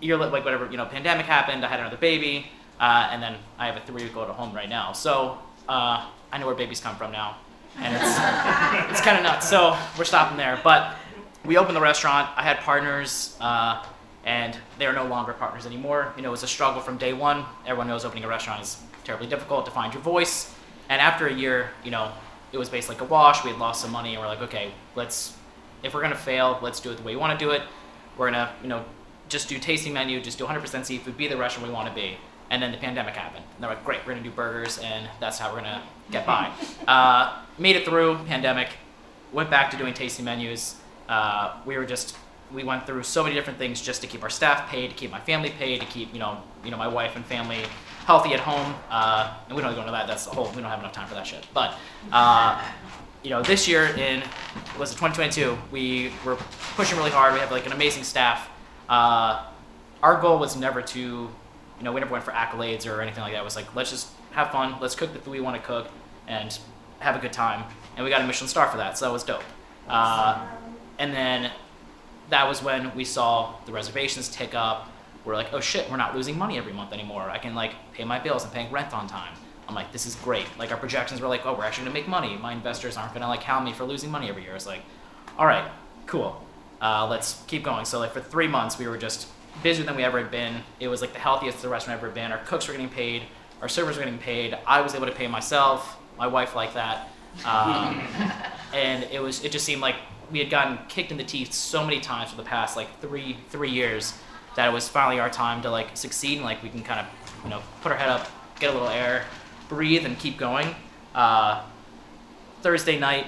year 0.00 0.16
like 0.16 0.44
whatever 0.44 0.70
you 0.70 0.76
know, 0.76 0.86
pandemic 0.86 1.26
happened. 1.26 1.64
I 1.64 1.68
had 1.68 1.80
another 1.80 1.96
baby. 1.96 2.46
Uh, 2.80 3.08
and 3.12 3.22
then 3.22 3.36
I 3.58 3.66
have 3.66 3.76
a 3.76 3.80
three-week-old 3.86 4.30
at 4.30 4.34
home 4.34 4.54
right 4.54 4.68
now. 4.68 4.92
So 4.92 5.38
uh, 5.68 6.08
I 6.32 6.38
know 6.38 6.46
where 6.46 6.54
babies 6.54 6.80
come 6.80 6.96
from 6.96 7.12
now, 7.12 7.36
and 7.76 7.94
it's 7.94 8.02
it's 8.90 9.00
kind 9.02 9.18
of 9.18 9.22
nuts. 9.22 9.48
So 9.48 9.76
we're 9.98 10.04
stopping 10.04 10.38
there. 10.38 10.58
But 10.64 10.96
we 11.44 11.58
opened 11.58 11.76
the 11.76 11.80
restaurant. 11.80 12.30
I 12.36 12.42
had 12.42 12.58
partners, 12.60 13.36
uh, 13.40 13.84
and 14.24 14.56
they 14.78 14.86
are 14.86 14.94
no 14.94 15.04
longer 15.04 15.34
partners 15.34 15.66
anymore. 15.66 16.12
You 16.16 16.22
know, 16.22 16.28
it 16.28 16.32
was 16.32 16.42
a 16.42 16.48
struggle 16.48 16.80
from 16.80 16.96
day 16.96 17.12
one. 17.12 17.44
Everyone 17.66 17.86
knows 17.86 18.04
opening 18.04 18.24
a 18.24 18.28
restaurant 18.28 18.62
is 18.62 18.82
terribly 19.04 19.26
difficult 19.26 19.66
to 19.66 19.70
find 19.70 19.92
your 19.92 20.02
voice. 20.02 20.54
And 20.88 21.00
after 21.00 21.26
a 21.26 21.32
year, 21.32 21.70
you 21.84 21.90
know, 21.90 22.10
it 22.52 22.58
was 22.58 22.68
basically 22.68 22.96
like 22.96 23.02
a 23.02 23.12
wash. 23.12 23.44
We 23.44 23.50
had 23.50 23.60
lost 23.60 23.82
some 23.82 23.92
money, 23.92 24.14
and 24.14 24.20
we're 24.22 24.28
like, 24.28 24.42
okay, 24.42 24.72
let's 24.96 25.36
if 25.82 25.94
we're 25.94 26.02
gonna 26.02 26.14
fail, 26.16 26.58
let's 26.62 26.80
do 26.80 26.90
it 26.90 26.96
the 26.96 27.02
way 27.02 27.14
we 27.14 27.20
want 27.20 27.38
to 27.38 27.44
do 27.44 27.50
it. 27.52 27.62
We're 28.16 28.30
gonna, 28.30 28.52
you 28.62 28.68
know, 28.68 28.84
just 29.28 29.48
do 29.48 29.58
tasting 29.58 29.92
menu, 29.92 30.20
just 30.20 30.38
do 30.38 30.44
100% 30.44 30.84
seafood, 30.84 31.16
be 31.16 31.28
the 31.28 31.36
restaurant 31.36 31.68
we 31.68 31.72
want 31.72 31.88
to 31.88 31.94
be. 31.94 32.16
And 32.50 32.62
then 32.62 32.72
the 32.72 32.78
pandemic 32.78 33.14
happened. 33.14 33.44
And 33.54 33.62
they're 33.62 33.70
like, 33.70 33.84
great, 33.84 34.00
we're 34.06 34.12
gonna 34.12 34.24
do 34.24 34.30
burgers, 34.30 34.78
and 34.78 35.08
that's 35.20 35.38
how 35.38 35.50
we're 35.50 35.60
gonna 35.60 35.82
get 36.10 36.26
by. 36.26 36.52
Uh, 36.88 37.38
made 37.56 37.76
it 37.76 37.84
through 37.84 38.18
pandemic, 38.26 38.70
went 39.32 39.48
back 39.48 39.70
to 39.70 39.76
doing 39.76 39.94
tasting 39.94 40.24
menus. 40.24 40.76
Uh, 41.08 41.54
we 41.64 41.76
were 41.76 41.84
just, 41.84 42.16
we 42.52 42.64
went 42.64 42.84
through 42.84 43.02
so 43.04 43.22
many 43.22 43.34
different 43.34 43.58
things 43.58 43.80
just 43.80 44.00
to 44.00 44.08
keep 44.08 44.22
our 44.24 44.30
staff 44.30 44.68
paid, 44.68 44.90
to 44.90 44.96
keep 44.96 45.10
my 45.12 45.20
family 45.20 45.50
paid, 45.50 45.80
to 45.80 45.86
keep, 45.86 46.12
you 46.12 46.18
know, 46.18 46.42
you 46.64 46.70
know, 46.72 46.76
my 46.76 46.88
wife 46.88 47.14
and 47.14 47.24
family 47.24 47.62
healthy 48.06 48.34
at 48.34 48.40
home. 48.40 48.74
Uh, 48.90 49.32
and 49.46 49.56
we 49.56 49.62
don't 49.62 49.74
go 49.74 49.80
into 49.80 49.92
that. 49.92 50.06
That's 50.08 50.24
the 50.24 50.32
whole. 50.32 50.46
We 50.50 50.60
don't 50.62 50.70
have 50.70 50.80
enough 50.80 50.92
time 50.92 51.06
for 51.06 51.14
that 51.14 51.26
shit. 51.26 51.46
But 51.54 51.74
uh, 52.12 52.60
you 53.22 53.30
know, 53.30 53.42
this 53.42 53.68
year 53.68 53.86
in 53.96 54.22
was 54.78 54.90
it 54.92 54.96
2022, 54.96 55.56
we 55.70 56.12
were 56.24 56.36
pushing 56.76 56.98
really 56.98 57.10
hard. 57.10 57.34
We 57.34 57.40
have 57.40 57.52
like 57.52 57.66
an 57.66 57.72
amazing 57.72 58.04
staff. 58.04 58.48
Uh, 58.88 59.46
our 60.02 60.20
goal 60.20 60.38
was 60.38 60.56
never 60.56 60.82
to 60.82 61.30
you 61.80 61.84
know, 61.84 61.92
we 61.92 62.00
never 62.00 62.12
went 62.12 62.24
for 62.24 62.32
accolades 62.32 62.86
or 62.86 63.00
anything 63.00 63.22
like 63.22 63.32
that. 63.32 63.40
It 63.40 63.44
was 63.44 63.56
like, 63.56 63.74
let's 63.74 63.90
just 63.90 64.08
have 64.32 64.52
fun, 64.52 64.76
let's 64.80 64.94
cook 64.94 65.14
the 65.14 65.18
food 65.18 65.32
we 65.32 65.40
want 65.40 65.56
to 65.56 65.66
cook, 65.66 65.88
and 66.28 66.56
have 66.98 67.16
a 67.16 67.18
good 67.18 67.32
time. 67.32 67.64
And 67.96 68.04
we 68.04 68.10
got 68.10 68.20
a 68.20 68.26
Michelin 68.26 68.48
star 68.48 68.68
for 68.68 68.76
that, 68.76 68.98
so 68.98 69.06
that 69.06 69.12
was 69.12 69.24
dope. 69.24 69.42
Uh, 69.88 70.46
and 70.98 71.12
then 71.12 71.50
that 72.28 72.46
was 72.46 72.62
when 72.62 72.94
we 72.94 73.04
saw 73.04 73.54
the 73.64 73.72
reservations 73.72 74.28
tick 74.28 74.54
up. 74.54 74.90
We're 75.24 75.34
like, 75.34 75.52
oh 75.54 75.60
shit, 75.60 75.90
we're 75.90 75.96
not 75.96 76.14
losing 76.14 76.36
money 76.36 76.58
every 76.58 76.74
month 76.74 76.92
anymore. 76.92 77.22
I 77.22 77.38
can 77.38 77.54
like 77.54 77.72
pay 77.94 78.04
my 78.04 78.18
bills 78.18 78.44
and 78.44 78.52
paying 78.52 78.70
rent 78.70 78.92
on 78.92 79.06
time. 79.06 79.32
I'm 79.66 79.74
like, 79.74 79.90
this 79.90 80.04
is 80.04 80.16
great. 80.16 80.46
Like 80.58 80.70
our 80.70 80.76
projections 80.76 81.20
were 81.20 81.28
like, 81.28 81.46
oh, 81.46 81.54
we're 81.54 81.64
actually 81.64 81.84
gonna 81.84 81.94
make 81.94 82.08
money. 82.08 82.36
My 82.36 82.52
investors 82.52 82.96
aren't 82.96 83.14
gonna 83.14 83.28
like 83.28 83.42
hound 83.42 83.64
me 83.64 83.72
for 83.72 83.84
losing 83.84 84.10
money 84.10 84.28
every 84.28 84.42
year. 84.42 84.54
It's 84.54 84.66
like, 84.66 84.82
all 85.38 85.46
right, 85.46 85.70
cool. 86.06 86.44
Uh, 86.80 87.06
let's 87.08 87.42
keep 87.46 87.62
going. 87.62 87.84
So 87.84 87.98
like 87.98 88.12
for 88.12 88.20
three 88.20 88.48
months, 88.48 88.78
we 88.78 88.86
were 88.86 88.98
just 88.98 89.28
busier 89.62 89.84
than 89.84 89.96
we 89.96 90.04
ever 90.04 90.20
had 90.20 90.30
been. 90.30 90.62
It 90.78 90.88
was 90.88 91.00
like 91.00 91.12
the 91.12 91.18
healthiest 91.18 91.62
the 91.62 91.68
restaurant 91.68 92.00
ever 92.00 92.10
been. 92.10 92.32
Our 92.32 92.38
cooks 92.38 92.68
were 92.68 92.72
getting 92.74 92.88
paid, 92.88 93.22
our 93.60 93.68
servers 93.68 93.96
were 93.96 94.04
getting 94.04 94.18
paid. 94.18 94.56
I 94.66 94.80
was 94.80 94.94
able 94.94 95.06
to 95.06 95.12
pay 95.12 95.26
myself, 95.26 95.96
my 96.18 96.26
wife 96.26 96.54
like 96.54 96.74
that, 96.74 97.08
um, 97.44 98.02
and 98.74 99.04
it 99.04 99.20
was 99.22 99.44
it 99.44 99.52
just 99.52 99.64
seemed 99.64 99.82
like 99.82 99.96
we 100.30 100.38
had 100.38 100.50
gotten 100.50 100.78
kicked 100.88 101.10
in 101.10 101.16
the 101.16 101.24
teeth 101.24 101.52
so 101.52 101.84
many 101.84 102.00
times 102.00 102.30
for 102.30 102.36
the 102.36 102.42
past 102.42 102.76
like 102.76 103.00
three 103.00 103.36
three 103.48 103.70
years 103.70 104.14
that 104.56 104.68
it 104.68 104.72
was 104.72 104.88
finally 104.88 105.20
our 105.20 105.30
time 105.30 105.62
to 105.62 105.70
like 105.70 105.96
succeed 105.96 106.36
and 106.36 106.44
like 106.44 106.62
we 106.62 106.68
can 106.68 106.82
kind 106.82 107.00
of 107.00 107.06
you 107.44 107.50
know 107.50 107.62
put 107.82 107.92
our 107.92 107.98
head 107.98 108.08
up, 108.08 108.28
get 108.58 108.70
a 108.70 108.72
little 108.72 108.88
air, 108.88 109.24
breathe, 109.68 110.04
and 110.04 110.18
keep 110.18 110.36
going. 110.36 110.74
Uh, 111.14 111.62
Thursday 112.62 112.98
night 112.98 113.26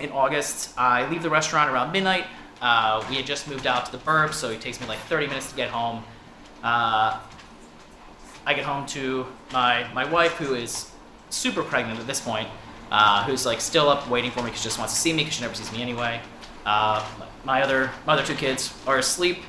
in 0.00 0.10
August, 0.10 0.76
I 0.78 1.08
leave 1.08 1.22
the 1.22 1.30
restaurant 1.30 1.70
around 1.70 1.92
midnight. 1.92 2.24
Uh, 2.64 3.04
we 3.10 3.16
had 3.16 3.26
just 3.26 3.46
moved 3.46 3.66
out 3.66 3.84
to 3.84 3.92
the 3.92 3.98
burbs, 3.98 4.32
so 4.32 4.48
it 4.48 4.58
takes 4.58 4.80
me 4.80 4.86
like 4.86 4.98
30 5.00 5.26
minutes 5.26 5.50
to 5.50 5.54
get 5.54 5.68
home. 5.68 6.02
Uh, 6.62 7.20
I 8.46 8.54
get 8.54 8.64
home 8.64 8.86
to 8.86 9.26
my 9.52 9.86
my 9.92 10.06
wife, 10.10 10.32
who 10.32 10.54
is 10.54 10.90
super 11.28 11.62
pregnant 11.62 12.00
at 12.00 12.06
this 12.06 12.22
point, 12.22 12.48
uh, 12.90 13.22
who's 13.24 13.44
like 13.44 13.60
still 13.60 13.90
up 13.90 14.08
waiting 14.08 14.30
for 14.30 14.40
me 14.40 14.46
because 14.46 14.60
she 14.60 14.64
just 14.64 14.78
wants 14.78 14.94
to 14.94 14.98
see 14.98 15.12
me 15.12 15.24
because 15.24 15.34
she 15.34 15.42
never 15.42 15.54
sees 15.54 15.70
me 15.72 15.82
anyway. 15.82 16.22
Uh, 16.64 17.06
my 17.44 17.60
other 17.60 17.90
my 18.06 18.14
other 18.14 18.24
two 18.24 18.34
kids 18.34 18.74
are 18.86 18.96
asleep. 18.96 19.40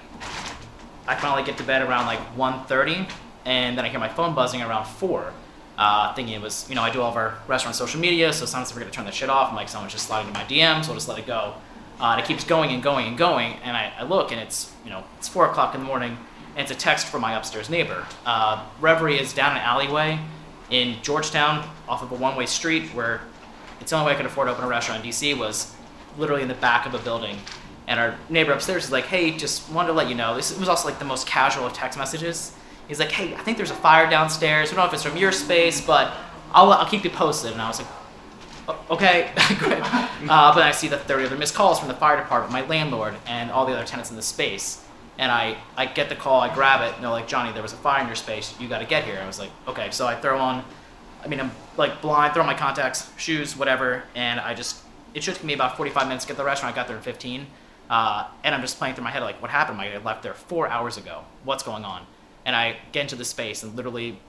I 1.07 1.15
finally 1.15 1.43
get 1.43 1.57
to 1.59 1.63
bed 1.63 1.83
around 1.83 2.07
like 2.07 2.19
1.30, 2.35 3.09
and 3.45 3.77
then 3.77 3.85
I 3.85 3.89
hear 3.89 3.99
my 3.99 4.09
phone 4.09 4.35
buzzing 4.35 4.61
around 4.61 4.85
4. 4.85 5.31
Uh, 5.77 6.13
thinking 6.15 6.33
it 6.33 6.41
was, 6.41 6.67
you 6.67 6.75
know, 6.75 6.81
I 6.81 6.89
do 6.89 7.01
all 7.01 7.11
of 7.11 7.15
our 7.15 7.37
restaurant 7.47 7.75
social 7.75 7.99
media, 8.01 8.33
so 8.33 8.45
sometimes 8.45 8.71
I 8.71 8.73
forget 8.73 8.91
to 8.91 8.93
turn 8.93 9.05
that 9.05 9.13
shit 9.13 9.29
off. 9.29 9.49
I'm 9.49 9.55
like, 9.55 9.69
someone's 9.69 9.93
just 9.93 10.07
sliding 10.07 10.29
into 10.29 10.39
my 10.39 10.45
DMs, 10.45 10.85
so 10.85 10.89
I'll 10.91 10.95
just 10.95 11.07
let 11.07 11.19
it 11.19 11.27
go. 11.27 11.53
Uh, 11.99 12.05
and 12.11 12.21
it 12.21 12.25
keeps 12.27 12.43
going 12.43 12.71
and 12.71 12.83
going 12.83 13.07
and 13.07 13.17
going, 13.17 13.53
and 13.63 13.75
I, 13.77 13.91
I 13.99 14.03
look, 14.03 14.31
and 14.31 14.39
it's, 14.41 14.73
you 14.83 14.89
know, 14.89 15.03
it's 15.17 15.27
4 15.29 15.49
o'clock 15.49 15.73
in 15.75 15.81
the 15.81 15.87
morning, 15.87 16.17
and 16.55 16.63
it's 16.63 16.71
a 16.71 16.75
text 16.75 17.07
from 17.07 17.21
my 17.21 17.35
upstairs 17.35 17.69
neighbor. 17.69 18.05
Uh, 18.25 18.65
Reverie 18.81 19.17
is 19.19 19.33
down 19.33 19.51
an 19.51 19.59
alleyway 19.59 20.19
in 20.71 20.97
Georgetown 21.01 21.67
off 21.87 22.01
of 22.03 22.11
a 22.11 22.15
one-way 22.15 22.45
street 22.45 22.89
where 22.89 23.21
it's 23.79 23.91
the 23.91 23.97
only 23.97 24.07
way 24.07 24.13
I 24.13 24.17
could 24.17 24.25
afford 24.25 24.47
to 24.47 24.51
open 24.51 24.65
a 24.65 24.67
restaurant 24.67 25.05
in 25.05 25.09
DC 25.11 25.37
was 25.37 25.73
literally 26.17 26.41
in 26.41 26.47
the 26.47 26.53
back 26.55 26.85
of 26.85 26.93
a 26.93 26.99
building. 26.99 27.37
And 27.87 27.99
our 27.99 28.15
neighbor 28.29 28.51
upstairs 28.51 28.85
is 28.85 28.91
like, 28.91 29.05
hey, 29.05 29.31
just 29.37 29.69
wanted 29.71 29.89
to 29.89 29.93
let 29.93 30.09
you 30.09 30.15
know. 30.15 30.35
This 30.35 30.57
was 30.57 30.67
also 30.67 30.87
like 30.87 30.97
the 30.97 31.05
most 31.05 31.27
casual 31.27 31.65
of 31.67 31.73
text 31.73 31.97
messages. 31.99 32.55
He's 32.87 32.99
like, 32.99 33.11
hey, 33.11 33.35
I 33.35 33.39
think 33.39 33.57
there's 33.57 33.71
a 33.71 33.75
fire 33.75 34.09
downstairs. 34.09 34.69
We 34.71 34.75
don't 34.75 34.85
know 34.85 34.87
if 34.87 34.93
it's 34.93 35.03
from 35.03 35.17
your 35.17 35.31
space, 35.31 35.81
but 35.85 36.13
I'll, 36.51 36.71
I'll 36.71 36.89
keep 36.89 37.03
you 37.03 37.09
posted. 37.09 37.51
And 37.51 37.61
I 37.61 37.67
was 37.67 37.79
like, 37.79 37.87
"O- 37.87 38.04
okay, 38.89 39.31
great. 39.59 39.81
Uh, 39.81 40.53
but 40.53 40.63
I 40.63 40.71
see 40.71 40.87
there 40.87 41.19
are 41.19 41.21
other 41.21 41.37
missed 41.37 41.55
calls 41.55 41.79
from 41.79 41.87
the 41.87 41.93
fire 41.93 42.17
department, 42.17 42.51
my 42.51 42.65
landlord, 42.65 43.15
and 43.27 43.51
all 43.51 43.65
the 43.65 43.73
other 43.73 43.85
tenants 43.85 44.09
in 44.09 44.15
the 44.15 44.21
space. 44.21 44.83
And 45.17 45.31
I, 45.31 45.57
I 45.77 45.85
get 45.85 46.09
the 46.09 46.15
call, 46.15 46.41
I 46.41 46.53
grab 46.53 46.81
it, 46.81 46.93
and 46.95 47.03
they're 47.03 47.11
like, 47.11 47.27
Johnny, 47.27 47.53
there 47.53 47.61
was 47.61 47.73
a 47.73 47.77
fire 47.77 48.01
in 48.01 48.07
your 48.07 48.15
space. 48.15 48.53
You 48.59 48.67
got 48.67 48.79
to 48.79 48.85
get 48.85 49.05
here. 49.05 49.19
I 49.21 49.27
was 49.27 49.39
like, 49.39 49.51
okay. 49.67 49.89
So 49.91 50.07
I 50.07 50.15
throw 50.15 50.37
on, 50.37 50.63
I 51.23 51.27
mean, 51.27 51.39
I'm 51.39 51.51
like 51.77 52.01
blind, 52.01 52.33
throw 52.33 52.41
on 52.41 52.47
my 52.47 52.53
contacts, 52.53 53.09
shoes, 53.17 53.55
whatever, 53.55 54.03
and 54.13 54.39
I 54.39 54.53
just, 54.53 54.81
it 55.13 55.23
took 55.23 55.41
me 55.43 55.53
about 55.53 55.77
45 55.77 56.07
minutes 56.07 56.25
to 56.25 56.29
get 56.29 56.33
to 56.33 56.37
the 56.39 56.45
restaurant. 56.45 56.73
I 56.73 56.75
got 56.75 56.87
there 56.87 56.97
in 56.97 57.03
15. 57.03 57.47
Uh, 57.89 58.27
and 58.43 58.55
I'm 58.55 58.61
just 58.61 58.77
playing 58.77 58.95
through 58.95 59.03
my 59.03 59.11
head, 59.11 59.21
like, 59.21 59.41
what 59.41 59.51
happened? 59.51 59.79
I 59.79 59.97
left 59.99 60.23
there 60.23 60.33
four 60.33 60.67
hours 60.67 60.97
ago. 60.97 61.23
What's 61.43 61.63
going 61.63 61.85
on? 61.85 62.05
And 62.43 62.55
I 62.55 62.77
get 62.91 63.01
into 63.01 63.15
the 63.15 63.25
space, 63.25 63.63
and 63.63 63.75
literally 63.75 64.19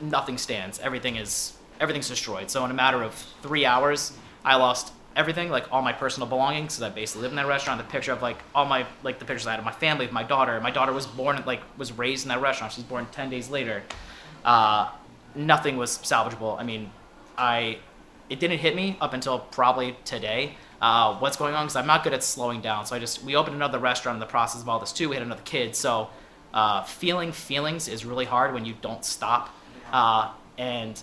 nothing 0.00 0.38
stands. 0.38 0.78
Everything 0.80 1.16
is 1.16 1.52
everything's 1.80 2.08
destroyed. 2.08 2.50
So 2.50 2.64
in 2.64 2.70
a 2.70 2.74
matter 2.74 3.02
of 3.02 3.14
three 3.42 3.64
hours, 3.66 4.12
I 4.44 4.56
lost 4.56 4.92
everything, 5.16 5.50
like 5.50 5.72
all 5.72 5.82
my 5.82 5.92
personal 5.92 6.28
belongings, 6.28 6.74
because 6.74 6.82
I 6.82 6.94
basically 6.94 7.22
lived 7.22 7.32
in 7.32 7.36
that 7.36 7.46
restaurant. 7.46 7.78
The 7.78 7.90
picture 7.90 8.12
of 8.12 8.22
like 8.22 8.38
all 8.54 8.66
my 8.66 8.86
like 9.02 9.18
the 9.18 9.24
pictures 9.24 9.46
I 9.46 9.52
had 9.52 9.58
of 9.58 9.64
my 9.64 9.72
family, 9.72 10.06
of 10.06 10.12
my 10.12 10.22
daughter. 10.22 10.60
My 10.60 10.70
daughter 10.70 10.92
was 10.92 11.06
born 11.06 11.42
like 11.46 11.62
was 11.78 11.92
raised 11.92 12.24
in 12.24 12.28
that 12.28 12.40
restaurant. 12.40 12.72
She 12.72 12.80
was 12.80 12.88
born 12.88 13.06
ten 13.12 13.30
days 13.30 13.48
later. 13.48 13.82
Uh, 14.44 14.90
nothing 15.34 15.76
was 15.76 15.98
salvageable. 15.98 16.58
I 16.58 16.64
mean, 16.64 16.90
I 17.36 17.78
it 18.30 18.40
didn't 18.40 18.58
hit 18.58 18.74
me 18.74 18.96
up 19.00 19.12
until 19.12 19.38
probably 19.38 19.96
today. 20.04 20.56
Uh, 20.80 21.16
what's 21.18 21.36
going 21.36 21.54
on? 21.54 21.64
Because 21.64 21.76
I'm 21.76 21.86
not 21.86 22.04
good 22.04 22.12
at 22.12 22.22
slowing 22.22 22.60
down. 22.60 22.86
So 22.86 22.96
I 22.96 22.98
just 22.98 23.22
we 23.22 23.36
opened 23.36 23.56
another 23.56 23.78
restaurant 23.78 24.16
in 24.16 24.20
the 24.20 24.26
process 24.26 24.60
of 24.62 24.68
all 24.68 24.80
this 24.80 24.92
too. 24.92 25.08
We 25.08 25.16
had 25.16 25.22
another 25.22 25.42
kid, 25.44 25.76
so 25.76 26.10
uh, 26.52 26.82
feeling 26.84 27.32
feelings 27.32 27.88
is 27.88 28.04
really 28.04 28.24
hard 28.24 28.52
when 28.54 28.64
you 28.64 28.74
don't 28.80 29.04
stop. 29.04 29.54
Uh, 29.92 30.32
and 30.58 31.02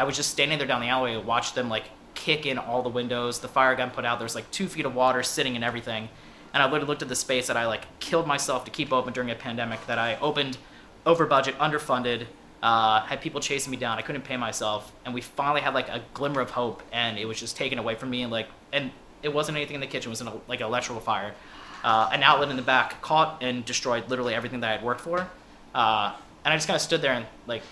I 0.00 0.04
was 0.04 0.16
just 0.16 0.30
standing 0.30 0.56
there 0.56 0.66
down 0.66 0.80
the 0.80 0.88
alleyway 0.88 1.18
and 1.18 1.26
watched 1.26 1.54
them 1.54 1.68
like 1.68 1.84
kick 2.14 2.46
in 2.46 2.56
all 2.56 2.82
the 2.82 2.88
windows. 2.88 3.40
The 3.40 3.48
fire 3.48 3.76
gun 3.76 3.90
put 3.90 4.06
out. 4.06 4.18
There's 4.18 4.34
like 4.34 4.50
two 4.50 4.66
feet 4.66 4.86
of 4.86 4.94
water 4.94 5.22
sitting 5.22 5.56
in 5.56 5.62
everything. 5.62 6.08
And 6.54 6.62
I 6.62 6.64
literally 6.64 6.86
looked 6.86 7.02
at 7.02 7.10
the 7.10 7.14
space 7.14 7.48
that 7.48 7.56
I 7.58 7.66
like 7.66 7.82
killed 8.00 8.26
myself 8.26 8.64
to 8.64 8.70
keep 8.70 8.94
open 8.94 9.12
during 9.12 9.30
a 9.30 9.34
pandemic. 9.34 9.86
That 9.86 9.98
I 9.98 10.16
opened 10.16 10.56
over 11.04 11.26
budget, 11.26 11.54
underfunded, 11.58 12.24
uh, 12.62 13.02
had 13.02 13.20
people 13.20 13.42
chasing 13.42 13.70
me 13.70 13.76
down. 13.76 13.98
I 13.98 14.00
couldn't 14.00 14.22
pay 14.22 14.38
myself, 14.38 14.90
and 15.04 15.12
we 15.12 15.20
finally 15.20 15.60
had 15.60 15.74
like 15.74 15.90
a 15.90 16.00
glimmer 16.14 16.40
of 16.40 16.48
hope, 16.48 16.82
and 16.92 17.18
it 17.18 17.26
was 17.26 17.38
just 17.38 17.58
taken 17.58 17.78
away 17.78 17.94
from 17.94 18.08
me. 18.08 18.22
And 18.22 18.32
like, 18.32 18.48
and 18.72 18.92
it 19.22 19.34
wasn't 19.34 19.58
anything 19.58 19.74
in 19.74 19.82
the 19.82 19.86
kitchen. 19.86 20.08
It 20.08 20.12
was 20.12 20.22
an, 20.22 20.30
like 20.48 20.60
an 20.60 20.66
electrical 20.66 21.02
fire. 21.02 21.34
Uh, 21.84 22.08
an 22.10 22.22
outlet 22.22 22.48
in 22.48 22.56
the 22.56 22.62
back 22.62 23.02
caught 23.02 23.42
and 23.42 23.66
destroyed 23.66 24.08
literally 24.08 24.32
everything 24.34 24.60
that 24.60 24.70
I 24.70 24.76
had 24.76 24.82
worked 24.82 25.02
for. 25.02 25.28
Uh, 25.74 26.14
and 26.42 26.54
I 26.54 26.56
just 26.56 26.66
kind 26.66 26.74
of 26.76 26.80
stood 26.80 27.02
there 27.02 27.12
and 27.12 27.26
like 27.46 27.62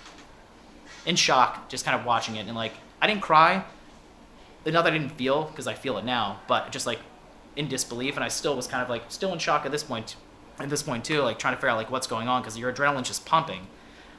in 1.09 1.17
shock, 1.17 1.69
just 1.69 1.85
kind 1.85 1.99
of 1.99 2.07
watching 2.07 2.37
it. 2.37 2.47
And 2.47 2.55
like, 2.55 2.75
I 3.01 3.09
didn't 3.09 3.23
cry. 3.23 3.65
Not 4.67 4.85
that 4.85 4.93
I 4.93 4.99
didn't 4.99 5.17
feel, 5.17 5.45
because 5.45 5.67
I 5.67 5.73
feel 5.73 5.97
it 5.97 6.05
now, 6.05 6.41
but 6.47 6.71
just 6.71 6.87
like 6.87 6.99
in 7.57 7.69
disbelief. 7.69 8.17
And 8.17 8.23
I 8.23 8.29
still 8.29 8.55
was 8.55 8.67
kind 8.67 8.83
of 8.83 8.91
like 8.91 9.05
still 9.09 9.33
in 9.33 9.39
shock 9.39 9.65
at 9.65 9.73
this 9.73 9.83
point. 9.83 10.17
At 10.59 10.69
this 10.69 10.83
point 10.83 11.05
too, 11.05 11.23
like 11.23 11.39
trying 11.39 11.55
to 11.55 11.57
figure 11.57 11.71
out 11.71 11.79
like 11.79 11.91
what's 11.91 12.07
going 12.07 12.29
on 12.29 12.43
because 12.43 12.59
your 12.59 12.71
adrenaline's 12.71 13.09
just 13.09 13.25
pumping. 13.25 13.67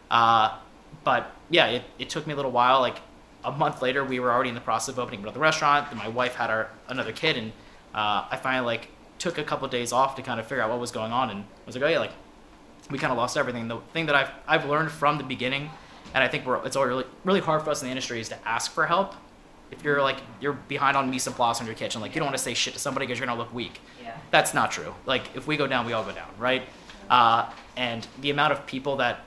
Uh, 0.10 0.58
but 1.04 1.32
yeah, 1.50 1.68
it, 1.68 1.84
it 2.00 2.10
took 2.10 2.26
me 2.26 2.34
a 2.34 2.36
little 2.36 2.52
while. 2.52 2.80
Like 2.80 2.98
a 3.44 3.52
month 3.52 3.82
later, 3.84 4.04
we 4.04 4.20
were 4.20 4.32
already 4.32 4.50
in 4.50 4.56
the 4.56 4.62
process 4.62 4.94
of 4.94 5.00
opening 5.00 5.22
another 5.22 5.40
restaurant. 5.40 5.96
My 5.96 6.08
wife 6.08 6.36
had 6.36 6.50
our 6.50 6.72
another 6.88 7.12
kid, 7.12 7.38
and 7.38 7.52
uh, 7.94 8.26
I 8.32 8.40
finally 8.42 8.66
like 8.66 8.88
took 9.20 9.38
a 9.38 9.44
couple 9.44 9.66
of 9.66 9.72
days 9.72 9.92
off 9.92 10.16
to 10.16 10.22
kind 10.24 10.40
of 10.40 10.48
figure 10.48 10.64
out 10.64 10.70
what 10.72 10.80
was 10.80 10.92
going 10.92 11.12
on. 11.12 11.30
And 11.30 11.42
I 11.42 11.66
was 11.68 11.76
like, 11.76 11.84
oh 11.84 11.88
yeah, 11.88 12.00
like 12.00 12.14
we 12.90 12.98
kind 12.98 13.12
of 13.12 13.18
lost 13.18 13.38
everything. 13.38 13.68
The 13.68 13.78
thing 13.94 14.08
that 14.08 14.16
I've 14.16 14.32
I've 14.48 14.66
learned 14.68 14.92
from 14.92 15.18
the 15.18 15.24
beginning, 15.24 15.70
and 16.14 16.24
I 16.24 16.28
think 16.28 16.46
we're 16.46 16.64
it's 16.66 16.76
all 16.76 16.86
really 16.86 17.06
really 17.24 17.40
hard 17.40 17.64
for 17.64 17.70
us 17.72 17.82
in 17.82 17.88
the 17.88 17.92
industry 17.92 18.20
is 18.20 18.30
to 18.30 18.48
ask 18.48 18.72
for 18.72 18.86
help. 18.86 19.16
If 19.72 19.84
you're 19.84 20.02
like 20.02 20.18
you're 20.42 20.54
behind 20.54 20.98
on 20.98 21.10
mise 21.10 21.28
en 21.28 21.34
place 21.34 21.60
in 21.60 21.66
your 21.66 21.76
kitchen, 21.76 22.02
like 22.02 22.16
you 22.16 22.20
don't 22.20 22.28
want 22.28 22.38
to 22.38 22.44
say 22.44 22.54
shit 22.54 22.74
to 22.74 22.80
somebody 22.80 23.06
because 23.06 23.20
you're 23.20 23.28
gonna 23.28 23.40
look 23.40 23.54
weak. 23.54 23.80
Yeah. 24.02 24.18
That's 24.32 24.54
not 24.54 24.72
true. 24.72 24.94
Like 25.06 25.36
if 25.36 25.48
we 25.48 25.58
go 25.58 25.68
down, 25.68 25.86
we 25.86 25.94
all 25.94 26.04
go 26.04 26.12
down, 26.12 26.30
right? 26.38 26.64
Uh, 27.10 27.52
and 27.76 28.08
the 28.22 28.30
amount 28.30 28.54
of 28.54 28.66
people 28.66 28.98
that 28.98 29.22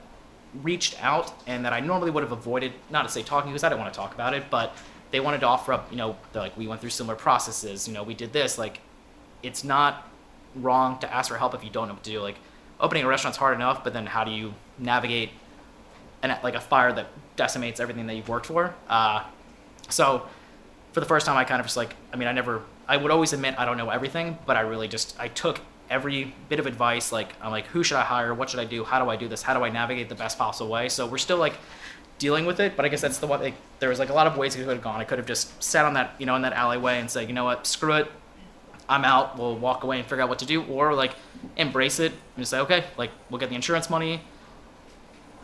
reached 0.61 1.01
out 1.03 1.33
and 1.47 1.65
that 1.65 1.73
I 1.73 1.79
normally 1.79 2.11
would 2.11 2.23
have 2.23 2.31
avoided, 2.31 2.73
not 2.89 3.03
to 3.03 3.09
say 3.09 3.23
talking 3.23 3.51
because 3.51 3.63
I 3.63 3.69
didn't 3.69 3.81
want 3.81 3.93
to 3.93 3.99
talk 3.99 4.13
about 4.13 4.33
it, 4.33 4.45
but 4.49 4.75
they 5.11 5.19
wanted 5.19 5.41
to 5.41 5.47
offer 5.47 5.73
up, 5.73 5.91
you 5.91 5.97
know, 5.97 6.15
they're 6.31 6.41
like 6.41 6.55
we 6.57 6.67
went 6.67 6.81
through 6.81 6.91
similar 6.91 7.15
processes, 7.15 7.87
you 7.87 7.93
know, 7.93 8.03
we 8.03 8.13
did 8.13 8.33
this. 8.33 8.57
Like, 8.57 8.79
it's 9.41 9.63
not 9.63 10.09
wrong 10.55 10.99
to 10.99 11.13
ask 11.13 11.29
for 11.29 11.37
help 11.37 11.53
if 11.53 11.63
you 11.63 11.69
don't 11.69 11.87
know 11.87 11.93
what 11.93 12.03
to 12.03 12.11
do. 12.11 12.19
Like, 12.19 12.37
opening 12.79 13.03
a 13.03 13.07
restaurant's 13.07 13.37
hard 13.37 13.55
enough, 13.55 13.83
but 13.83 13.93
then 13.93 14.05
how 14.05 14.23
do 14.23 14.31
you 14.31 14.53
navigate 14.77 15.29
an 16.23 16.35
like 16.43 16.55
a 16.55 16.59
fire 16.61 16.91
that 16.93 17.07
decimates 17.35 17.79
everything 17.79 18.07
that 18.07 18.15
you've 18.15 18.29
worked 18.29 18.47
for? 18.47 18.73
Uh, 18.89 19.23
so 19.89 20.25
for 20.93 20.99
the 20.99 21.05
first 21.05 21.25
time, 21.25 21.37
I 21.37 21.43
kind 21.43 21.59
of 21.59 21.67
just 21.67 21.77
like, 21.77 21.95
I 22.11 22.15
mean, 22.15 22.27
I 22.27 22.31
never, 22.31 22.63
I 22.87 22.97
would 22.97 23.11
always 23.11 23.33
admit 23.33 23.55
I 23.59 23.65
don't 23.65 23.77
know 23.77 23.89
everything, 23.89 24.37
but 24.45 24.57
I 24.57 24.61
really 24.61 24.87
just, 24.87 25.15
I 25.19 25.27
took 25.27 25.59
every 25.89 26.33
bit 26.49 26.59
of 26.59 26.65
advice. 26.65 27.11
Like, 27.11 27.33
I'm 27.41 27.51
like, 27.51 27.67
who 27.67 27.83
should 27.83 27.97
I 27.97 28.03
hire? 28.03 28.33
What 28.33 28.49
should 28.49 28.59
I 28.59 28.65
do? 28.65 28.83
How 28.83 29.03
do 29.03 29.09
I 29.09 29.15
do 29.15 29.27
this? 29.27 29.41
How 29.43 29.53
do 29.53 29.63
I 29.63 29.69
navigate 29.69 30.09
the 30.09 30.15
best 30.15 30.37
possible 30.37 30.71
way? 30.71 30.89
So 30.89 31.05
we're 31.05 31.17
still 31.17 31.37
like 31.37 31.53
dealing 32.19 32.45
with 32.45 32.59
it, 32.59 32.75
but 32.75 32.85
I 32.85 32.89
guess 32.89 33.01
that's 33.01 33.17
the 33.17 33.27
one, 33.27 33.41
like, 33.41 33.55
there 33.79 33.89
was 33.89 33.99
like 33.99 34.09
a 34.09 34.13
lot 34.13 34.27
of 34.27 34.37
ways 34.37 34.55
it 34.55 34.59
could 34.59 34.69
have 34.69 34.81
gone. 34.81 35.01
I 35.01 35.03
could 35.03 35.17
have 35.17 35.27
just 35.27 35.61
sat 35.61 35.83
on 35.83 35.93
that, 35.95 36.15
you 36.19 36.25
know, 36.25 36.35
in 36.35 36.43
that 36.43 36.53
alleyway 36.53 36.99
and 36.99 37.09
said, 37.09 37.27
you 37.27 37.33
know 37.33 37.43
what, 37.43 37.67
screw 37.67 37.93
it. 37.93 38.09
I'm 38.87 39.05
out. 39.05 39.37
We'll 39.37 39.55
walk 39.55 39.83
away 39.83 39.97
and 39.99 40.05
figure 40.05 40.21
out 40.21 40.29
what 40.29 40.39
to 40.39 40.45
do, 40.45 40.63
or 40.65 40.93
like 40.93 41.15
embrace 41.57 41.99
it 41.99 42.11
and 42.37 42.47
say, 42.47 42.59
okay, 42.59 42.83
like 42.97 43.11
we'll 43.29 43.39
get 43.39 43.49
the 43.49 43.55
insurance 43.55 43.89
money. 43.89 44.21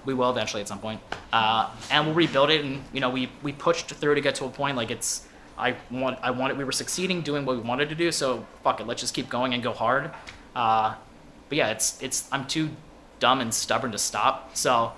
We 0.05 0.13
will 0.13 0.29
eventually 0.29 0.61
at 0.61 0.67
some 0.67 0.79
point, 0.79 1.01
uh, 1.33 1.69
and 1.91 2.05
we'll 2.05 2.15
rebuild 2.15 2.49
it. 2.49 2.63
And 2.63 2.83
you 2.93 2.99
know, 2.99 3.09
we 3.09 3.29
we 3.43 3.51
pushed 3.51 3.87
through 3.87 4.15
to 4.15 4.21
get 4.21 4.35
to 4.35 4.45
a 4.45 4.49
point 4.49 4.77
like 4.77 4.91
it's. 4.91 5.27
I 5.57 5.75
want. 5.91 6.19
I 6.21 6.31
wanted. 6.31 6.57
We 6.57 6.63
were 6.63 6.71
succeeding 6.71 7.21
doing 7.21 7.45
what 7.45 7.57
we 7.57 7.61
wanted 7.61 7.89
to 7.89 7.95
do. 7.95 8.11
So 8.11 8.45
fuck 8.63 8.79
it. 8.79 8.87
Let's 8.87 9.01
just 9.01 9.13
keep 9.13 9.29
going 9.29 9.53
and 9.53 9.61
go 9.61 9.73
hard. 9.73 10.11
Uh, 10.55 10.95
but 11.49 11.57
yeah, 11.57 11.69
it's 11.69 12.01
it's. 12.01 12.29
I'm 12.31 12.47
too 12.47 12.69
dumb 13.19 13.41
and 13.41 13.53
stubborn 13.53 13.91
to 13.91 13.97
stop. 13.97 14.55
So 14.55 14.93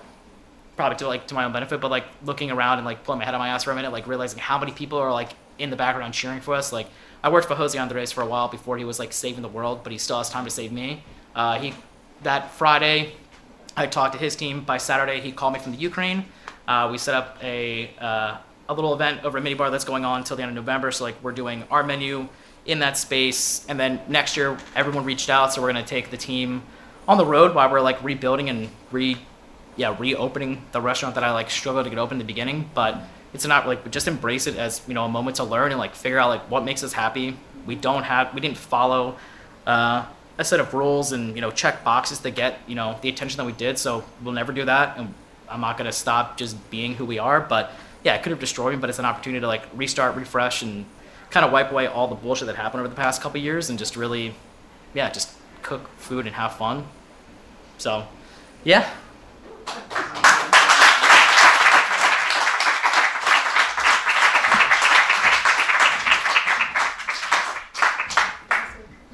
probably 0.76 0.96
to 0.98 1.06
like 1.06 1.26
to 1.28 1.34
my 1.34 1.44
own 1.44 1.52
benefit, 1.52 1.80
but 1.80 1.90
like 1.90 2.04
looking 2.24 2.50
around 2.50 2.78
and 2.78 2.86
like 2.86 3.04
pulling 3.04 3.18
my 3.18 3.24
head 3.24 3.34
on 3.34 3.40
my 3.40 3.48
ass 3.48 3.64
for 3.64 3.72
a 3.72 3.74
minute, 3.74 3.92
like 3.92 4.06
realizing 4.06 4.38
how 4.38 4.58
many 4.58 4.72
people 4.72 4.98
are 4.98 5.12
like 5.12 5.30
in 5.58 5.70
the 5.70 5.76
background 5.76 6.14
cheering 6.14 6.40
for 6.40 6.54
us. 6.54 6.72
Like 6.72 6.86
I 7.22 7.30
worked 7.30 7.46
for 7.46 7.54
Jose 7.54 7.78
Andres 7.78 8.12
for 8.12 8.22
a 8.22 8.26
while 8.26 8.48
before 8.48 8.78
he 8.78 8.84
was 8.84 8.98
like 8.98 9.12
saving 9.12 9.42
the 9.42 9.48
world, 9.48 9.82
but 9.82 9.92
he 9.92 9.98
still 9.98 10.18
has 10.18 10.30
time 10.30 10.44
to 10.44 10.50
save 10.50 10.72
me. 10.72 11.04
Uh, 11.34 11.58
he 11.58 11.74
that 12.22 12.50
Friday, 12.52 13.12
I 13.76 13.86
talked 13.86 14.14
to 14.14 14.18
his 14.18 14.36
team. 14.36 14.62
By 14.62 14.78
Saturday, 14.78 15.20
he 15.20 15.32
called 15.32 15.54
me 15.54 15.58
from 15.58 15.72
the 15.72 15.78
Ukraine. 15.78 16.24
Uh, 16.68 16.88
we 16.90 16.98
set 16.98 17.14
up 17.14 17.38
a 17.42 17.90
uh, 17.98 18.36
a 18.68 18.74
little 18.74 18.94
event 18.94 19.24
over 19.24 19.38
at 19.38 19.44
Mini 19.44 19.54
Bar 19.54 19.70
that's 19.70 19.84
going 19.84 20.04
on 20.04 20.20
until 20.20 20.36
the 20.36 20.42
end 20.42 20.50
of 20.50 20.56
November. 20.56 20.90
So 20.90 21.04
like 21.04 21.22
we're 21.22 21.32
doing 21.32 21.64
our 21.70 21.82
menu 21.82 22.28
in 22.64 22.78
that 22.78 22.96
space, 22.96 23.66
and 23.68 23.78
then 23.78 24.00
next 24.08 24.36
year 24.36 24.56
everyone 24.76 25.04
reached 25.04 25.28
out, 25.28 25.52
so 25.52 25.60
we're 25.60 25.72
gonna 25.72 25.84
take 25.84 26.10
the 26.10 26.16
team 26.16 26.62
on 27.08 27.18
the 27.18 27.26
road 27.26 27.54
while 27.54 27.70
we're 27.70 27.80
like 27.80 28.02
rebuilding 28.04 28.48
and 28.48 28.68
re, 28.92 29.16
yeah, 29.76 29.96
reopening 29.98 30.64
the 30.70 30.80
restaurant 30.80 31.16
that 31.16 31.24
I 31.24 31.32
like 31.32 31.50
struggled 31.50 31.84
to 31.84 31.90
get 31.90 31.98
open 31.98 32.16
in 32.16 32.18
the 32.18 32.24
beginning. 32.24 32.70
But 32.74 33.02
it's 33.34 33.46
not 33.46 33.66
like 33.66 33.90
just 33.90 34.06
embrace 34.06 34.46
it 34.46 34.56
as 34.56 34.82
you 34.86 34.94
know 34.94 35.04
a 35.04 35.08
moment 35.08 35.36
to 35.36 35.44
learn 35.44 35.72
and 35.72 35.78
like 35.78 35.94
figure 35.94 36.18
out 36.18 36.28
like 36.28 36.50
what 36.50 36.64
makes 36.64 36.84
us 36.84 36.92
happy. 36.92 37.36
We 37.66 37.74
don't 37.74 38.04
have 38.04 38.34
we 38.34 38.40
didn't 38.40 38.58
follow 38.58 39.16
uh, 39.66 40.06
a 40.42 40.44
set 40.44 40.60
of 40.60 40.74
rules 40.74 41.12
and 41.12 41.34
you 41.34 41.40
know 41.40 41.50
check 41.50 41.82
boxes 41.82 42.18
to 42.18 42.30
get 42.30 42.58
you 42.66 42.74
know 42.74 42.98
the 43.00 43.08
attention 43.08 43.38
that 43.38 43.46
we 43.46 43.52
did. 43.52 43.78
So 43.78 44.04
we'll 44.22 44.34
never 44.34 44.52
do 44.52 44.66
that, 44.66 44.98
and 44.98 45.14
I'm 45.48 45.62
not 45.62 45.78
gonna 45.78 45.92
stop 45.92 46.36
just 46.36 46.70
being 46.70 46.94
who 46.94 47.06
we 47.06 47.18
are. 47.18 47.40
But 47.40 47.72
yeah, 48.04 48.14
it 48.14 48.22
could 48.22 48.30
have 48.30 48.40
destroyed 48.40 48.74
me, 48.74 48.80
but 48.80 48.90
it's 48.90 48.98
an 48.98 49.06
opportunity 49.06 49.40
to 49.40 49.46
like 49.46 49.62
restart, 49.74 50.16
refresh, 50.16 50.62
and 50.62 50.84
kind 51.30 51.46
of 51.46 51.52
wipe 51.52 51.70
away 51.70 51.86
all 51.86 52.08
the 52.08 52.14
bullshit 52.14 52.46
that 52.46 52.56
happened 52.56 52.80
over 52.80 52.88
the 52.88 52.96
past 52.96 53.22
couple 53.22 53.40
years 53.40 53.70
and 53.70 53.78
just 53.78 53.96
really, 53.96 54.34
yeah, 54.92 55.08
just 55.10 55.32
cook 55.62 55.88
food 55.96 56.26
and 56.26 56.34
have 56.34 56.56
fun. 56.56 56.84
So, 57.78 58.06
yeah. 58.64 58.90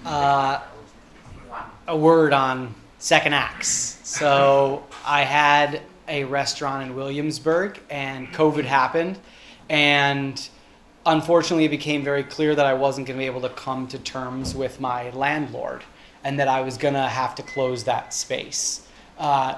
uh, 0.04 0.60
a 1.88 1.96
word 1.96 2.34
on 2.34 2.74
second 2.98 3.32
acts. 3.32 3.98
So 4.04 4.84
I 5.04 5.22
had 5.22 5.82
a 6.06 6.24
restaurant 6.24 6.88
in 6.88 6.94
Williamsburg, 6.94 7.80
and 7.90 8.28
COVID 8.28 8.64
happened, 8.64 9.18
and 9.68 10.48
unfortunately, 11.04 11.64
it 11.64 11.70
became 11.70 12.04
very 12.04 12.22
clear 12.22 12.54
that 12.54 12.66
I 12.66 12.74
wasn't 12.74 13.06
going 13.06 13.18
to 13.18 13.22
be 13.22 13.26
able 13.26 13.40
to 13.40 13.48
come 13.48 13.88
to 13.88 13.98
terms 13.98 14.54
with 14.54 14.80
my 14.80 15.10
landlord, 15.10 15.82
and 16.24 16.38
that 16.38 16.48
I 16.48 16.60
was 16.60 16.76
going 16.76 16.94
to 16.94 17.08
have 17.08 17.34
to 17.36 17.42
close 17.42 17.84
that 17.84 18.14
space. 18.14 18.86
Uh, 19.18 19.56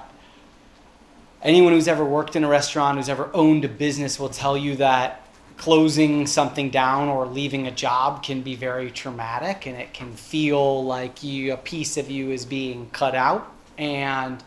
anyone 1.42 1.72
who's 1.72 1.88
ever 1.88 2.04
worked 2.04 2.36
in 2.36 2.44
a 2.44 2.48
restaurant, 2.48 2.96
who's 2.96 3.08
ever 3.08 3.28
owned 3.34 3.64
a 3.64 3.68
business, 3.68 4.18
will 4.18 4.28
tell 4.28 4.56
you 4.56 4.76
that 4.76 5.24
closing 5.60 6.26
something 6.26 6.70
down 6.70 7.10
or 7.10 7.26
leaving 7.26 7.66
a 7.66 7.70
job 7.70 8.22
can 8.22 8.40
be 8.40 8.56
very 8.56 8.90
traumatic 8.90 9.66
and 9.66 9.76
it 9.76 9.92
can 9.92 10.10
feel 10.14 10.82
like 10.86 11.22
you, 11.22 11.52
a 11.52 11.56
piece 11.58 11.98
of 11.98 12.10
you 12.10 12.30
is 12.30 12.46
being 12.46 12.88
cut 12.92 13.14
out. 13.14 13.46
And 13.76 14.40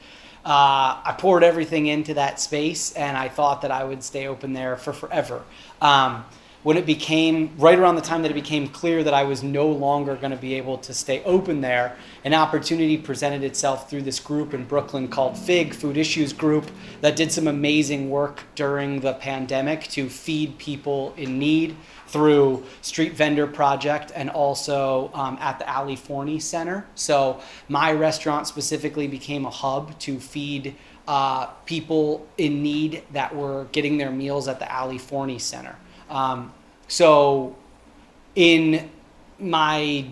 uh, 0.44 0.98
I 1.06 1.16
poured 1.20 1.44
everything 1.44 1.86
into 1.86 2.16
that 2.16 2.40
space 2.40 2.94
and 2.94 3.16
I 3.16 3.30
thought 3.30 3.62
that 3.62 3.70
I 3.70 3.84
would 3.84 4.04
stay 4.04 4.26
open 4.26 4.54
there 4.54 4.76
for 4.76 4.92
forever. 4.92 5.44
Um, 5.84 6.26
when 6.64 6.78
it 6.78 6.86
became 6.86 7.52
right 7.58 7.78
around 7.78 7.96
the 7.96 8.02
time 8.02 8.22
that 8.22 8.32
it 8.32 8.36
became 8.36 8.68
clear 8.68 9.04
that 9.04 9.14
I 9.14 9.24
was 9.24 9.44
no 9.44 9.68
longer 9.68 10.16
going 10.16 10.32
to 10.32 10.38
be 10.38 10.56
able 10.56 10.78
to 10.80 10.94
stay 10.94 11.22
open 11.24 11.62
there, 11.62 11.96
an 12.24 12.34
opportunity 12.34 12.98
presented 12.98 13.44
itself 13.44 13.90
through 13.90 14.04
this 14.04 14.20
group 14.20 14.54
in 14.54 14.64
Brooklyn 14.64 15.10
called 15.10 15.38
FIG, 15.38 15.74
Food 15.74 15.98
Issues 15.98 16.32
Group, 16.32 16.72
that 17.02 17.16
did 17.16 17.32
some 17.32 17.48
amazing 17.48 18.10
work 18.10 18.44
during 18.56 19.02
the 19.02 19.14
pandemic 19.14 19.84
to 19.90 20.10
feed 20.10 20.58
people 20.58 21.14
in 21.18 21.38
need 21.38 21.76
through 22.08 22.64
Street 22.82 23.14
Vendor 23.14 23.48
Project 23.48 24.12
and 24.16 24.30
also 24.30 25.12
um, 25.14 25.38
at 25.42 25.60
the 25.60 25.70
Ali 25.70 25.96
Forney 25.96 26.40
Center. 26.40 26.86
So 26.96 27.42
my 27.68 27.92
restaurant 27.92 28.48
specifically 28.48 29.08
became 29.08 29.46
a 29.46 29.50
hub 29.50 29.98
to 30.00 30.20
feed 30.20 30.76
uh, 31.08 31.48
people 31.66 32.26
in 32.38 32.64
need 32.64 33.04
that 33.12 33.36
were 33.36 33.66
getting 33.74 33.98
their 33.98 34.12
meals 34.12 34.48
at 34.48 34.60
the 34.60 34.74
Ali 34.74 34.98
Forney 34.98 35.40
Center. 35.40 35.76
Um, 36.14 36.54
so, 36.88 37.56
in 38.36 38.90
my 39.40 40.06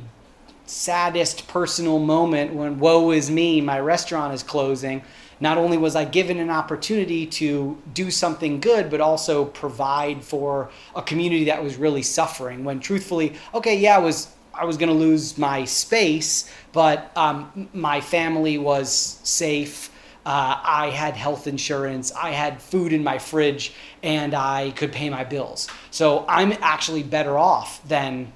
saddest 0.66 1.48
personal 1.48 2.00
moment 2.00 2.54
when 2.54 2.80
woe 2.80 3.12
is 3.12 3.30
me, 3.30 3.62
my 3.62 3.80
restaurant 3.80 4.34
is 4.34 4.42
closing, 4.42 5.04
not 5.40 5.58
only 5.58 5.78
was 5.78 5.96
I 5.96 6.06
given 6.06 6.40
an 6.40 6.50
opportunity 6.50 7.26
to 7.26 7.80
do 7.94 8.10
something 8.12 8.60
good, 8.60 8.90
but 8.90 9.02
also 9.02 9.46
provide 9.46 10.24
for 10.24 10.70
a 10.96 11.02
community 11.02 11.46
that 11.46 11.64
was 11.64 11.78
really 11.78 12.04
suffering. 12.04 12.64
When 12.64 12.80
truthfully, 12.80 13.34
okay, 13.54 13.78
yeah, 13.78 13.96
I 13.96 14.00
was 14.00 14.28
I 14.54 14.66
was 14.66 14.78
going 14.78 14.90
to 14.90 14.96
lose 14.96 15.38
my 15.38 15.66
space, 15.66 16.52
but 16.74 17.16
um, 17.16 17.70
my 17.74 18.02
family 18.02 18.58
was 18.58 18.92
safe. 19.24 19.91
Uh, 20.26 20.60
I 20.64 20.90
had 20.92 21.16
health 21.16 21.48
insurance, 21.48 22.12
I 22.12 22.32
had 22.32 22.62
food 22.62 22.94
in 22.94 23.04
my 23.04 23.18
fridge, 23.18 23.74
and 24.04 24.36
I 24.36 24.72
could 24.72 24.92
pay 24.92 25.10
my 25.10 25.24
bills. 25.24 25.68
So 25.90 26.26
I'm 26.28 26.54
actually 26.62 27.02
better 27.02 27.40
off 27.40 27.86
than 27.88 28.32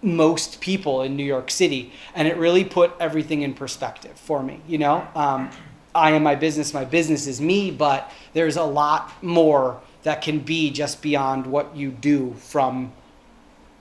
most 0.00 0.60
people 0.60 1.02
in 1.02 1.16
New 1.16 1.24
York 1.24 1.50
City. 1.50 1.92
And 2.14 2.28
it 2.28 2.36
really 2.36 2.64
put 2.64 2.92
everything 3.00 3.42
in 3.42 3.54
perspective 3.54 4.16
for 4.16 4.42
me. 4.42 4.60
You 4.68 4.78
know, 4.78 5.08
um, 5.16 5.50
I 5.94 6.12
am 6.12 6.22
my 6.22 6.34
business, 6.34 6.74
my 6.74 6.84
business 6.84 7.26
is 7.26 7.40
me, 7.40 7.70
but 7.70 8.12
there's 8.32 8.56
a 8.56 8.64
lot 8.64 9.10
more 9.22 9.80
that 10.02 10.22
can 10.22 10.38
be 10.38 10.70
just 10.70 11.02
beyond 11.02 11.46
what 11.46 11.74
you 11.74 11.90
do 11.90 12.34
from 12.34 12.92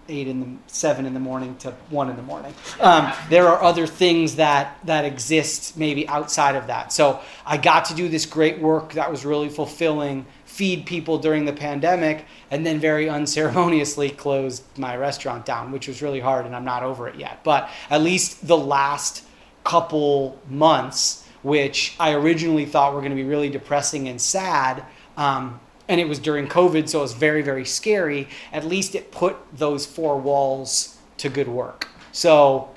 eight 0.09 0.27
in 0.27 0.39
the 0.39 0.47
seven 0.67 1.05
in 1.05 1.13
the 1.13 1.19
morning 1.19 1.55
to 1.57 1.71
one 1.89 2.09
in 2.09 2.15
the 2.15 2.23
morning. 2.23 2.53
Um, 2.79 3.11
there 3.29 3.47
are 3.47 3.61
other 3.61 3.87
things 3.87 4.35
that 4.35 4.77
that 4.85 5.05
exist 5.05 5.77
maybe 5.77 6.07
outside 6.07 6.55
of 6.55 6.67
that. 6.67 6.91
So 6.91 7.21
I 7.45 7.57
got 7.57 7.85
to 7.85 7.95
do 7.95 8.09
this 8.09 8.25
great 8.25 8.59
work 8.59 8.93
that 8.93 9.09
was 9.09 9.25
really 9.25 9.49
fulfilling, 9.49 10.25
feed 10.45 10.85
people 10.85 11.17
during 11.17 11.45
the 11.45 11.53
pandemic, 11.53 12.25
and 12.51 12.65
then 12.65 12.79
very 12.79 13.09
unceremoniously 13.17 14.09
closed 14.09 14.63
my 14.77 14.95
restaurant 14.95 15.45
down, 15.45 15.71
which 15.71 15.87
was 15.87 16.01
really 16.01 16.19
hard, 16.19 16.45
and 16.45 16.55
I'm 16.55 16.65
not 16.65 16.83
over 16.83 17.07
it 17.07 17.15
yet. 17.15 17.43
But 17.43 17.69
at 17.89 18.01
least 18.01 18.47
the 18.47 18.57
last 18.57 19.23
couple 19.63 20.39
months, 20.49 21.27
which 21.41 21.95
I 21.99 22.13
originally 22.13 22.65
thought 22.65 22.93
were 22.93 22.99
going 22.99 23.11
to 23.11 23.15
be 23.15 23.23
really 23.23 23.49
depressing 23.49 24.07
and 24.07 24.19
sad. 24.19 24.83
Um, 25.17 25.59
and 25.87 25.99
it 25.99 26.07
was 26.07 26.19
during 26.19 26.47
COVID, 26.47 26.87
so 26.89 26.99
it 26.99 27.01
was 27.01 27.13
very, 27.13 27.41
very 27.41 27.65
scary. 27.65 28.27
At 28.51 28.65
least 28.65 28.95
it 28.95 29.11
put 29.11 29.37
those 29.53 29.85
four 29.85 30.19
walls 30.19 30.97
to 31.17 31.29
good 31.29 31.47
work. 31.47 31.87
So, 32.11 32.69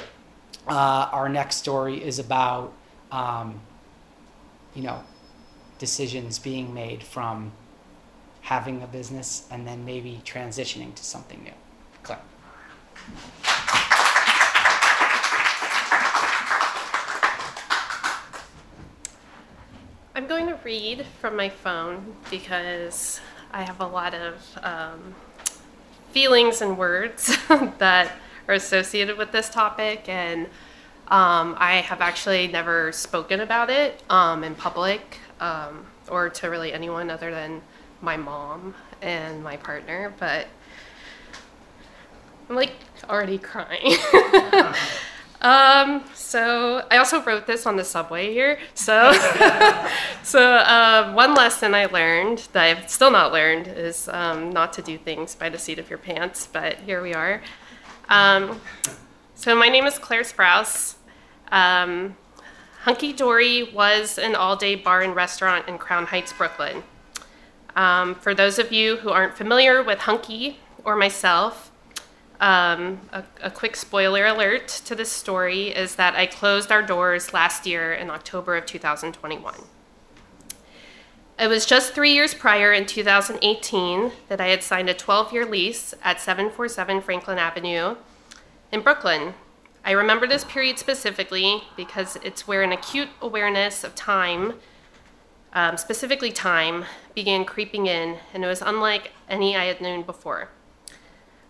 uh, 0.67 1.09
our 1.13 1.29
next 1.29 1.57
story 1.57 2.03
is 2.03 2.19
about, 2.19 2.73
um, 3.13 3.61
you 4.75 4.83
know, 4.83 5.03
decisions 5.79 6.39
being 6.39 6.75
made 6.75 7.03
from 7.03 7.53
having 8.43 8.83
a 8.83 8.87
business 8.87 9.47
and 9.51 9.67
then 9.67 9.85
maybe 9.85 10.21
transitioning 10.25 10.95
to 10.95 11.05
something 11.05 11.43
new. 11.43 11.53
Claire. 12.03 12.21
I'm 20.17 20.27
going 20.27 20.47
to 20.47 20.59
read 20.65 21.05
from 21.21 21.37
my 21.37 21.51
phone 21.51 22.17
because 22.31 23.21
I 23.53 23.65
have 23.65 23.81
a 23.81 23.87
lot 23.87 24.15
of 24.15 24.59
um, 24.63 25.15
feelings 26.11 26.63
and 26.63 26.79
words 26.79 27.37
that 27.49 28.13
are 28.49 28.55
associated 28.55 29.19
with 29.19 29.31
this 29.31 29.51
topic, 29.51 30.09
and 30.09 30.47
um, 31.09 31.55
I 31.59 31.83
have 31.85 32.01
actually 32.01 32.47
never 32.47 32.93
spoken 32.93 33.41
about 33.41 33.69
it 33.69 34.03
um, 34.09 34.43
in 34.43 34.55
public 34.55 35.19
um, 35.39 35.85
or 36.09 36.31
to 36.31 36.49
really 36.49 36.73
anyone 36.73 37.11
other 37.11 37.31
than 37.31 37.61
my 38.01 38.17
mom 38.17 38.75
and 39.03 39.45
my 39.45 39.59
partner, 39.59 40.15
but 40.19 40.47
I'm 42.49 42.57
like 42.57 42.73
already 43.11 43.37
crying. 43.37 43.99
Um, 45.41 46.05
so 46.15 46.87
I 46.91 46.97
also 46.97 47.23
wrote 47.23 47.47
this 47.47 47.67
on 47.67 47.77
the 47.77 47.85
subway 47.85 48.33
here. 48.33 48.59
So, 48.75 49.13
so 50.23 50.43
uh, 50.43 51.13
one 51.13 51.35
lesson 51.35 51.75
I 51.75 51.87
learned 51.87 52.49
that 52.53 52.65
I've 52.65 52.91
still 52.91 53.11
not 53.11 53.33
learned 53.33 53.69
is 53.69 54.09
um, 54.09 54.51
not 54.51 54.73
to 54.75 54.83
do 54.83 54.99
things 54.99 55.35
by 55.35 55.49
the 55.49 55.59
seat 55.59 55.79
of 55.79 55.91
your 55.91 55.99
pants. 55.99 56.49
But 56.51 56.79
here 56.79 57.03
we 57.03 57.15
are. 57.15 57.43
Um, 58.09 58.61
so 59.35 59.55
my 59.55 59.69
name 59.69 59.87
is 59.87 59.99
Claire 59.99 60.23
Sprouse. 60.23 60.95
Um, 61.53 62.17
Hunky 62.83 63.13
Dory 63.13 63.65
was 63.65 64.17
an 64.17 64.35
all-day 64.35 64.77
bar 64.77 65.03
and 65.03 65.15
restaurant 65.15 65.69
in 65.69 65.77
Crown 65.77 66.07
Heights, 66.07 66.33
Brooklyn. 66.33 66.85
Um, 67.75 68.15
for 68.15 68.35
those 68.35 68.59
of 68.59 68.73
you 68.73 68.97
who 68.99 69.11
aren't 69.11 69.37
familiar 69.37 69.83
with 69.83 69.99
Hunky 70.01 70.61
or 70.85 70.97
myself, 70.97 71.71
um, 72.41 73.01
a, 73.13 73.25
a, 73.43 73.51
quick 73.51 73.77
spoiler 73.77 74.27
alert 74.27 74.69
to 74.69 74.95
this 74.95 75.11
story 75.11 75.69
is 75.69 75.97
that 75.97 76.15
I 76.15 76.27
closed 76.27 76.71
our 76.71 76.83
doors 76.83 77.33
last 77.33 77.67
year 77.67 77.95
in 77.95 78.11
October 78.11 78.57
of 78.57 78.67
2021. 78.67 79.55
It 81.39 81.49
was 81.49 81.67
just 81.67 81.93
three 81.93 82.13
years 82.13 82.35
prior 82.35 82.73
in 82.73 82.87
2018 82.87 84.13
that 84.29 84.41
I 84.41 84.49
had 84.49 84.63
signed 84.63 84.89
a 84.91 84.95
12 84.95 85.33
year 85.33 85.47
lease 85.47 85.95
at 86.03 86.21
747 86.21 87.01
Franklin 87.03 87.39
Avenue 87.39 87.97
in 88.73 88.81
Brooklyn. 88.81 89.35
I 89.85 89.93
remember 89.93 90.27
this 90.27 90.45
period 90.45 90.79
specifically 90.79 91.63
because 91.77 92.17
it's 92.23 92.49
where 92.49 92.63
an 92.63 92.73
acute 92.73 93.09
awareness 93.23 93.85
of 93.85 93.95
time, 93.95 94.55
um, 95.53 95.77
specifically 95.77 96.33
time, 96.33 96.85
began 97.15 97.45
creeping 97.45 97.87
in, 97.87 98.19
and 98.35 98.45
it 98.45 98.47
was 98.47 98.63
unlike 98.63 99.13
any 99.29 99.57
I 99.57 99.67
had 99.67 99.81
known 99.81 100.03
before. 100.03 100.51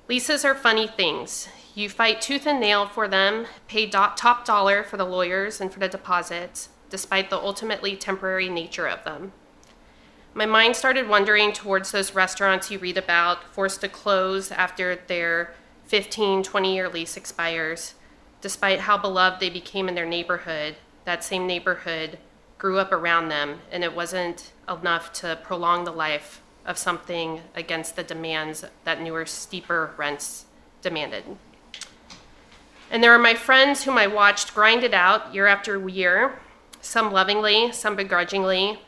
Leases 0.09 0.45
are 0.45 0.55
funny 0.55 0.87
things. 0.87 1.49
You 1.75 1.89
fight 1.89 2.21
tooth 2.21 2.47
and 2.47 2.61
nail 2.61 2.87
for 2.87 3.09
them, 3.09 3.47
pay 3.67 3.87
do- 3.87 4.15
top 4.15 4.45
dollar 4.45 4.85
for 4.85 4.97
the 4.97 5.05
lawyers 5.05 5.61
and 5.61 5.73
for 5.73 5.81
the 5.81 5.89
deposits, 5.89 6.69
despite 6.89 7.29
the 7.29 7.39
ultimately 7.39 7.97
temporary 7.97 8.49
nature 8.49 8.87
of 8.87 9.03
them. 9.03 9.33
My 10.33 10.47
mind 10.47 10.77
started 10.77 11.09
wandering 11.09 11.53
towards 11.53 11.91
those 11.91 12.15
restaurants 12.15 12.71
you 12.71 12.79
read 12.79 12.97
about, 12.97 13.53
forced 13.53 13.81
to 13.81 13.89
close 13.89 14.53
after 14.53 14.95
their 14.95 15.55
15, 15.87 16.45
20 16.45 16.75
year 16.75 16.89
lease 16.89 17.17
expires, 17.17 17.95
despite 18.41 18.81
how 18.81 18.97
beloved 18.97 19.41
they 19.41 19.51
became 19.51 19.89
in 19.89 19.97
their 19.97 20.07
neighborhood. 20.07 20.77
That 21.05 21.25
same 21.25 21.49
neighborhood 21.49 22.19
grew 22.59 22.79
up 22.79 22.93
around 22.93 23.29
them, 23.29 23.59
and 23.73 23.83
it 23.83 23.97
wasn't 23.97 24.53
enough 24.69 25.13
to 25.15 25.37
prolong 25.43 25.83
the 25.83 25.93
life 25.93 26.43
of 26.67 26.77
something 26.77 27.41
against 27.55 27.97
the 27.97 28.03
demands 28.03 28.65
that 28.85 29.01
newer, 29.01 29.25
steeper 29.25 29.95
rents 29.97 30.45
demanded. 30.83 31.25
And 32.91 33.03
there 33.03 33.13
are 33.13 33.19
my 33.19 33.35
friends 33.35 33.85
whom 33.85 33.97
I 33.97 34.07
watched 34.07 34.55
grind 34.55 34.85
it 34.85 34.93
out 34.93 35.35
year 35.35 35.47
after 35.47 35.89
year, 35.89 36.39
some 36.81 37.11
lovingly, 37.13 37.73
some 37.73 37.97
begrudgingly, 37.97 38.81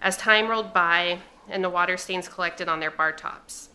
as 0.00 0.16
time 0.16 0.48
rolled 0.48 0.72
by 0.72 1.18
and 1.48 1.62
the 1.64 1.70
water 1.70 1.96
stains 1.96 2.28
collected 2.28 2.68
on 2.68 2.80
their 2.80 2.90
bar 2.90 3.12
tops. 3.12 3.68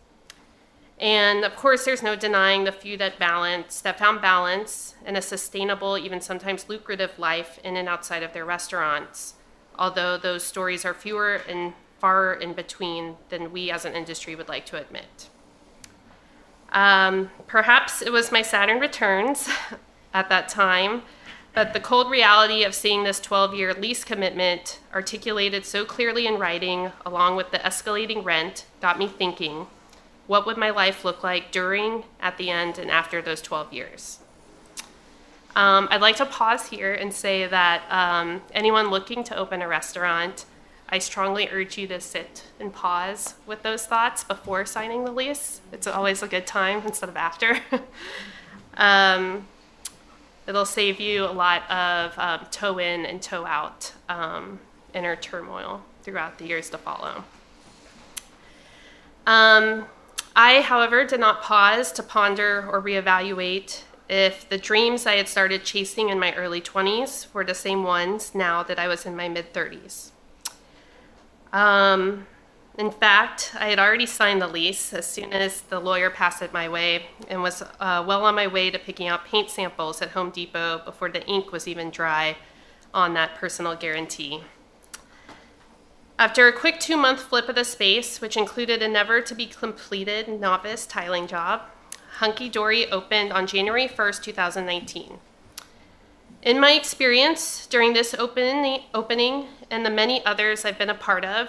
And 1.00 1.44
of 1.44 1.56
course, 1.56 1.86
there's 1.86 2.04
no 2.04 2.16
denying 2.16 2.64
the 2.64 2.72
few 2.72 2.98
that 2.98 3.20
balance, 3.20 3.82
that 3.82 4.00
found 4.00 4.22
balance 4.22 4.96
in 5.06 5.16
a 5.16 5.22
sustainable, 5.22 5.98
even 5.98 6.22
sometimes 6.22 6.70
lucrative 6.70 7.18
life 7.18 7.60
in 7.64 7.76
and 7.76 7.90
outside 7.90 8.24
of 8.24 8.34
their 8.34 8.46
restaurants. 8.46 9.34
Although 9.78 10.18
those 10.18 10.44
stories 10.44 10.86
are 10.86 10.94
fewer 10.94 11.42
and 11.50 11.74
far 12.04 12.34
in 12.34 12.52
between 12.52 13.16
than 13.30 13.50
we 13.54 13.72
as 13.72 13.86
an 13.86 13.94
industry 13.94 14.36
would 14.36 14.50
like 14.50 14.66
to 14.66 14.76
admit. 14.76 15.30
Um, 16.74 17.30
perhaps 17.48 18.02
it 18.02 18.12
was 18.12 18.30
my 18.30 18.42
Saturn 18.42 18.82
returns 18.82 19.48
at 20.14 20.28
that 20.28 20.50
time, 20.50 21.04
but 21.56 21.72
the 21.72 21.80
cold 21.80 22.12
reality 22.12 22.66
of 22.66 22.76
seeing 22.76 23.06
this 23.06 23.22
12 23.22 23.56
year 23.56 23.74
lease 23.74 24.04
commitment 24.04 24.82
articulated 24.94 25.66
so 25.66 25.86
clearly 25.86 26.28
in 26.28 26.38
writing, 26.38 26.92
along 27.06 27.38
with 27.38 27.52
the 27.52 27.60
escalating 27.60 28.26
rent, 28.26 28.66
got 28.82 29.00
me 29.00 29.08
thinking 29.08 29.68
what 30.28 30.46
would 30.46 30.58
my 30.58 30.72
life 30.72 31.06
look 31.06 31.24
like 31.24 31.54
during, 31.54 32.04
at 32.20 32.38
the 32.38 32.50
end, 32.50 32.78
and 32.78 32.92
after 32.92 33.22
those 33.22 33.42
12 33.42 33.72
years? 33.72 34.20
Um, 35.56 35.88
I'd 35.90 36.02
like 36.02 36.18
to 36.18 36.26
pause 36.26 36.68
here 36.68 36.94
and 36.94 37.14
say 37.14 37.48
that 37.48 37.84
um, 37.90 38.42
anyone 38.52 38.90
looking 38.90 39.24
to 39.24 39.38
open 39.38 39.62
a 39.62 39.70
restaurant, 39.70 40.44
I 40.94 41.00
strongly 41.00 41.50
urge 41.50 41.80
you 41.80 41.88
to 41.88 42.00
sit 42.00 42.44
and 42.60 42.72
pause 42.72 43.34
with 43.48 43.64
those 43.64 43.84
thoughts 43.84 44.24
before 44.24 44.64
signing 44.68 45.06
the 45.06 45.12
lease. 45.12 45.60
It's 45.72 45.88
always 45.88 46.22
a 46.22 46.28
good 46.28 46.46
time 46.46 46.84
instead 46.86 47.10
of 47.10 47.18
after. 47.18 47.58
um, 48.78 49.48
it'll 50.46 50.68
save 50.68 51.00
you 51.00 51.26
a 51.26 51.34
lot 51.34 51.68
of 51.72 52.20
um, 52.20 52.46
toe 52.52 52.78
in 52.78 53.08
and 53.08 53.24
toe 53.24 53.44
out 53.44 53.92
um, 54.08 54.60
inner 54.94 55.16
turmoil 55.16 55.82
throughout 56.04 56.38
the 56.38 56.46
years 56.46 56.70
to 56.70 56.78
follow. 56.78 57.24
Um, 59.26 59.86
I, 60.36 60.62
however, 60.62 61.06
did 61.06 61.20
not 61.20 61.42
pause 61.42 61.92
to 61.94 62.04
ponder 62.04 62.70
or 62.72 62.80
reevaluate 62.80 63.82
if 64.08 64.48
the 64.48 64.60
dreams 64.60 65.08
I 65.08 65.16
had 65.16 65.28
started 65.28 65.64
chasing 65.64 66.10
in 66.10 66.20
my 66.20 66.36
early 66.36 66.62
20s 66.62 67.34
were 67.34 67.44
the 67.44 67.56
same 67.56 67.82
ones 67.84 68.36
now 68.36 68.62
that 68.62 68.78
I 68.78 68.88
was 68.88 69.08
in 69.08 69.16
my 69.16 69.28
mid 69.28 69.54
30s. 69.54 70.12
Um, 71.54 72.26
in 72.78 72.90
fact, 72.90 73.52
I 73.58 73.70
had 73.70 73.78
already 73.78 74.08
signed 74.08 74.42
the 74.42 74.48
lease 74.48 74.94
as 74.94 75.06
soon 75.06 75.32
as 75.32 75.62
the 75.62 75.80
lawyer 75.80 76.10
passed 76.10 76.42
it 76.42 76.52
my 76.52 76.68
way 76.68 77.06
and 77.28 77.44
was 77.44 77.62
uh, 77.62 78.04
well 78.06 78.26
on 78.26 78.34
my 78.34 78.48
way 78.48 78.72
to 78.72 78.80
picking 78.80 79.08
out 79.08 79.26
paint 79.26 79.52
samples 79.52 80.02
at 80.02 80.10
Home 80.10 80.32
Depot 80.32 80.82
before 80.84 81.10
the 81.10 81.24
ink 81.28 81.52
was 81.52 81.68
even 81.68 81.92
dry 81.92 82.36
on 82.92 83.14
that 83.14 83.36
personal 83.36 83.76
guarantee. 83.76 84.44
After 86.18 86.48
a 86.48 86.54
quick 86.54 86.80
two 86.80 86.98
month 86.98 87.22
flip 87.22 87.48
of 87.48 87.56
the 87.56 87.64
space, 87.64 88.20
which 88.20 88.38
included 88.38 88.82
a 88.82 88.88
never 88.88 89.22
to 89.22 89.36
be 89.36 89.46
completed 89.46 90.28
novice 90.28 90.88
tiling 90.88 91.28
job, 91.28 91.62
Hunky 92.18 92.50
Dory 92.50 92.90
opened 92.90 93.32
on 93.32 93.46
January 93.46 93.88
1st, 93.88 94.24
2019. 94.24 95.20
In 96.44 96.60
my 96.60 96.74
experience 96.74 97.66
during 97.68 97.94
this 97.94 98.14
opening, 98.14 98.82
opening 98.94 99.48
and 99.72 99.86
the 99.86 99.90
many 99.90 100.26
others 100.26 100.66
I've 100.66 100.78
been 100.78 100.90
a 100.90 100.94
part 100.94 101.24
of, 101.24 101.48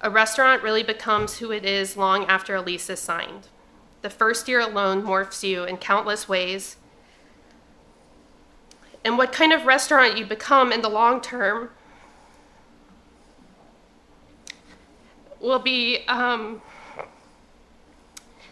a 0.00 0.10
restaurant 0.10 0.64
really 0.64 0.82
becomes 0.82 1.38
who 1.38 1.52
it 1.52 1.64
is 1.64 1.96
long 1.96 2.24
after 2.24 2.56
a 2.56 2.60
lease 2.60 2.90
is 2.90 2.98
signed. 2.98 3.46
The 4.02 4.10
first 4.10 4.48
year 4.48 4.58
alone 4.58 5.04
morphs 5.04 5.44
you 5.44 5.62
in 5.62 5.76
countless 5.76 6.28
ways. 6.28 6.76
And 9.04 9.16
what 9.16 9.32
kind 9.32 9.52
of 9.52 9.64
restaurant 9.64 10.18
you 10.18 10.26
become 10.26 10.72
in 10.72 10.82
the 10.82 10.88
long 10.88 11.20
term 11.20 11.70
will 15.38 15.60
be 15.60 16.04
um, 16.08 16.62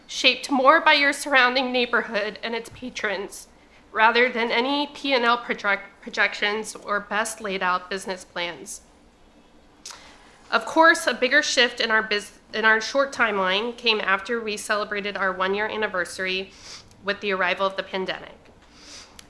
shaped 0.06 0.52
more 0.52 0.80
by 0.80 0.92
your 0.92 1.12
surrounding 1.12 1.72
neighborhood 1.72 2.38
and 2.44 2.54
its 2.54 2.68
patrons 2.68 3.48
rather 3.92 4.30
than 4.30 4.50
any 4.50 4.88
P&L 4.88 5.38
project 5.38 6.00
projections 6.00 6.74
or 6.74 7.00
best 7.00 7.40
laid 7.40 7.62
out 7.62 7.90
business 7.90 8.24
plans. 8.24 8.82
Of 10.50 10.64
course, 10.64 11.06
a 11.06 11.12
bigger 11.12 11.42
shift 11.42 11.80
in 11.80 11.90
our, 11.90 12.08
in 12.54 12.64
our 12.64 12.80
short 12.80 13.12
timeline 13.12 13.76
came 13.76 14.00
after 14.00 14.40
we 14.40 14.56
celebrated 14.56 15.16
our 15.16 15.32
one 15.32 15.54
year 15.54 15.66
anniversary 15.66 16.50
with 17.04 17.20
the 17.20 17.32
arrival 17.32 17.66
of 17.66 17.76
the 17.76 17.82
pandemic. 17.82 18.36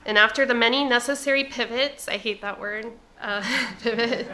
And 0.05 0.17
after 0.17 0.45
the 0.45 0.53
many 0.53 0.85
necessary 0.85 1.43
pivots, 1.43 2.07
I 2.07 2.17
hate 2.17 2.41
that 2.41 2.59
word, 2.59 2.87
uh, 3.21 3.43
pivot, 3.81 4.29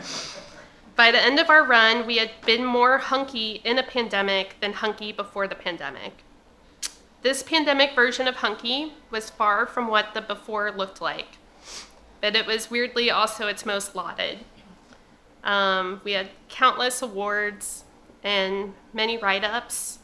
by 0.96 1.12
the 1.12 1.22
end 1.22 1.40
of 1.40 1.50
our 1.50 1.66
run, 1.66 2.06
we 2.06 2.18
had 2.18 2.32
been 2.46 2.64
more 2.64 2.98
hunky 2.98 3.62
in 3.66 3.78
a 3.78 3.84
pandemic 3.84 4.56
than 4.62 4.74
hunky 4.74 5.12
before 5.12 5.48
the 5.48 5.56
pandemic. 5.56 6.24
This 7.26 7.42
pandemic 7.42 7.96
version 7.96 8.28
of 8.28 8.36
hunky 8.36 8.94
was 9.10 9.32
far 9.32 9.66
from 9.66 9.88
what 9.88 10.14
the 10.14 10.22
before 10.22 10.70
looked 10.70 11.02
like, 11.02 11.40
but 12.22 12.36
it 12.36 12.46
was 12.46 12.70
weirdly 12.70 13.10
also 13.10 13.48
its 13.48 13.66
most 13.66 13.96
lauded. 13.96 14.42
Um, 15.44 16.02
we 16.04 16.12
had 16.12 16.30
countless 16.50 17.02
awards 17.02 17.84
and 18.24 18.76
many 18.94 19.18
write 19.18 19.44
ups. 19.44 19.98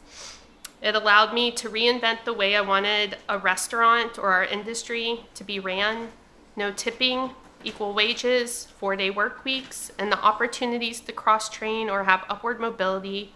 It 0.82 0.96
allowed 0.96 1.32
me 1.32 1.52
to 1.52 1.70
reinvent 1.70 2.24
the 2.24 2.32
way 2.32 2.56
I 2.56 2.60
wanted 2.60 3.16
a 3.28 3.38
restaurant 3.38 4.18
or 4.18 4.32
our 4.32 4.44
industry 4.44 5.20
to 5.34 5.44
be 5.44 5.60
ran. 5.60 6.08
No 6.56 6.72
tipping, 6.72 7.30
equal 7.62 7.94
wages, 7.94 8.66
four 8.80 8.96
day 8.96 9.10
work 9.10 9.44
weeks, 9.44 9.92
and 9.96 10.10
the 10.10 10.18
opportunities 10.18 11.00
to 11.02 11.12
cross 11.12 11.48
train 11.48 11.88
or 11.88 12.02
have 12.02 12.24
upward 12.28 12.58
mobility 12.58 13.32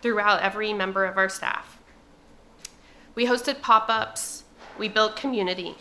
throughout 0.00 0.40
every 0.40 0.72
member 0.72 1.04
of 1.04 1.18
our 1.18 1.28
staff. 1.28 1.75
We 3.16 3.26
hosted 3.26 3.60
pop 3.60 3.86
ups, 3.88 4.44
we 4.78 4.88
built 4.88 5.16
community. 5.16 5.74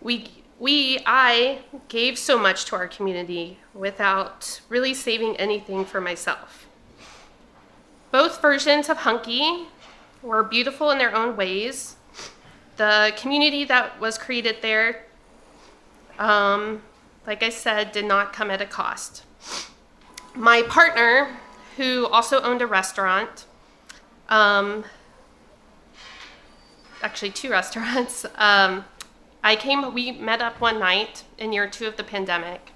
We 0.00 0.30
we, 0.58 0.98
I, 1.06 1.60
gave 1.86 2.18
so 2.18 2.36
much 2.36 2.64
to 2.66 2.76
our 2.76 2.88
community 2.88 3.58
without 3.74 4.60
really 4.68 4.92
saving 4.92 5.36
anything 5.36 5.84
for 5.84 6.00
myself. 6.00 6.66
Both 8.10 8.42
versions 8.42 8.88
of 8.88 8.98
Hunky 8.98 9.68
were 10.22 10.42
beautiful 10.42 10.90
in 10.90 10.98
their 10.98 11.14
own 11.14 11.36
ways. 11.36 11.94
The 12.76 13.12
community 13.16 13.64
that 13.66 14.00
was 14.00 14.18
created 14.18 14.56
there, 14.60 15.04
um, 16.18 16.82
like 17.26 17.42
I 17.42 17.50
said, 17.50 17.92
did 17.92 18.04
not 18.04 18.32
come 18.32 18.50
at 18.50 18.60
a 18.60 18.66
cost. 18.66 19.22
My 20.34 20.62
partner, 20.62 21.36
who 21.76 22.06
also 22.08 22.40
owned 22.42 22.62
a 22.62 22.66
restaurant, 22.66 23.44
um, 24.28 24.84
actually 27.02 27.30
two 27.30 27.50
restaurants, 27.50 28.24
um, 28.36 28.84
I 29.42 29.56
came, 29.56 29.94
we 29.94 30.12
met 30.12 30.40
up 30.40 30.60
one 30.60 30.78
night 30.78 31.24
in 31.38 31.52
year 31.52 31.68
two 31.68 31.86
of 31.86 31.96
the 31.96 32.04
pandemic. 32.04 32.72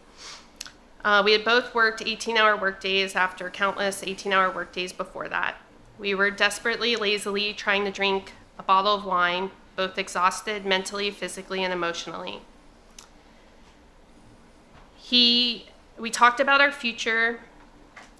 Uh, 1.05 1.21
we 1.25 1.33
had 1.33 1.45
both 1.45 1.75
worked 1.75 2.03
18 2.05 2.37
hour 2.37 2.57
workdays 2.57 3.17
after 3.17 3.51
countless 3.51 4.05
18 4.05 4.33
hour 4.33 4.51
workdays 4.51 4.93
before 4.93 5.29
that. 5.29 5.57
We 5.99 6.15
were 6.15 6.31
desperately, 6.31 6.95
lazily 6.97 7.53
trying 7.53 7.85
to 7.85 7.91
drink 7.91 8.33
a 8.59 8.63
bottle 8.63 8.95
of 8.95 9.05
wine, 9.05 9.51
both 9.75 9.99
exhausted 9.99 10.65
mentally, 10.65 11.11
physically, 11.11 11.65
and 11.65 11.73
emotionally. 11.73 12.43
He, 14.97 15.67
we 15.99 16.11
talked 16.11 16.39
about 16.39 16.61
our 16.61 16.71
future 16.71 17.41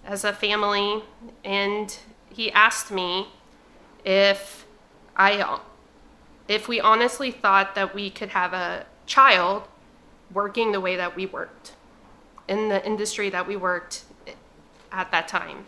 as 0.05 0.25
a 0.25 0.33
family, 0.33 1.05
and 1.45 1.97
he 2.29 2.51
asked 2.51 2.91
me 2.91 3.29
if 4.05 4.67
I 5.17 5.61
if 6.49 6.69
we 6.69 6.81
honestly 6.81 7.31
thought 7.31 7.75
that 7.75 7.95
we 7.95 8.11
could 8.11 8.31
have 8.31 8.53
a 8.53 8.87
child 9.07 9.65
working 10.33 10.73
the 10.73 10.81
way 10.81 10.97
that 10.97 11.15
we 11.17 11.27
worked 11.27 11.73
in 12.49 12.69
the 12.69 12.85
industry 12.85 13.31
that 13.31 13.47
we 13.47 13.57
worked 13.57 14.05
at 14.91 15.11
that 15.11 15.29
time. 15.29 15.67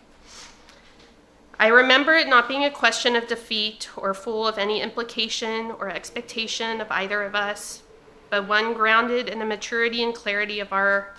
I 1.57 1.67
remember 1.67 2.13
it 2.13 2.27
not 2.27 2.49
being 2.49 2.65
a 2.65 2.71
question 2.71 3.15
of 3.15 3.27
defeat 3.27 3.89
or 3.95 4.13
full 4.13 4.45
of 4.45 4.57
any 4.57 4.81
implication 4.81 5.71
or 5.79 5.89
expectation 5.89 6.81
of 6.81 6.91
either 6.91 7.23
of 7.23 7.33
us, 7.33 7.83
but 8.29 8.47
one 8.47 8.73
grounded 8.73 9.29
in 9.29 9.39
the 9.39 9.45
maturity 9.45 10.03
and 10.03 10.13
clarity 10.13 10.59
of 10.59 10.73
our 10.73 11.13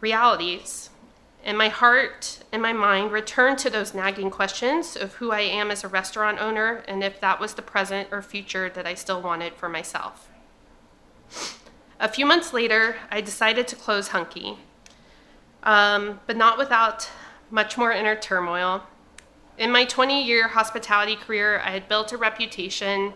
realities. 0.00 0.90
And 1.44 1.56
my 1.56 1.68
heart 1.68 2.40
and 2.52 2.60
my 2.60 2.72
mind 2.72 3.12
returned 3.12 3.58
to 3.58 3.70
those 3.70 3.94
nagging 3.94 4.30
questions 4.30 4.96
of 4.96 5.14
who 5.14 5.30
I 5.30 5.40
am 5.40 5.70
as 5.70 5.84
a 5.84 5.88
restaurant 5.88 6.40
owner 6.40 6.82
and 6.88 7.02
if 7.02 7.20
that 7.20 7.40
was 7.40 7.54
the 7.54 7.62
present 7.62 8.08
or 8.10 8.22
future 8.22 8.68
that 8.70 8.86
I 8.86 8.94
still 8.94 9.22
wanted 9.22 9.54
for 9.54 9.68
myself. 9.68 10.28
A 12.00 12.08
few 12.08 12.26
months 12.26 12.52
later, 12.52 12.96
I 13.10 13.20
decided 13.20 13.66
to 13.68 13.76
close 13.76 14.08
Hunky, 14.08 14.58
um, 15.62 16.20
but 16.26 16.36
not 16.36 16.58
without 16.58 17.08
much 17.50 17.76
more 17.76 17.92
inner 17.92 18.14
turmoil. 18.14 18.84
In 19.56 19.72
my 19.72 19.84
20 19.84 20.24
year 20.24 20.48
hospitality 20.48 21.16
career, 21.16 21.60
I 21.64 21.70
had 21.70 21.88
built 21.88 22.12
a 22.12 22.16
reputation 22.16 23.14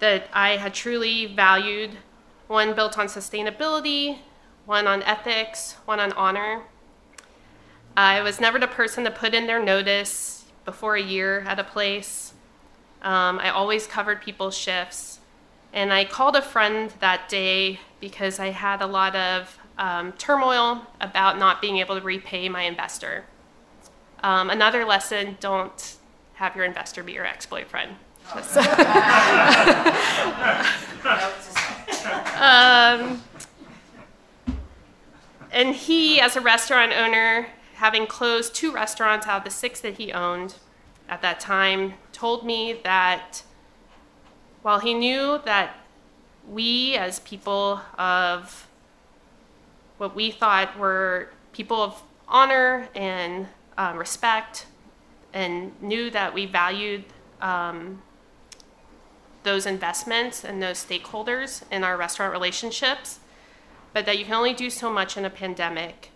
that 0.00 0.28
I 0.32 0.56
had 0.56 0.74
truly 0.74 1.26
valued 1.26 1.96
one 2.48 2.74
built 2.74 2.98
on 2.98 3.06
sustainability, 3.06 4.18
one 4.66 4.86
on 4.86 5.02
ethics, 5.04 5.76
one 5.84 6.00
on 6.00 6.12
honor. 6.12 6.62
I 7.96 8.20
was 8.22 8.40
never 8.40 8.58
the 8.58 8.66
person 8.66 9.04
to 9.04 9.10
put 9.10 9.34
in 9.34 9.46
their 9.46 9.62
notice 9.62 10.44
before 10.64 10.96
a 10.96 11.02
year 11.02 11.40
at 11.40 11.58
a 11.58 11.64
place. 11.64 12.34
Um, 13.02 13.38
I 13.38 13.50
always 13.50 13.86
covered 13.86 14.22
people's 14.22 14.56
shifts. 14.56 15.20
And 15.72 15.92
I 15.92 16.04
called 16.04 16.36
a 16.36 16.42
friend 16.42 16.92
that 17.00 17.28
day 17.28 17.80
because 18.00 18.38
I 18.38 18.50
had 18.50 18.80
a 18.80 18.86
lot 18.86 19.14
of 19.14 19.58
um, 19.76 20.12
turmoil 20.12 20.86
about 21.00 21.38
not 21.38 21.60
being 21.60 21.78
able 21.78 21.98
to 21.98 22.00
repay 22.00 22.48
my 22.48 22.62
investor. 22.62 23.24
Um, 24.22 24.50
another 24.50 24.84
lesson 24.84 25.36
don't 25.40 25.96
have 26.34 26.56
your 26.56 26.64
investor 26.64 27.02
be 27.02 27.12
your 27.12 27.26
ex 27.26 27.46
boyfriend. 27.46 27.96
um, 32.36 33.22
and 35.52 35.74
he, 35.74 36.20
as 36.20 36.36
a 36.36 36.40
restaurant 36.40 36.92
owner, 36.92 37.46
having 37.84 38.06
closed 38.06 38.54
two 38.54 38.72
restaurants 38.72 39.26
out 39.26 39.36
of 39.36 39.44
the 39.44 39.50
six 39.50 39.78
that 39.78 39.98
he 39.98 40.10
owned 40.10 40.54
at 41.06 41.20
that 41.20 41.38
time, 41.38 41.92
told 42.12 42.42
me 42.42 42.72
that 42.82 43.42
while 44.62 44.80
he 44.80 44.94
knew 44.94 45.38
that 45.44 45.76
we, 46.48 46.94
as 46.94 47.18
people 47.20 47.82
of 47.98 48.66
what 49.98 50.16
we 50.16 50.30
thought 50.30 50.78
were 50.78 51.28
people 51.52 51.82
of 51.82 52.02
honor 52.26 52.88
and 52.94 53.46
um, 53.76 53.98
respect, 53.98 54.64
and 55.34 55.70
knew 55.82 56.10
that 56.10 56.32
we 56.32 56.46
valued 56.46 57.04
um, 57.42 58.00
those 59.42 59.66
investments 59.66 60.42
and 60.42 60.62
those 60.62 60.82
stakeholders 60.82 61.64
in 61.70 61.84
our 61.84 61.98
restaurant 61.98 62.32
relationships, 62.32 63.20
but 63.92 64.06
that 64.06 64.16
you 64.16 64.24
can 64.24 64.32
only 64.32 64.54
do 64.54 64.70
so 64.70 64.90
much 64.90 65.18
in 65.18 65.26
a 65.26 65.30
pandemic. 65.30 66.12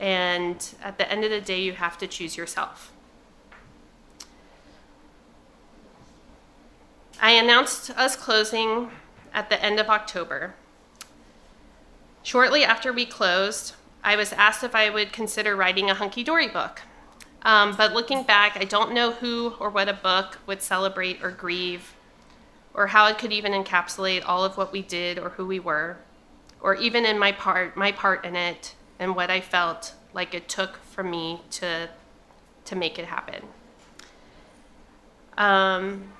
And 0.00 0.66
at 0.82 0.98
the 0.98 1.10
end 1.10 1.24
of 1.24 1.30
the 1.30 1.40
day, 1.40 1.60
you 1.60 1.72
have 1.72 1.98
to 1.98 2.06
choose 2.06 2.36
yourself. 2.36 2.92
I 7.20 7.30
announced 7.30 7.90
us 7.90 8.16
closing 8.16 8.90
at 9.32 9.48
the 9.48 9.62
end 9.64 9.78
of 9.78 9.88
October. 9.88 10.54
Shortly 12.24 12.64
after 12.64 12.92
we 12.92 13.06
closed, 13.06 13.74
I 14.02 14.16
was 14.16 14.32
asked 14.32 14.64
if 14.64 14.74
I 14.74 14.90
would 14.90 15.12
consider 15.12 15.54
writing 15.54 15.88
a 15.88 15.94
hunky 15.94 16.24
dory 16.24 16.48
book. 16.48 16.82
Um, 17.42 17.74
but 17.76 17.92
looking 17.92 18.22
back, 18.22 18.56
I 18.56 18.64
don't 18.64 18.92
know 18.92 19.12
who 19.12 19.54
or 19.58 19.70
what 19.70 19.88
a 19.88 19.92
book 19.92 20.38
would 20.46 20.62
celebrate 20.62 21.22
or 21.22 21.30
grieve, 21.30 21.94
or 22.74 22.88
how 22.88 23.06
it 23.06 23.18
could 23.18 23.32
even 23.32 23.52
encapsulate 23.52 24.22
all 24.24 24.44
of 24.44 24.56
what 24.56 24.72
we 24.72 24.82
did 24.82 25.18
or 25.18 25.30
who 25.30 25.46
we 25.46 25.60
were, 25.60 25.98
or 26.60 26.74
even 26.74 27.04
in 27.04 27.18
my 27.18 27.32
part, 27.32 27.76
my 27.76 27.92
part 27.92 28.24
in 28.24 28.36
it, 28.36 28.74
and 29.02 29.16
what 29.16 29.30
I 29.30 29.40
felt 29.40 29.94
like 30.14 30.32
it 30.32 30.48
took 30.48 30.76
for 30.76 31.02
me 31.02 31.40
to 31.50 31.90
to 32.64 32.76
make 32.76 32.96
it 32.96 33.06
happen. 33.06 33.42
Um, 35.36 36.12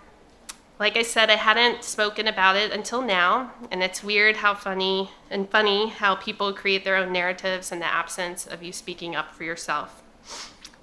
like 0.80 0.97
I 0.97 1.03
said, 1.03 1.30
I 1.30 1.37
hadn't 1.37 1.85
spoken 1.85 2.26
about 2.26 2.57
it 2.57 2.72
until 2.72 3.01
now, 3.01 3.53
and 3.70 3.80
it's 3.80 4.03
weird 4.03 4.39
how 4.39 4.55
funny 4.55 5.12
and 5.30 5.49
funny 5.49 5.91
how 5.91 6.16
people 6.16 6.53
create 6.53 6.83
their 6.83 6.97
own 6.97 7.12
narratives 7.12 7.70
in 7.70 7.78
the 7.78 7.87
absence 7.87 8.45
of 8.45 8.64
you 8.64 8.72
speaking 8.72 9.14
up 9.14 9.33
for 9.33 9.45
yourself. 9.45 10.03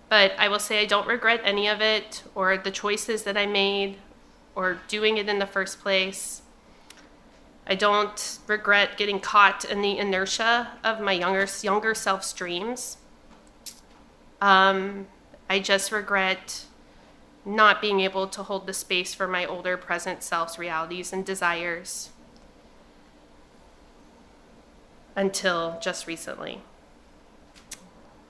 But 0.08 0.32
I 0.38 0.48
will 0.48 0.60
say 0.60 0.82
I 0.82 0.86
don't 0.86 1.08
regret 1.08 1.42
any 1.44 1.68
of 1.68 1.82
it 1.82 2.24
or 2.34 2.58
the 2.58 2.72
choices 2.72 3.24
that 3.24 3.36
I 3.36 3.46
made 3.46 3.98
or 4.56 4.80
doing 4.88 5.18
it 5.18 5.28
in 5.28 5.40
the 5.40 5.46
first 5.46 5.82
place. 5.82 6.39
I 7.70 7.76
don't 7.76 8.40
regret 8.48 8.98
getting 8.98 9.20
caught 9.20 9.64
in 9.64 9.84
the 9.84 10.00
inertia 10.00 10.70
of 10.84 11.00
my 11.00 11.12
younger 11.12 11.46
younger 11.62 11.94
self's 11.94 12.34
dreams. 12.34 12.98
Um, 14.42 15.06
I 15.48 15.60
just 15.60 15.92
regret 15.92 16.66
not 17.46 17.80
being 17.80 18.00
able 18.00 18.28
to 18.28 18.42
hold 18.42 18.66
the 18.66 18.74
space 18.74 19.14
for 19.14 19.28
my 19.28 19.46
older 19.46 19.78
present 19.78 20.24
self's 20.24 20.58
realities 20.58 21.14
and 21.14 21.24
desires 21.24 22.10
until 25.16 25.78
just 25.80 26.08
recently. 26.08 26.64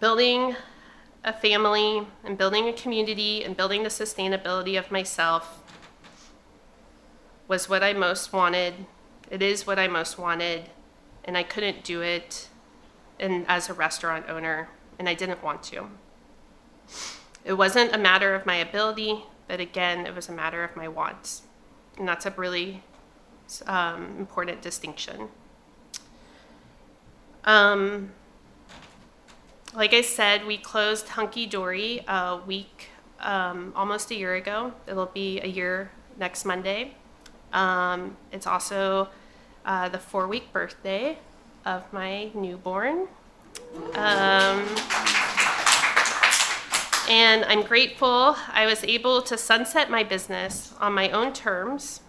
Building 0.02 0.58
a 1.24 1.32
family 1.32 2.06
and 2.26 2.38
building 2.38 2.68
a 2.68 2.74
community 2.74 3.46
and 3.46 3.56
building 3.56 3.84
the 3.84 3.90
sustainability 3.90 4.78
of 4.78 4.92
myself 4.92 5.64
was 7.48 7.70
what 7.70 7.84
I 7.84 7.94
most 7.94 8.34
wanted. 8.34 8.86
It 9.30 9.42
is 9.42 9.68
what 9.68 9.78
I 9.78 9.88
most 9.88 10.18
wanted, 10.18 10.70
and 11.24 11.38
I 11.38 11.44
couldn't 11.44 11.84
do 11.84 12.02
it 12.02 12.50
and 13.20 13.46
as 13.48 13.70
a 13.70 13.74
restaurant 13.74 14.26
owner, 14.30 14.70
and 14.98 15.10
I 15.10 15.14
didn't 15.14 15.44
want 15.44 15.62
to. 15.64 15.90
It 17.44 17.54
wasn't 17.54 17.94
a 17.94 17.98
matter 17.98 18.34
of 18.34 18.46
my 18.46 18.56
ability, 18.56 19.24
but 19.48 19.60
again, 19.60 20.06
it 20.06 20.16
was 20.16 20.30
a 20.30 20.32
matter 20.32 20.64
of 20.64 20.76
my 20.76 20.88
wants. 20.88 21.44
And 21.98 22.08
that's 22.08 22.26
a 22.26 22.32
really 22.32 22.84
um, 23.68 24.16
important 24.18 24.62
distinction. 24.62 25.28
Um, 27.44 28.12
like 29.74 29.94
I 29.94 30.02
said, 30.02 30.46
we 30.46 30.58
closed 30.58 31.10
Hunky 31.10 31.46
Dory 31.46 32.04
a 32.08 32.40
week, 32.46 32.90
um, 33.20 33.74
almost 33.76 34.12
a 34.12 34.16
year 34.16 34.36
ago. 34.36 34.74
It'll 34.88 35.06
be 35.06 35.40
a 35.42 35.48
year 35.48 35.92
next 36.18 36.46
Monday. 36.46 36.96
Um, 37.54 38.18
it's 38.32 38.48
also 38.48 39.10
uh, 39.70 39.88
the 39.88 40.00
four 40.00 40.28
week 40.28 40.52
birthday 40.52 41.16
of 41.64 41.94
my 41.94 42.32
newborn. 42.34 43.08
Um, 43.94 44.66
and 47.08 47.46
I'm 47.46 47.62
grateful 47.62 48.36
I 48.52 48.66
was 48.66 48.84
able 48.84 49.22
to 49.22 49.38
sunset 49.38 49.92
my 49.92 50.04
business 50.04 50.74
on 50.80 50.94
my 50.94 51.12
own 51.12 51.34
terms, 51.34 52.02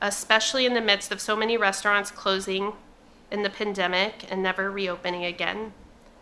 especially 0.00 0.64
in 0.64 0.72
the 0.72 0.80
midst 0.80 1.12
of 1.12 1.20
so 1.20 1.36
many 1.36 1.58
restaurants 1.58 2.10
closing 2.10 2.72
in 3.30 3.42
the 3.42 3.50
pandemic 3.50 4.24
and 4.30 4.42
never 4.42 4.70
reopening 4.70 5.26
again. 5.26 5.74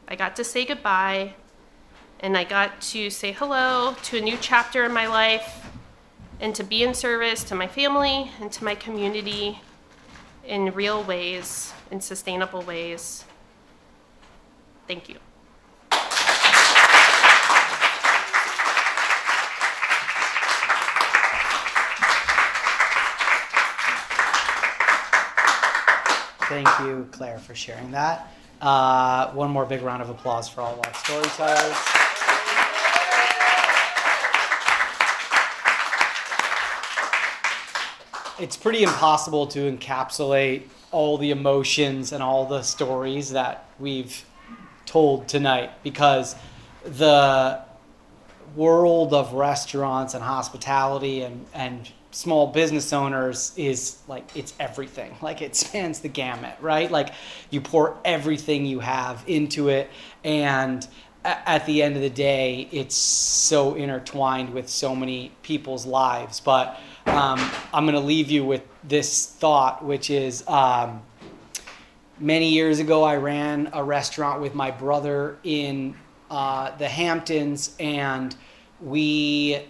I 0.08 0.16
got 0.16 0.34
to 0.34 0.42
say 0.42 0.64
goodbye 0.64 1.34
and 2.18 2.36
I 2.36 2.42
got 2.42 2.80
to 2.80 3.08
say 3.08 3.30
hello 3.30 3.94
to 4.02 4.18
a 4.18 4.20
new 4.20 4.36
chapter 4.40 4.84
in 4.84 4.92
my 4.92 5.06
life 5.06 5.64
and 6.40 6.56
to 6.56 6.64
be 6.64 6.82
in 6.82 6.92
service 6.92 7.44
to 7.44 7.54
my 7.54 7.68
family 7.68 8.32
and 8.40 8.50
to 8.50 8.64
my 8.64 8.74
community 8.74 9.60
in 10.46 10.72
real 10.72 11.02
ways, 11.02 11.72
in 11.90 12.00
sustainable 12.00 12.62
ways. 12.62 13.24
Thank 14.86 15.08
you. 15.08 15.18
Thank 26.48 26.68
you, 26.80 27.08
Claire, 27.10 27.38
for 27.38 27.54
sharing 27.56 27.90
that. 27.90 28.32
Uh, 28.60 29.32
one 29.32 29.50
more 29.50 29.66
big 29.66 29.82
round 29.82 30.00
of 30.00 30.08
applause 30.08 30.48
for 30.48 30.60
all 30.60 30.78
of 30.78 30.86
our 30.86 30.94
storytellers. 30.94 31.95
It's 38.38 38.56
pretty 38.58 38.82
impossible 38.82 39.46
to 39.48 39.60
encapsulate 39.60 40.64
all 40.90 41.16
the 41.16 41.30
emotions 41.30 42.12
and 42.12 42.22
all 42.22 42.44
the 42.44 42.60
stories 42.60 43.30
that 43.30 43.64
we've 43.78 44.26
told 44.84 45.26
tonight 45.26 45.70
because 45.82 46.36
the 46.84 47.62
world 48.54 49.14
of 49.14 49.32
restaurants 49.32 50.12
and 50.12 50.22
hospitality 50.22 51.22
and, 51.22 51.46
and 51.54 51.90
small 52.10 52.48
business 52.48 52.92
owners 52.92 53.54
is 53.56 53.98
like 54.06 54.24
it's 54.36 54.52
everything 54.60 55.14
like 55.22 55.40
it 55.40 55.56
spans 55.56 56.00
the 56.00 56.08
gamut 56.08 56.56
right 56.60 56.90
like 56.90 57.10
you 57.50 57.60
pour 57.60 57.98
everything 58.04 58.64
you 58.64 58.80
have 58.80 59.24
into 59.26 59.68
it 59.68 59.90
and 60.24 60.86
at 61.26 61.66
the 61.66 61.82
end 61.82 61.96
of 61.96 62.02
the 62.02 62.10
day, 62.10 62.68
it's 62.70 62.94
so 62.94 63.74
intertwined 63.74 64.54
with 64.54 64.68
so 64.68 64.94
many 64.94 65.32
people's 65.42 65.84
lives. 65.84 66.38
But 66.38 66.78
um, 67.06 67.38
I'm 67.72 67.84
going 67.84 67.94
to 67.94 68.00
leave 68.00 68.30
you 68.30 68.44
with 68.44 68.62
this 68.84 69.26
thought, 69.26 69.84
which 69.84 70.10
is 70.10 70.46
um, 70.48 71.02
many 72.18 72.50
years 72.50 72.78
ago, 72.78 73.04
I 73.04 73.16
ran 73.16 73.70
a 73.72 73.82
restaurant 73.82 74.40
with 74.40 74.54
my 74.54 74.70
brother 74.70 75.38
in 75.44 75.96
uh, 76.30 76.76
the 76.76 76.88
Hamptons, 76.88 77.74
and 77.78 78.34
we, 78.80 79.60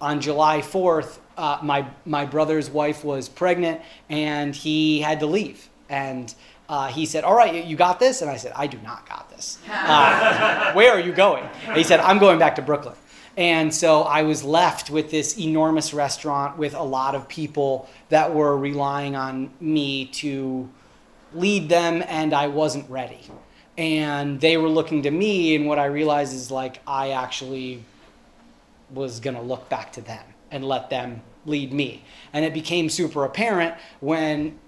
on 0.00 0.20
July 0.20 0.60
4th, 0.60 1.18
uh, 1.38 1.58
my 1.62 1.86
my 2.04 2.26
brother's 2.26 2.68
wife 2.70 3.04
was 3.04 3.28
pregnant, 3.28 3.80
and 4.10 4.54
he 4.54 5.00
had 5.00 5.20
to 5.20 5.26
leave, 5.26 5.68
and. 5.88 6.34
Uh, 6.68 6.86
he 6.88 7.04
said, 7.04 7.22
"All 7.22 7.34
right, 7.34 7.66
you- 7.66 7.76
got 7.76 8.00
this," 8.00 8.22
and 8.22 8.30
I 8.30 8.36
said, 8.38 8.52
"I 8.56 8.66
do 8.66 8.78
not 8.82 9.06
got 9.06 9.28
this. 9.28 9.58
Uh, 9.70 10.72
where 10.72 10.90
are 10.92 11.00
you 11.00 11.12
going?" 11.12 11.44
And 11.66 11.76
he 11.76 11.82
said, 11.82 12.00
"I'm 12.00 12.18
going 12.18 12.38
back 12.38 12.54
to 12.54 12.62
Brooklyn." 12.62 12.94
And 13.36 13.74
so 13.74 14.02
I 14.02 14.22
was 14.22 14.44
left 14.44 14.90
with 14.90 15.10
this 15.10 15.38
enormous 15.38 15.94
restaurant 15.94 16.58
with 16.58 16.74
a 16.74 16.82
lot 16.82 17.14
of 17.14 17.28
people 17.28 17.88
that 18.10 18.34
were 18.34 18.56
relying 18.56 19.16
on 19.16 19.50
me 19.60 20.06
to 20.06 20.68
lead 21.34 21.68
them 21.68 22.04
and 22.06 22.34
I 22.34 22.48
wasn't 22.48 22.88
ready. 22.90 23.20
And 23.78 24.40
they 24.40 24.58
were 24.58 24.68
looking 24.68 25.02
to 25.04 25.10
me 25.10 25.54
and 25.54 25.66
what 25.66 25.78
I 25.78 25.86
realized 25.86 26.34
is 26.34 26.50
like 26.50 26.80
I 26.86 27.10
actually 27.10 27.82
was 28.90 29.18
going 29.20 29.36
to 29.36 29.42
look 29.42 29.68
back 29.70 29.92
to 29.92 30.02
them 30.02 30.24
and 30.50 30.64
let 30.64 30.90
them 30.90 31.22
lead 31.46 31.72
me. 31.72 32.04
And 32.34 32.44
it 32.44 32.52
became 32.52 32.90
super 32.90 33.24
apparent 33.24 33.74
when 34.00 34.58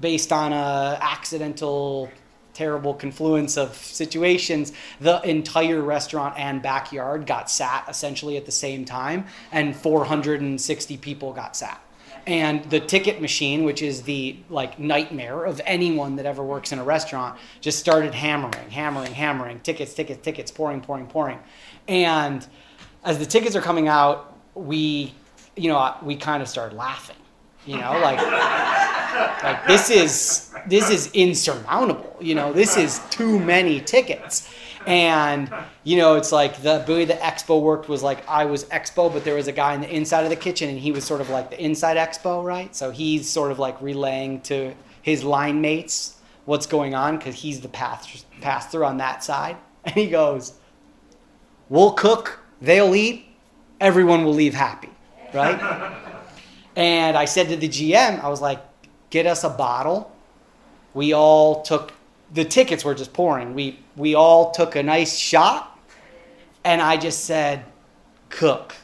based 0.00 0.32
on 0.32 0.52
a 0.52 0.98
accidental 1.00 2.10
terrible 2.58 2.92
confluence 2.92 3.56
of 3.56 3.76
situations 3.76 4.72
the 5.00 5.22
entire 5.22 5.80
restaurant 5.80 6.36
and 6.36 6.60
backyard 6.60 7.24
got 7.24 7.48
sat 7.48 7.84
essentially 7.88 8.36
at 8.36 8.44
the 8.46 8.50
same 8.50 8.84
time 8.84 9.24
and 9.52 9.76
460 9.76 10.96
people 10.96 11.32
got 11.32 11.56
sat. 11.56 11.80
And 12.26 12.64
the 12.64 12.80
ticket 12.80 13.20
machine 13.20 13.62
which 13.62 13.80
is 13.80 14.02
the 14.02 14.36
like 14.50 14.76
nightmare 14.80 15.44
of 15.44 15.60
anyone 15.66 16.16
that 16.16 16.26
ever 16.26 16.42
works 16.42 16.72
in 16.72 16.80
a 16.80 16.84
restaurant 16.84 17.38
just 17.60 17.78
started 17.78 18.12
hammering 18.12 18.70
hammering 18.70 19.14
hammering 19.14 19.60
tickets 19.60 19.94
tickets 19.94 20.20
tickets 20.24 20.50
pouring 20.50 20.80
pouring 20.80 21.06
pouring. 21.06 21.38
And 21.86 22.44
as 23.04 23.20
the 23.20 23.26
tickets 23.26 23.54
are 23.54 23.62
coming 23.62 23.86
out 23.86 24.36
we 24.56 25.14
you 25.54 25.68
know 25.68 25.94
we 26.02 26.16
kind 26.16 26.42
of 26.42 26.48
started 26.48 26.74
laughing 26.74 27.22
you 27.66 27.76
know 27.76 27.92
like 28.02 28.20
like 29.44 29.64
this 29.68 29.90
is 29.90 30.52
this 30.66 30.90
is 30.90 31.12
insurmountable 31.12 32.07
you 32.20 32.34
know 32.34 32.52
this 32.52 32.76
is 32.76 33.00
too 33.10 33.38
many 33.38 33.80
tickets. 33.80 34.52
And 34.86 35.52
you 35.84 35.96
know 35.98 36.14
it's 36.14 36.32
like 36.32 36.62
the 36.62 36.84
way 36.88 37.04
the 37.04 37.14
expo 37.14 37.60
worked 37.60 37.88
was 37.88 38.02
like 38.02 38.26
i 38.26 38.44
was 38.44 38.64
expo 38.66 39.12
but 39.12 39.22
there 39.22 39.34
was 39.34 39.46
a 39.46 39.52
guy 39.52 39.74
in 39.74 39.82
the 39.82 39.94
inside 39.94 40.24
of 40.24 40.30
the 40.30 40.36
kitchen 40.36 40.70
and 40.70 40.78
he 40.78 40.92
was 40.92 41.04
sort 41.04 41.20
of 41.20 41.28
like 41.28 41.50
the 41.50 41.62
inside 41.62 41.96
expo 41.96 42.42
right? 42.42 42.74
So 42.74 42.90
he's 42.90 43.28
sort 43.28 43.50
of 43.50 43.58
like 43.58 43.80
relaying 43.82 44.40
to 44.42 44.74
his 45.02 45.24
line 45.24 45.60
mates 45.60 46.16
what's 46.46 46.66
going 46.66 46.94
on 46.94 47.18
because 47.18 47.34
he's 47.34 47.60
the 47.60 47.68
pass 47.68 48.24
pass 48.40 48.70
through 48.70 48.84
on 48.84 48.98
that 48.98 49.22
side. 49.24 49.56
And 49.84 49.94
he 49.94 50.08
goes 50.08 50.54
we'll 51.68 51.92
cook 51.92 52.40
they'll 52.60 52.94
eat 52.94 53.26
everyone 53.80 54.24
will 54.24 54.34
leave 54.34 54.54
happy 54.54 54.90
right? 55.34 55.94
And 56.78 57.16
I 57.16 57.24
said 57.24 57.48
to 57.48 57.56
the 57.56 57.68
GM, 57.68 58.22
I 58.22 58.28
was 58.28 58.40
like, 58.40 58.60
get 59.10 59.26
us 59.26 59.42
a 59.42 59.48
bottle. 59.48 60.12
We 60.94 61.12
all 61.12 61.62
took 61.62 61.92
the 62.32 62.44
tickets 62.44 62.84
were 62.84 62.94
just 62.94 63.12
pouring. 63.12 63.54
We 63.54 63.78
we 63.96 64.14
all 64.14 64.50
took 64.50 64.76
a 64.76 64.82
nice 64.82 65.16
shot 65.16 65.78
and 66.64 66.82
I 66.82 66.96
just 66.96 67.24
said, 67.24 67.64
cook. 68.28 68.74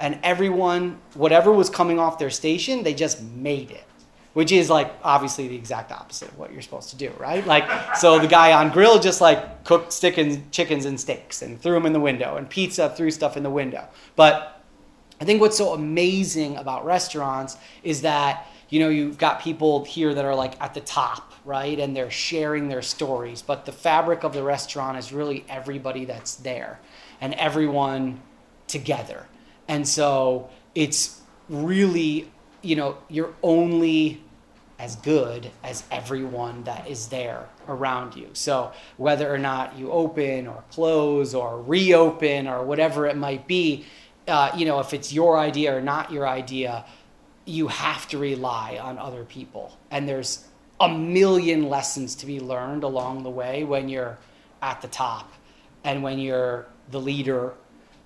And 0.00 0.18
everyone, 0.22 0.98
whatever 1.14 1.52
was 1.52 1.70
coming 1.70 1.98
off 1.98 2.18
their 2.18 2.30
station, 2.30 2.82
they 2.82 2.94
just 2.94 3.22
made 3.22 3.70
it. 3.70 3.84
Which 4.32 4.50
is 4.50 4.70
like 4.70 4.90
obviously 5.04 5.46
the 5.48 5.54
exact 5.54 5.92
opposite 5.92 6.28
of 6.28 6.38
what 6.38 6.54
you're 6.54 6.62
supposed 6.62 6.88
to 6.90 6.96
do, 6.96 7.12
right? 7.18 7.46
Like, 7.46 7.96
so 7.96 8.18
the 8.18 8.26
guy 8.26 8.52
on 8.52 8.70
grill 8.70 8.98
just 8.98 9.20
like 9.20 9.62
cooked 9.64 10.00
chickens, 10.00 10.38
chickens 10.50 10.86
and 10.86 10.98
steaks 10.98 11.42
and 11.42 11.60
threw 11.60 11.74
them 11.74 11.84
in 11.84 11.92
the 11.92 12.00
window, 12.00 12.36
and 12.36 12.48
pizza 12.48 12.88
threw 12.96 13.10
stuff 13.10 13.36
in 13.36 13.42
the 13.42 13.50
window. 13.50 13.86
But 14.16 14.62
I 15.20 15.26
think 15.26 15.42
what's 15.42 15.58
so 15.58 15.74
amazing 15.74 16.56
about 16.56 16.86
restaurants 16.86 17.58
is 17.82 18.00
that 18.02 18.46
you 18.72 18.80
know 18.80 18.88
you've 18.88 19.18
got 19.18 19.42
people 19.42 19.84
here 19.84 20.14
that 20.14 20.24
are 20.24 20.34
like 20.34 20.58
at 20.58 20.72
the 20.72 20.80
top, 20.80 21.34
right? 21.44 21.78
And 21.78 21.94
they're 21.94 22.10
sharing 22.10 22.68
their 22.68 22.80
stories, 22.80 23.42
but 23.42 23.66
the 23.66 23.72
fabric 23.72 24.24
of 24.24 24.32
the 24.32 24.42
restaurant 24.42 24.96
is 24.96 25.12
really 25.12 25.44
everybody 25.46 26.06
that's 26.06 26.36
there 26.36 26.80
and 27.20 27.34
everyone 27.34 28.22
together. 28.68 29.26
And 29.68 29.86
so 29.86 30.48
it's 30.74 31.20
really, 31.50 32.32
you 32.62 32.74
know, 32.76 32.96
you're 33.10 33.34
only 33.42 34.22
as 34.78 34.96
good 34.96 35.50
as 35.62 35.84
everyone 35.90 36.64
that 36.64 36.88
is 36.88 37.08
there 37.08 37.50
around 37.68 38.16
you. 38.16 38.30
So 38.32 38.72
whether 38.96 39.32
or 39.32 39.38
not 39.38 39.78
you 39.78 39.92
open 39.92 40.46
or 40.46 40.64
close 40.70 41.34
or 41.34 41.60
reopen 41.60 42.48
or 42.48 42.64
whatever 42.64 43.06
it 43.06 43.18
might 43.18 43.46
be, 43.46 43.84
uh, 44.26 44.50
you 44.56 44.64
know, 44.64 44.80
if 44.80 44.94
it's 44.94 45.12
your 45.12 45.38
idea 45.38 45.76
or 45.76 45.82
not 45.82 46.10
your 46.10 46.26
idea, 46.26 46.86
you 47.44 47.68
have 47.68 48.08
to 48.08 48.18
rely 48.18 48.78
on 48.80 48.98
other 48.98 49.24
people. 49.24 49.76
And 49.90 50.08
there's 50.08 50.46
a 50.80 50.88
million 50.88 51.68
lessons 51.68 52.14
to 52.16 52.26
be 52.26 52.40
learned 52.40 52.84
along 52.84 53.22
the 53.22 53.30
way 53.30 53.64
when 53.64 53.88
you're 53.88 54.18
at 54.60 54.80
the 54.80 54.88
top 54.88 55.32
and 55.84 56.02
when 56.02 56.18
you're 56.18 56.66
the 56.90 57.00
leader. 57.00 57.54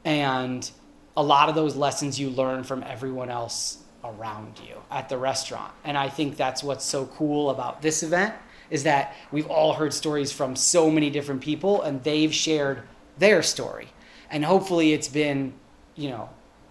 And 0.05 0.71
a 1.17 1.23
lot 1.23 1.49
of 1.49 1.55
those 1.55 1.77
lessons 1.77 2.19
you 2.19 2.31
learn 2.31 2.65
from 2.65 2.83
everyone 2.83 3.31
else 3.31 3.79
around 4.05 4.61
you 4.67 4.77
at 4.91 5.09
the 5.09 5.19
restaurant. 5.19 5.73
And 5.85 5.97
I 5.97 6.09
think 6.09 6.37
that's 6.37 6.63
what's 6.63 6.85
so 6.85 7.07
cool 7.07 7.51
about 7.51 7.83
this 7.83 8.03
event 8.03 8.35
is 8.71 8.83
that 8.83 9.15
we've 9.31 9.47
all 9.47 9.75
heard 9.75 9.95
stories 9.95 10.33
from 10.33 10.57
so 10.57 10.91
many 10.91 11.11
different 11.11 11.41
people 11.41 11.83
and 11.83 12.03
they've 12.03 12.35
shared 12.35 12.83
their 13.19 13.43
story. 13.43 13.89
And 14.31 14.45
hopefully 14.45 14.93
it's 14.93 15.09
been, 15.09 15.55
you 15.95 16.11
know, 16.11 16.29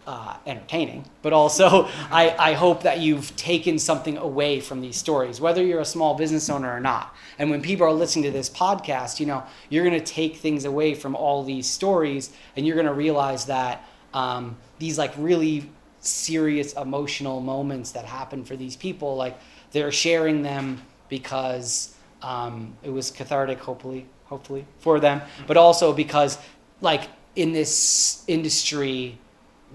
uh, 0.07 0.37
entertaining, 0.45 1.05
but 1.21 1.33
also 1.33 1.85
I, 2.11 2.35
I 2.37 2.53
hope 2.53 2.83
that 2.83 2.99
you've 2.99 3.35
taken 3.35 3.79
something 3.79 4.17
away 4.17 4.59
from 4.59 4.81
these 4.81 4.97
stories, 4.97 5.41
whether 5.41 5.63
you're 5.63 5.81
a 5.81 5.85
small 5.85 6.15
business 6.15 6.49
owner 6.49 6.71
or 6.71 6.79
not. 6.79 7.15
And 7.39 7.49
when 7.49 7.61
people 7.61 7.85
are 7.87 7.93
listening 7.93 8.23
to 8.25 8.31
this 8.31 8.49
podcast, 8.49 9.19
you 9.19 9.25
know, 9.25 9.43
you're 9.69 9.83
going 9.83 9.99
to 9.99 10.05
take 10.05 10.37
things 10.37 10.65
away 10.65 10.95
from 10.95 11.15
all 11.15 11.43
these 11.43 11.67
stories 11.67 12.31
and 12.55 12.65
you're 12.65 12.75
going 12.75 12.87
to 12.87 12.93
realize 12.93 13.45
that 13.45 13.87
um, 14.13 14.57
these 14.79 14.97
like 14.97 15.13
really 15.17 15.69
serious 15.99 16.73
emotional 16.73 17.41
moments 17.41 17.91
that 17.91 18.05
happen 18.05 18.45
for 18.45 18.55
these 18.55 18.75
people, 18.75 19.15
like 19.15 19.37
they're 19.71 19.91
sharing 19.91 20.41
them 20.41 20.81
because 21.09 21.95
um, 22.21 22.75
it 22.83 22.89
was 22.89 23.11
cathartic, 23.11 23.59
hopefully, 23.59 24.05
hopefully 24.25 24.65
for 24.79 24.99
them, 24.99 25.21
but 25.47 25.57
also 25.57 25.93
because 25.93 26.37
like 26.81 27.09
in 27.35 27.51
this 27.51 28.23
industry, 28.27 29.17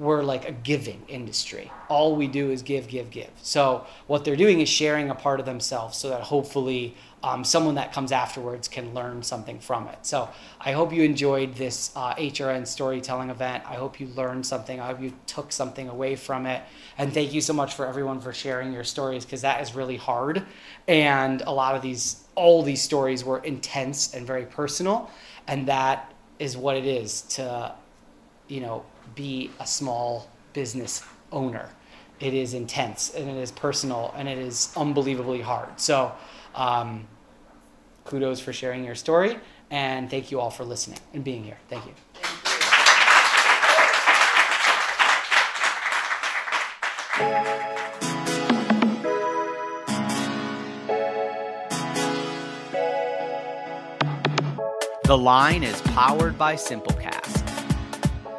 we're 0.00 0.22
like 0.22 0.48
a 0.48 0.52
giving 0.52 1.02
industry. 1.08 1.70
All 1.90 2.16
we 2.16 2.26
do 2.26 2.50
is 2.50 2.62
give, 2.62 2.88
give, 2.88 3.10
give. 3.10 3.28
So 3.42 3.86
what 4.06 4.24
they're 4.24 4.34
doing 4.34 4.62
is 4.62 4.68
sharing 4.68 5.10
a 5.10 5.14
part 5.14 5.40
of 5.40 5.46
themselves 5.46 5.98
so 5.98 6.08
that 6.08 6.22
hopefully 6.22 6.96
um, 7.22 7.44
someone 7.44 7.74
that 7.74 7.92
comes 7.92 8.10
afterwards 8.10 8.66
can 8.66 8.94
learn 8.94 9.22
something 9.22 9.60
from 9.60 9.88
it. 9.88 9.98
So 10.06 10.30
I 10.58 10.72
hope 10.72 10.90
you 10.90 11.02
enjoyed 11.02 11.54
this 11.54 11.92
uh, 11.94 12.14
HRN 12.14 12.66
storytelling 12.66 13.28
event. 13.28 13.62
I 13.66 13.74
hope 13.74 14.00
you 14.00 14.06
learned 14.16 14.46
something. 14.46 14.80
I 14.80 14.86
hope 14.86 15.02
you 15.02 15.12
took 15.26 15.52
something 15.52 15.86
away 15.90 16.16
from 16.16 16.46
it. 16.46 16.62
And 16.96 17.12
thank 17.12 17.34
you 17.34 17.42
so 17.42 17.52
much 17.52 17.74
for 17.74 17.86
everyone 17.86 18.22
for 18.22 18.32
sharing 18.32 18.72
your 18.72 18.84
stories 18.84 19.26
because 19.26 19.42
that 19.42 19.60
is 19.60 19.74
really 19.74 19.98
hard. 19.98 20.46
And 20.88 21.42
a 21.42 21.52
lot 21.52 21.74
of 21.74 21.82
these, 21.82 22.24
all 22.36 22.62
these 22.62 22.80
stories 22.80 23.22
were 23.22 23.40
intense 23.40 24.14
and 24.14 24.26
very 24.26 24.46
personal. 24.46 25.10
And 25.46 25.68
that 25.68 26.10
is 26.38 26.56
what 26.56 26.78
it 26.78 26.86
is 26.86 27.20
to, 27.22 27.74
you 28.48 28.62
know, 28.62 28.82
be 29.14 29.50
a 29.60 29.66
small 29.66 30.28
business 30.52 31.04
owner. 31.32 31.70
It 32.18 32.34
is 32.34 32.54
intense 32.54 33.14
and 33.14 33.28
it 33.28 33.36
is 33.36 33.50
personal 33.50 34.14
and 34.16 34.28
it 34.28 34.38
is 34.38 34.72
unbelievably 34.76 35.40
hard. 35.40 35.80
So, 35.80 36.12
um, 36.54 37.06
kudos 38.04 38.40
for 38.40 38.52
sharing 38.52 38.84
your 38.84 38.94
story 38.94 39.38
and 39.70 40.10
thank 40.10 40.30
you 40.30 40.40
all 40.40 40.50
for 40.50 40.64
listening 40.64 40.98
and 41.14 41.24
being 41.24 41.44
here. 41.44 41.58
Thank 41.68 41.86
you. 41.86 41.92
The 55.04 55.18
Line 55.18 55.64
is 55.64 55.80
powered 55.80 56.38
by 56.38 56.54
Simplecast. 56.54 57.19